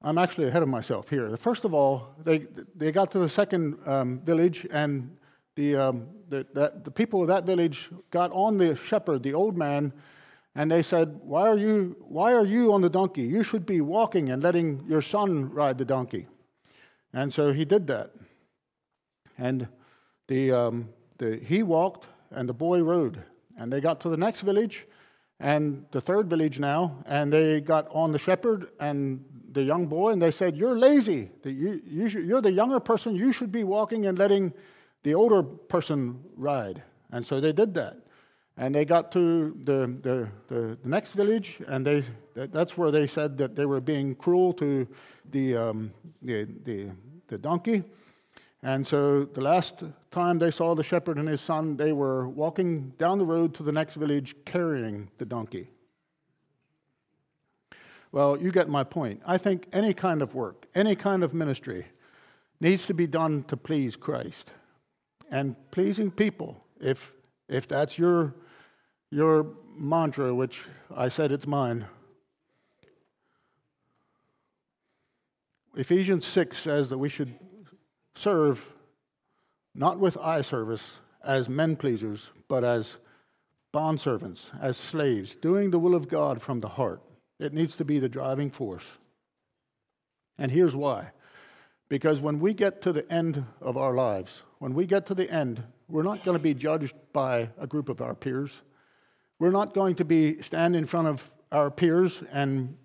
I'm 0.01 0.17
actually 0.17 0.47
ahead 0.47 0.61
of 0.61 0.67
myself 0.67 1.09
here. 1.09 1.35
First 1.37 1.63
of 1.63 1.73
all, 1.73 2.09
they, 2.23 2.45
they 2.75 2.91
got 2.91 3.09
to 3.11 3.19
the 3.19 3.29
second 3.29 3.79
um, 3.85 4.19
village, 4.19 4.67
and 4.69 5.15
the, 5.55 5.77
um, 5.77 6.07
the, 6.27 6.45
the, 6.53 6.73
the, 6.83 6.91
people 6.91 7.21
of 7.21 7.29
that 7.29 7.45
village 7.45 7.89
got 8.11 8.29
on 8.33 8.57
the 8.57 8.75
shepherd, 8.75 9.23
the 9.23 9.33
old 9.33 9.57
man, 9.57 9.93
and 10.55 10.69
they 10.69 10.83
said, 10.83 11.19
why 11.23 11.47
are, 11.47 11.57
you, 11.57 11.95
why 11.99 12.33
are 12.33 12.45
you 12.45 12.73
on 12.73 12.81
the 12.81 12.89
donkey? 12.89 13.23
You 13.23 13.43
should 13.43 13.65
be 13.65 13.81
walking 13.81 14.29
and 14.29 14.43
letting 14.43 14.83
your 14.87 15.01
son 15.01 15.49
ride 15.49 15.77
the 15.77 15.85
donkey. 15.85 16.27
And 17.13 17.33
so 17.33 17.51
he 17.51 17.65
did 17.65 17.87
that. 17.87 18.11
And 19.37 19.67
the, 20.27 20.51
um, 20.51 20.89
the, 21.17 21.37
he 21.37 21.63
walked, 21.63 22.07
and 22.31 22.47
the 22.47 22.53
boy 22.53 22.81
rode. 22.81 23.21
And 23.57 23.73
they 23.73 23.81
got 23.81 23.99
to 24.01 24.09
the 24.09 24.17
next 24.17 24.41
village, 24.41 24.85
and 25.39 25.85
the 25.91 26.01
third 26.01 26.29
village 26.29 26.59
now, 26.59 26.97
and 27.05 27.33
they 27.33 27.59
got 27.59 27.87
on 27.89 28.11
the 28.11 28.19
shepherd 28.19 28.69
and 28.79 29.23
the 29.51 29.63
young 29.63 29.87
boy, 29.87 30.11
and 30.11 30.21
they 30.21 30.31
said, 30.31 30.55
You're 30.55 30.77
lazy. 30.77 31.29
You're 31.43 32.41
the 32.41 32.51
younger 32.51 32.79
person. 32.79 33.15
You 33.15 33.31
should 33.31 33.51
be 33.51 33.63
walking 33.63 34.05
and 34.05 34.17
letting 34.17 34.53
the 35.03 35.13
older 35.15 35.43
person 35.43 36.23
ride. 36.35 36.81
And 37.11 37.25
so 37.25 37.39
they 37.39 37.51
did 37.51 37.73
that. 37.75 37.97
And 38.57 38.75
they 38.75 38.85
got 38.85 39.11
to 39.13 39.57
the, 39.63 39.97
the, 40.01 40.29
the, 40.47 40.77
the 40.81 40.89
next 40.89 41.13
village, 41.13 41.59
and 41.67 41.85
they, 41.85 42.03
that's 42.35 42.77
where 42.77 42.91
they 42.91 43.07
said 43.07 43.37
that 43.39 43.55
they 43.55 43.65
were 43.65 43.81
being 43.81 44.15
cruel 44.15 44.53
to 44.53 44.87
the, 45.31 45.57
um, 45.57 45.93
the, 46.21 46.47
the, 46.63 46.89
the 47.27 47.37
donkey. 47.37 47.83
And 48.61 48.85
so 48.87 49.25
the 49.25 49.41
last 49.41 49.83
time 50.11 50.39
they 50.39 50.51
saw 50.51 50.75
the 50.75 50.83
shepherd 50.83 51.17
and 51.17 51.27
his 51.27 51.41
son, 51.41 51.75
they 51.75 51.91
were 51.91 52.29
walking 52.29 52.93
down 52.97 53.17
the 53.17 53.25
road 53.25 53.53
to 53.55 53.63
the 53.63 53.71
next 53.71 53.95
village 53.95 54.35
carrying 54.45 55.09
the 55.17 55.25
donkey. 55.25 55.67
Well, 58.13 58.37
you 58.39 58.51
get 58.51 58.69
my 58.69 58.83
point. 58.83 59.21
I 59.25 59.39
think 59.39 59.67
any 59.73 59.93
kind 59.93 60.21
of 60.21 60.35
work, 60.35 60.67
any 60.75 60.95
kind 60.95 61.23
of 61.23 61.33
ministry 61.33 61.87
needs 62.61 62.85
to 62.85 62.93
be 62.93 63.07
done 63.07 63.43
to 63.45 63.57
please 63.57 63.95
Christ 63.95 64.51
and 65.31 65.55
pleasing 65.71 66.11
people, 66.11 66.63
if, 66.79 67.11
if 67.49 67.67
that's 67.67 67.97
your, 67.97 68.35
your 69.13 69.45
mantra, 69.77 70.33
which 70.33 70.65
I 70.95 71.07
said 71.07 71.31
it's 71.31 71.45
mine. 71.45 71.85
Ephesians 75.75 76.25
6 76.25 76.57
says 76.57 76.89
that 76.89 76.97
we 76.97 77.09
should 77.09 77.33
serve 78.15 78.65
not 79.75 79.99
with 79.99 80.17
eye 80.17 80.41
service 80.41 80.97
as 81.23 81.47
men 81.47 81.75
pleasers, 81.75 82.31
but 82.47 82.63
as 82.63 82.97
bondservants, 83.73 84.51
as 84.61 84.77
slaves, 84.77 85.35
doing 85.35 85.71
the 85.71 85.79
will 85.79 85.95
of 85.95 86.07
God 86.07 86.41
from 86.41 86.59
the 86.59 86.67
heart. 86.67 87.01
It 87.39 87.53
needs 87.53 87.75
to 87.77 87.85
be 87.85 87.99
the 87.99 88.09
driving 88.09 88.49
force. 88.49 88.85
And 90.37 90.51
here's 90.51 90.75
why 90.75 91.11
because 91.89 92.21
when 92.21 92.39
we 92.39 92.53
get 92.55 92.81
to 92.81 92.91
the 92.91 93.11
end 93.11 93.43
of 93.61 93.77
our 93.77 93.93
lives, 93.93 94.41
when 94.57 94.73
we 94.73 94.87
get 94.87 95.05
to 95.05 95.13
the 95.13 95.29
end, 95.29 95.61
we're 95.87 96.01
not 96.01 96.23
going 96.23 96.35
to 96.35 96.41
be 96.41 96.55
judged 96.55 96.95
by 97.11 97.49
a 97.59 97.67
group 97.67 97.89
of 97.89 98.01
our 98.01 98.15
peers. 98.15 98.61
We're 99.39 99.51
not 99.51 99.73
going 99.73 99.95
to 99.95 100.05
be 100.05 100.41
stand 100.41 100.75
in 100.75 100.85
front 100.85 101.07
of 101.07 101.31
our 101.51 101.69
peers 101.69 102.23
and 102.31 102.77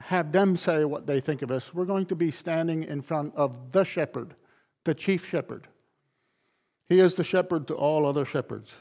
have 0.00 0.32
them 0.32 0.56
say 0.56 0.84
what 0.84 1.06
they 1.06 1.20
think 1.20 1.42
of 1.42 1.50
us. 1.50 1.72
We're 1.72 1.84
going 1.84 2.06
to 2.06 2.16
be 2.16 2.30
standing 2.30 2.84
in 2.84 3.02
front 3.02 3.34
of 3.36 3.72
the 3.72 3.84
shepherd, 3.84 4.34
the 4.84 4.94
chief 4.94 5.26
shepherd. 5.26 5.68
He 6.88 7.00
is 7.00 7.14
the 7.14 7.24
shepherd 7.24 7.68
to 7.68 7.74
all 7.74 8.06
other 8.06 8.24
shepherds. 8.24 8.72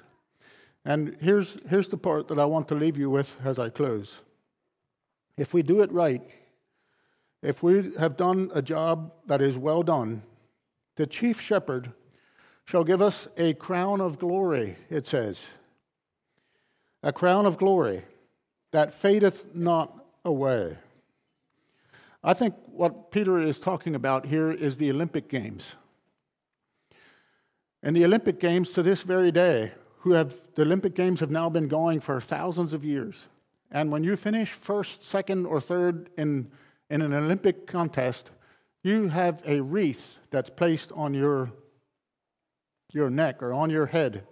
And 0.84 1.16
here's, 1.22 1.58
here's 1.70 1.88
the 1.88 1.98
part 1.98 2.28
that 2.30 2.40
I 2.40 2.46
want 2.46 2.68
to 2.70 2.76
leave 2.76 2.98
you 2.98 3.10
with 3.10 3.36
as 3.44 3.60
I 3.60 3.70
close. 3.70 4.18
If 5.38 5.54
we 5.54 5.62
do 5.62 5.82
it 5.82 5.92
right, 5.92 6.24
if 7.42 7.64
we 7.64 7.94
have 7.98 8.18
done 8.18 8.52
a 8.54 8.62
job 8.62 9.14
that 9.28 9.42
is 9.42 9.58
well 9.58 9.84
done, 9.84 10.24
the 10.96 11.08
chief 11.08 11.40
shepherd 11.40 11.92
shall 12.66 12.84
give 12.84 13.02
us 13.02 13.28
a 13.38 13.54
crown 13.56 14.02
of 14.02 14.20
glory, 14.20 14.76
it 14.90 15.08
says. 15.08 15.46
A 17.04 17.12
crown 17.12 17.46
of 17.46 17.58
glory 17.58 18.04
that 18.72 18.94
fadeth 18.94 19.56
not 19.56 20.06
away. 20.24 20.78
I 22.24 22.34
think 22.34 22.54
what 22.68 23.12
Peter 23.12 23.42
is 23.42 23.60
talking 23.60 23.96
about 23.96 24.28
here 24.28 24.52
is 24.52 24.78
the 24.78 24.92
Olympic 24.92 25.28
Games. 25.28 25.76
And 27.82 27.96
the 27.96 28.06
Olympic 28.06 28.40
Games 28.40 28.70
to 28.72 28.84
this 28.84 29.02
very 29.02 29.32
day, 29.32 29.72
who 30.00 30.12
have 30.12 30.36
the 30.56 30.62
Olympic 30.62 30.94
Games 30.94 31.20
have 31.20 31.32
now 31.32 31.50
been 31.50 31.68
going 31.68 32.00
for 32.00 32.22
thousands 32.22 32.74
of 32.74 32.86
years. 32.86 33.26
And 33.72 33.92
when 33.92 34.04
you 34.04 34.16
finish 34.16 34.52
first, 34.52 35.04
second, 35.04 35.46
or 35.46 35.60
third 35.60 36.10
in, 36.18 36.52
in 36.90 37.02
an 37.02 37.14
Olympic 37.14 37.66
contest, 37.66 38.30
you 38.84 39.08
have 39.08 39.42
a 39.46 39.62
wreath 39.62 40.18
that's 40.30 40.50
placed 40.50 40.92
on 40.92 41.14
your, 41.14 41.52
your 42.94 43.10
neck 43.10 43.42
or 43.42 43.54
on 43.54 43.70
your 43.70 43.88
head. 43.88 44.24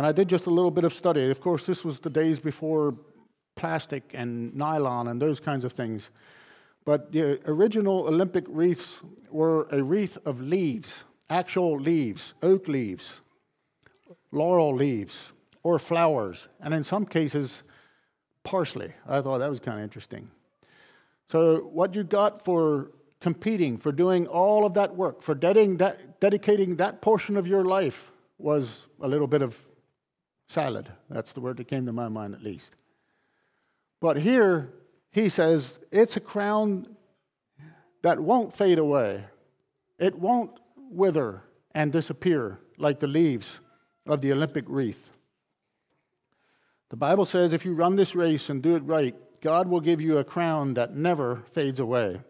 And 0.00 0.06
I 0.06 0.12
did 0.12 0.28
just 0.28 0.46
a 0.46 0.50
little 0.50 0.70
bit 0.70 0.84
of 0.84 0.94
study. 0.94 1.30
Of 1.30 1.42
course, 1.42 1.66
this 1.66 1.84
was 1.84 2.00
the 2.00 2.08
days 2.08 2.40
before 2.40 2.94
plastic 3.54 4.12
and 4.14 4.56
nylon 4.56 5.08
and 5.08 5.20
those 5.20 5.40
kinds 5.40 5.62
of 5.62 5.74
things. 5.74 6.08
But 6.86 7.12
the 7.12 7.38
original 7.44 8.06
Olympic 8.06 8.46
wreaths 8.48 9.02
were 9.28 9.68
a 9.70 9.82
wreath 9.82 10.16
of 10.24 10.40
leaves, 10.40 11.04
actual 11.28 11.78
leaves, 11.78 12.32
oak 12.42 12.66
leaves, 12.66 13.12
laurel 14.32 14.74
leaves, 14.74 15.34
or 15.64 15.78
flowers, 15.78 16.48
and 16.60 16.72
in 16.72 16.82
some 16.82 17.04
cases, 17.04 17.62
parsley. 18.42 18.94
I 19.06 19.20
thought 19.20 19.40
that 19.40 19.50
was 19.50 19.60
kind 19.60 19.80
of 19.80 19.84
interesting. 19.84 20.30
So, 21.30 21.58
what 21.58 21.94
you 21.94 22.04
got 22.04 22.42
for 22.42 22.90
competing, 23.20 23.76
for 23.76 23.92
doing 23.92 24.26
all 24.28 24.64
of 24.64 24.72
that 24.72 24.96
work, 24.96 25.20
for 25.20 25.34
dedicating 25.34 25.76
that, 25.76 26.20
dedicating 26.20 26.76
that 26.76 27.02
portion 27.02 27.36
of 27.36 27.46
your 27.46 27.66
life 27.66 28.12
was 28.38 28.86
a 29.02 29.06
little 29.06 29.26
bit 29.26 29.42
of 29.42 29.54
salad. 30.50 30.88
That's 31.08 31.32
the 31.32 31.40
word 31.40 31.58
that 31.58 31.68
came 31.68 31.86
to 31.86 31.92
my 31.92 32.08
mind, 32.08 32.34
at 32.34 32.42
least. 32.42 32.74
But 34.00 34.16
here, 34.16 34.72
he 35.12 35.28
says 35.28 35.78
it's 35.92 36.16
a 36.16 36.20
crown 36.20 36.96
that 38.02 38.18
won't 38.18 38.52
fade 38.52 38.78
away, 38.78 39.24
it 39.98 40.18
won't 40.18 40.50
wither 40.90 41.42
and 41.74 41.92
disappear 41.92 42.58
like 42.78 42.98
the 42.98 43.06
leaves 43.06 43.60
of 44.06 44.20
the 44.20 44.32
Olympic 44.32 44.64
wreath. 44.66 45.10
The 46.88 46.96
Bible 46.96 47.26
says 47.26 47.52
if 47.52 47.64
you 47.64 47.74
run 47.74 47.94
this 47.94 48.16
race 48.16 48.48
and 48.50 48.60
do 48.60 48.74
it 48.74 48.80
right, 48.80 49.14
God 49.40 49.68
will 49.68 49.80
give 49.80 50.00
you 50.00 50.18
a 50.18 50.24
crown 50.24 50.74
that 50.74 50.94
never 50.94 51.42
fades 51.52 51.78
away. 51.78 52.20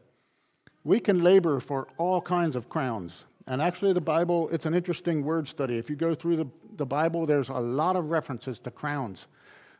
We 0.84 1.00
can 1.00 1.22
labor 1.22 1.60
for 1.60 1.88
all 1.96 2.20
kinds 2.20 2.56
of 2.56 2.68
crowns. 2.68 3.24
And 3.50 3.60
actually, 3.60 3.92
the 3.92 4.00
Bible, 4.00 4.48
it's 4.50 4.64
an 4.64 4.74
interesting 4.74 5.24
word 5.24 5.48
study. 5.48 5.76
If 5.76 5.90
you 5.90 5.96
go 5.96 6.14
through 6.14 6.36
the, 6.36 6.46
the 6.76 6.86
Bible, 6.86 7.26
there's 7.26 7.48
a 7.48 7.54
lot 7.54 7.96
of 7.96 8.12
references 8.12 8.60
to 8.60 8.70
crowns 8.70 9.26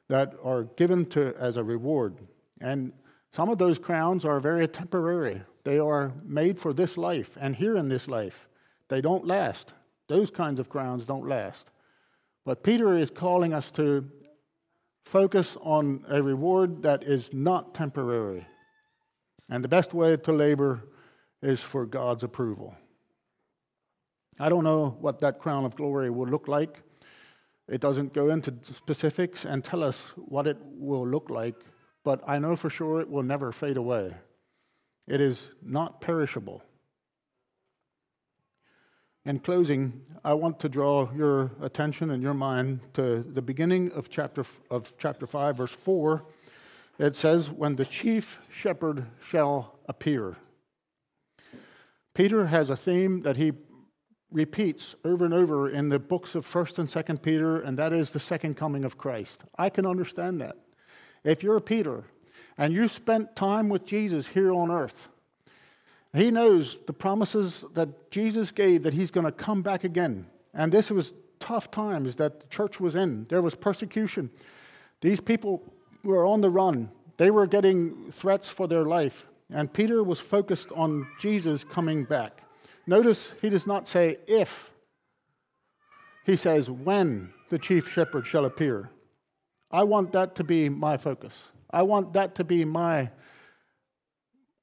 that 0.08 0.34
are 0.42 0.64
given 0.74 1.06
to 1.10 1.36
as 1.38 1.56
a 1.56 1.62
reward. 1.62 2.18
And 2.60 2.92
some 3.30 3.48
of 3.48 3.58
those 3.58 3.78
crowns 3.78 4.24
are 4.24 4.40
very 4.40 4.66
temporary. 4.66 5.40
They 5.62 5.78
are 5.78 6.12
made 6.24 6.58
for 6.58 6.72
this 6.72 6.98
life 6.98 7.38
and 7.40 7.54
here 7.54 7.76
in 7.76 7.88
this 7.88 8.08
life. 8.08 8.48
They 8.88 9.00
don't 9.00 9.24
last. 9.24 9.72
Those 10.08 10.32
kinds 10.32 10.58
of 10.58 10.68
crowns 10.68 11.04
don't 11.04 11.28
last. 11.28 11.70
But 12.44 12.64
Peter 12.64 12.98
is 12.98 13.08
calling 13.08 13.54
us 13.54 13.70
to 13.72 14.04
focus 15.04 15.56
on 15.60 16.04
a 16.08 16.20
reward 16.20 16.82
that 16.82 17.04
is 17.04 17.32
not 17.32 17.72
temporary. 17.72 18.44
And 19.48 19.62
the 19.62 19.68
best 19.68 19.94
way 19.94 20.16
to 20.16 20.32
labor 20.32 20.88
is 21.40 21.60
for 21.60 21.86
God's 21.86 22.24
approval. 22.24 22.74
I 24.40 24.48
don't 24.48 24.64
know 24.64 24.96
what 25.00 25.18
that 25.18 25.38
crown 25.38 25.66
of 25.66 25.76
glory 25.76 26.08
will 26.08 26.26
look 26.26 26.48
like. 26.48 26.82
It 27.68 27.82
doesn't 27.82 28.14
go 28.14 28.30
into 28.30 28.54
specifics 28.74 29.44
and 29.44 29.62
tell 29.62 29.84
us 29.84 30.00
what 30.16 30.46
it 30.46 30.56
will 30.62 31.06
look 31.06 31.28
like, 31.28 31.56
but 32.04 32.22
I 32.26 32.38
know 32.38 32.56
for 32.56 32.70
sure 32.70 33.02
it 33.02 33.10
will 33.10 33.22
never 33.22 33.52
fade 33.52 33.76
away. 33.76 34.14
It 35.06 35.20
is 35.20 35.48
not 35.62 36.00
perishable. 36.00 36.62
In 39.26 39.40
closing, 39.40 40.00
I 40.24 40.32
want 40.32 40.58
to 40.60 40.70
draw 40.70 41.12
your 41.12 41.50
attention 41.60 42.10
and 42.10 42.22
your 42.22 42.32
mind 42.32 42.80
to 42.94 43.22
the 43.22 43.42
beginning 43.42 43.92
of 43.92 44.08
chapter, 44.08 44.46
of 44.70 44.94
chapter 44.96 45.26
5, 45.26 45.58
verse 45.58 45.70
4. 45.70 46.24
It 46.98 47.14
says, 47.14 47.50
When 47.50 47.76
the 47.76 47.84
chief 47.84 48.38
shepherd 48.50 49.04
shall 49.22 49.78
appear. 49.86 50.36
Peter 52.14 52.46
has 52.46 52.70
a 52.70 52.76
theme 52.76 53.20
that 53.20 53.36
he 53.36 53.52
repeats 54.32 54.94
over 55.04 55.24
and 55.24 55.34
over 55.34 55.68
in 55.68 55.88
the 55.88 55.98
books 55.98 56.34
of 56.34 56.46
1st 56.46 56.78
and 56.78 56.88
2nd 56.88 57.22
Peter, 57.22 57.60
and 57.60 57.78
that 57.78 57.92
is 57.92 58.10
the 58.10 58.20
second 58.20 58.56
coming 58.56 58.84
of 58.84 58.98
Christ. 58.98 59.42
I 59.58 59.70
can 59.70 59.86
understand 59.86 60.40
that. 60.40 60.56
If 61.24 61.42
you're 61.42 61.60
Peter 61.60 62.04
and 62.56 62.72
you 62.72 62.88
spent 62.88 63.36
time 63.36 63.68
with 63.68 63.84
Jesus 63.84 64.26
here 64.26 64.52
on 64.52 64.70
earth, 64.70 65.08
he 66.12 66.30
knows 66.30 66.78
the 66.86 66.92
promises 66.92 67.64
that 67.74 68.10
Jesus 68.10 68.50
gave 68.50 68.82
that 68.82 68.94
he's 68.94 69.10
going 69.10 69.26
to 69.26 69.32
come 69.32 69.62
back 69.62 69.84
again. 69.84 70.26
And 70.54 70.72
this 70.72 70.90
was 70.90 71.12
tough 71.38 71.70
times 71.70 72.16
that 72.16 72.40
the 72.40 72.46
church 72.48 72.80
was 72.80 72.94
in. 72.94 73.24
There 73.24 73.42
was 73.42 73.54
persecution. 73.54 74.30
These 75.00 75.20
people 75.20 75.62
were 76.02 76.26
on 76.26 76.40
the 76.40 76.50
run. 76.50 76.90
They 77.16 77.30
were 77.30 77.46
getting 77.46 78.10
threats 78.10 78.48
for 78.48 78.66
their 78.66 78.84
life. 78.84 79.26
And 79.50 79.72
Peter 79.72 80.02
was 80.02 80.20
focused 80.20 80.70
on 80.72 81.06
Jesus 81.20 81.64
coming 81.64 82.04
back. 82.04 82.42
Notice 82.86 83.32
he 83.40 83.50
does 83.50 83.66
not 83.66 83.86
say 83.86 84.16
if, 84.26 84.70
he 86.24 86.36
says 86.36 86.70
when 86.70 87.32
the 87.48 87.58
chief 87.58 87.90
shepherd 87.90 88.26
shall 88.26 88.44
appear. 88.44 88.90
I 89.70 89.84
want 89.84 90.12
that 90.12 90.34
to 90.36 90.44
be 90.44 90.68
my 90.68 90.96
focus. 90.96 91.44
I 91.70 91.82
want 91.82 92.12
that 92.14 92.34
to 92.36 92.44
be 92.44 92.64
my 92.64 93.10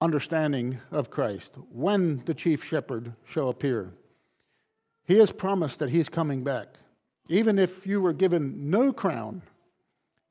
understanding 0.01 0.79
of 0.91 1.09
Christ 1.09 1.53
when 1.71 2.23
the 2.25 2.33
chief 2.33 2.63
shepherd 2.63 3.13
shall 3.25 3.49
appear. 3.49 3.93
He 5.05 5.17
has 5.19 5.31
promised 5.31 5.79
that 5.79 5.89
he's 5.89 6.09
coming 6.09 6.43
back. 6.43 6.67
Even 7.29 7.57
if 7.57 7.87
you 7.87 8.01
were 8.01 8.13
given 8.13 8.69
no 8.69 8.91
crown, 8.91 9.41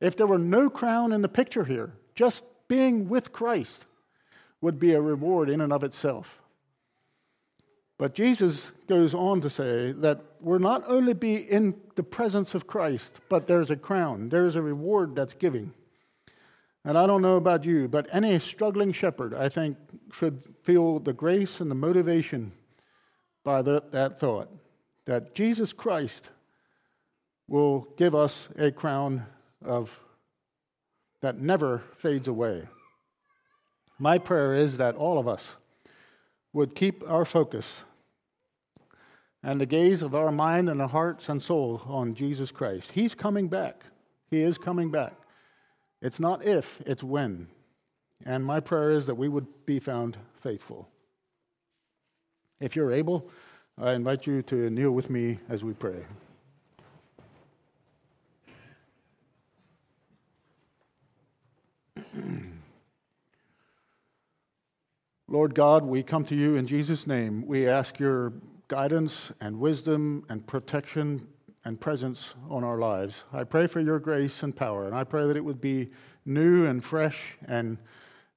if 0.01 0.17
there 0.17 0.27
were 0.27 0.39
no 0.39 0.69
crown 0.69 1.13
in 1.13 1.23
the 1.23 1.29
picture 1.29 1.65
here, 1.65 1.93
just 2.15 2.45
being 2.69 3.09
with 3.09 3.33
Christ 3.33 3.87
would 4.61 4.79
be 4.79 4.93
a 4.93 5.01
reward 5.01 5.49
in 5.49 5.61
and 5.61 5.73
of 5.73 5.85
itself. 5.85 6.41
But 7.99 8.15
Jesus 8.15 8.73
goes 8.89 9.15
on 9.15 9.41
to 9.41 9.49
say 9.49 9.93
that 9.93 10.21
we're 10.41 10.59
not 10.59 10.85
only 10.87 11.15
be 11.15 11.37
in 11.37 11.75
the 11.95 12.03
presence 12.03 12.55
of 12.55 12.67
Christ, 12.67 13.21
but 13.29 13.47
there's 13.47 13.71
a 13.71 13.77
crown, 13.77 14.29
there's 14.29 14.57
a 14.57 14.63
reward 14.63 15.15
that's 15.15 15.35
giving. 15.35 15.73
And 16.85 16.97
I 16.97 17.07
don't 17.07 17.23
know 17.23 17.37
about 17.37 17.65
you, 17.65 17.89
but 17.89 18.07
any 18.13 18.39
struggling 18.39 18.93
shepherd, 18.93 19.35
I 19.35 19.49
think, 19.49 19.77
should 20.13 20.43
feel 20.63 21.01
the 21.01 21.13
grace 21.13 21.61
and 21.61 21.71
the 21.71 21.75
motivation 21.75 22.53
by 23.45 23.63
the, 23.63 23.83
that 23.93 24.21
thought 24.21 24.51
that 25.07 25.35
Jesus 25.35 25.73
Christ 25.73 26.31
will 27.49 27.89
give 27.97 28.15
us 28.15 28.49
a 28.59 28.71
crown 28.71 29.25
of 29.65 29.99
that 31.23 31.41
never 31.41 31.83
fades 31.97 32.29
away. 32.29 32.69
My 33.99 34.19
prayer 34.19 34.55
is 34.55 34.77
that 34.77 34.97
all 34.97 35.19
of 35.19 35.27
us 35.27 35.55
would 36.53 36.75
keep 36.75 37.09
our 37.09 37.25
focus 37.25 37.83
and 39.43 39.61
the 39.61 39.67
gaze 39.67 40.03
of 40.03 40.15
our 40.15 40.33
mind 40.33 40.69
and 40.69 40.81
our 40.83 40.89
hearts 40.89 41.29
and 41.29 41.43
soul 41.43 41.83
on 41.87 42.15
Jesus 42.15 42.51
Christ. 42.51 42.93
He's 42.93 43.15
coming 43.15 43.49
back. 43.49 43.85
He 44.31 44.41
is 44.41 44.59
coming 44.59 44.91
back. 44.91 45.15
It's 46.03 46.21
not 46.21 46.45
if, 46.45 46.81
it's 46.85 47.03
when. 47.03 47.49
And 48.25 48.45
my 48.45 48.61
prayer 48.61 48.91
is 48.91 49.07
that 49.07 49.15
we 49.15 49.29
would 49.29 49.47
be 49.67 49.79
found 49.79 50.17
faithful. 50.41 50.89
If 52.61 52.75
you're 52.75 52.93
able, 52.93 53.29
I 53.79 53.93
invite 53.93 54.27
you 54.27 54.43
to 54.43 54.71
kneel 54.71 54.93
with 54.93 55.11
me 55.11 55.39
as 55.49 55.63
we 55.63 55.75
pray. 55.75 56.05
Lord 65.29 65.55
God, 65.55 65.85
we 65.85 66.03
come 66.03 66.25
to 66.25 66.35
you 66.35 66.57
in 66.57 66.67
Jesus' 66.67 67.07
name. 67.07 67.47
We 67.47 67.69
ask 67.69 67.99
your 67.99 68.33
guidance 68.69 69.31
and 69.41 69.59
wisdom 69.59 70.25
and 70.29 70.47
protection 70.47 71.27
and 71.65 71.81
presence 71.81 72.35
on 72.49 72.65
our 72.65 72.79
lives. 72.79 73.25
I 73.33 73.45
pray 73.45 73.67
for 73.67 73.81
your 73.81 73.99
grace 73.99 74.43
and 74.43 74.55
power, 74.55 74.87
and 74.87 74.95
I 74.95 75.05
pray 75.05 75.27
that 75.27 75.37
it 75.37 75.45
would 75.45 75.61
be 75.61 75.91
new 76.25 76.67
and 76.67 76.85
fresh 76.85 77.37
and, 77.47 77.79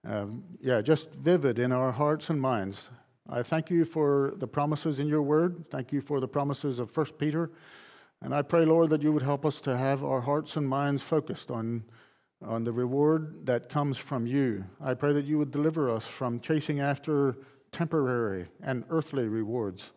um, 0.04 0.44
yeah, 0.62 0.82
just 0.82 1.12
vivid 1.12 1.60
in 1.60 1.72
our 1.72 1.92
hearts 1.92 2.30
and 2.30 2.40
minds. 2.40 2.90
I 3.30 3.44
thank 3.44 3.70
you 3.70 3.86
for 3.86 4.34
the 4.38 4.48
promises 4.48 5.00
in 5.00 5.08
your 5.08 5.22
word. 5.22 5.66
Thank 5.70 5.92
you 5.92 6.02
for 6.02 6.20
the 6.20 6.28
promises 6.28 6.80
of 6.80 6.96
1 6.96 7.06
Peter. 7.20 7.52
And 8.22 8.34
I 8.34 8.42
pray, 8.42 8.66
Lord, 8.66 8.90
that 8.90 9.04
you 9.04 9.14
would 9.14 9.22
help 9.22 9.46
us 9.46 9.62
to 9.62 9.78
have 9.78 10.04
our 10.04 10.22
hearts 10.22 10.56
and 10.58 10.68
minds 10.68 11.04
focused 11.04 11.52
on, 11.52 11.84
on 12.44 12.64
the 12.64 12.72
reward 12.72 13.46
that 13.46 13.70
comes 13.70 13.98
from 13.98 14.26
you. 14.26 14.66
I 14.82 14.96
pray 14.96 15.14
that 15.14 15.26
you 15.26 15.38
would 15.38 15.52
deliver 15.52 15.90
us 15.90 16.06
from 16.06 16.40
chasing 16.40 16.80
after 16.80 17.38
temporary 17.72 18.48
and 18.64 18.84
earthly 18.90 19.28
rewards 19.28 19.92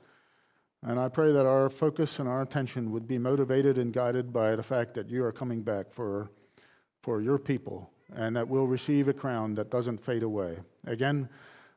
and 0.84 0.98
I 0.98 1.08
pray 1.08 1.32
that 1.32 1.46
our 1.46 1.70
focus 1.70 2.18
and 2.18 2.28
our 2.28 2.42
attention 2.42 2.90
would 2.90 3.06
be 3.06 3.18
motivated 3.18 3.78
and 3.78 3.92
guided 3.92 4.32
by 4.32 4.56
the 4.56 4.62
fact 4.62 4.94
that 4.94 5.08
you 5.08 5.24
are 5.24 5.32
coming 5.32 5.62
back 5.62 5.92
for, 5.92 6.30
for 7.02 7.22
your 7.22 7.38
people 7.38 7.90
and 8.14 8.34
that 8.36 8.48
we'll 8.48 8.66
receive 8.66 9.08
a 9.08 9.12
crown 9.12 9.54
that 9.54 9.70
doesn't 9.70 10.04
fade 10.04 10.22
away. 10.22 10.58
Again, 10.86 11.28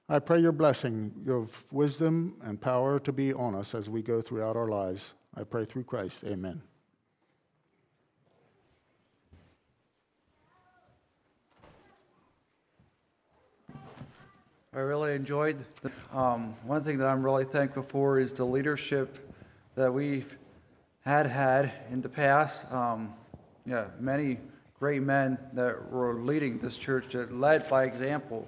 I 0.09 0.19
pray 0.19 0.39
your 0.39 0.51
blessing, 0.51 1.13
your 1.25 1.47
wisdom 1.71 2.35
and 2.43 2.59
power 2.59 2.99
to 2.99 3.11
be 3.11 3.33
on 3.33 3.55
us 3.55 3.73
as 3.73 3.89
we 3.89 4.01
go 4.01 4.21
throughout 4.21 4.55
our 4.55 4.69
lives. 4.69 5.13
I 5.35 5.43
pray 5.43 5.65
through 5.65 5.83
Christ. 5.83 6.23
Amen. 6.25 6.61
I 14.75 14.79
really 14.79 15.15
enjoyed. 15.15 15.63
The, 15.83 15.91
um, 16.11 16.53
one 16.65 16.83
thing 16.83 16.97
that 16.97 17.07
I'm 17.07 17.23
really 17.23 17.45
thankful 17.45 17.83
for 17.83 18.19
is 18.19 18.33
the 18.33 18.43
leadership 18.43 19.31
that 19.75 19.93
we've 19.93 20.37
had 21.05 21.27
had 21.27 21.71
in 21.91 22.01
the 22.01 22.09
past. 22.09 22.69
Um, 22.73 23.13
yeah, 23.65 23.85
many 24.01 24.37
great 24.77 25.01
men 25.01 25.37
that 25.53 25.89
were 25.89 26.15
leading 26.15 26.59
this 26.59 26.75
church 26.75 27.13
that 27.13 27.33
led 27.33 27.69
by 27.69 27.85
example. 27.85 28.45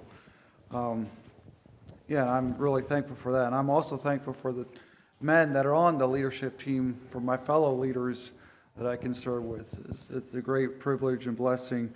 Um, 0.70 1.06
yeah, 2.08 2.30
I'm 2.30 2.58
really 2.58 2.82
thankful 2.82 3.16
for 3.16 3.32
that. 3.32 3.46
And 3.46 3.54
I'm 3.54 3.70
also 3.70 3.96
thankful 3.96 4.34
for 4.34 4.52
the 4.52 4.66
men 5.22 5.54
that 5.54 5.64
are 5.64 5.74
on 5.74 5.96
the 5.96 6.06
leadership 6.06 6.62
team, 6.62 6.94
for 7.08 7.20
my 7.20 7.38
fellow 7.38 7.74
leaders 7.74 8.32
that 8.76 8.86
I 8.86 8.96
can 8.96 9.14
serve 9.14 9.44
with. 9.44 9.80
It's, 9.88 10.10
it's 10.10 10.34
a 10.34 10.42
great 10.42 10.78
privilege 10.78 11.26
and 11.26 11.34
blessing 11.34 11.90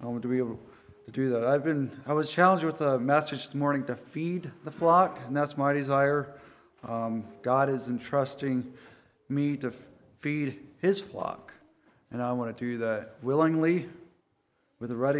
um, 0.00 0.20
to 0.20 0.26
be 0.26 0.38
able 0.38 0.58
to 1.06 1.12
do 1.12 1.30
that. 1.30 1.44
I've 1.44 1.62
been 1.62 1.92
I 2.04 2.12
was 2.12 2.28
challenged 2.28 2.64
with 2.64 2.80
a 2.80 2.98
message 2.98 3.46
this 3.46 3.54
morning 3.54 3.84
to 3.84 3.94
feed 3.94 4.50
the 4.64 4.72
flock, 4.72 5.20
and 5.26 5.36
that's 5.36 5.56
my 5.56 5.72
desire. 5.72 6.34
Um, 6.82 7.24
God 7.42 7.68
is 7.68 7.86
entrusting 7.86 8.72
me 9.28 9.56
to 9.58 9.72
feed 10.18 10.58
His 10.78 11.00
flock, 11.00 11.52
and 12.10 12.20
I 12.20 12.32
want 12.32 12.56
to 12.56 12.64
do 12.64 12.78
that 12.78 13.14
willingly, 13.22 13.88
with 14.80 14.90
a 14.90 14.96
ready 14.96 15.14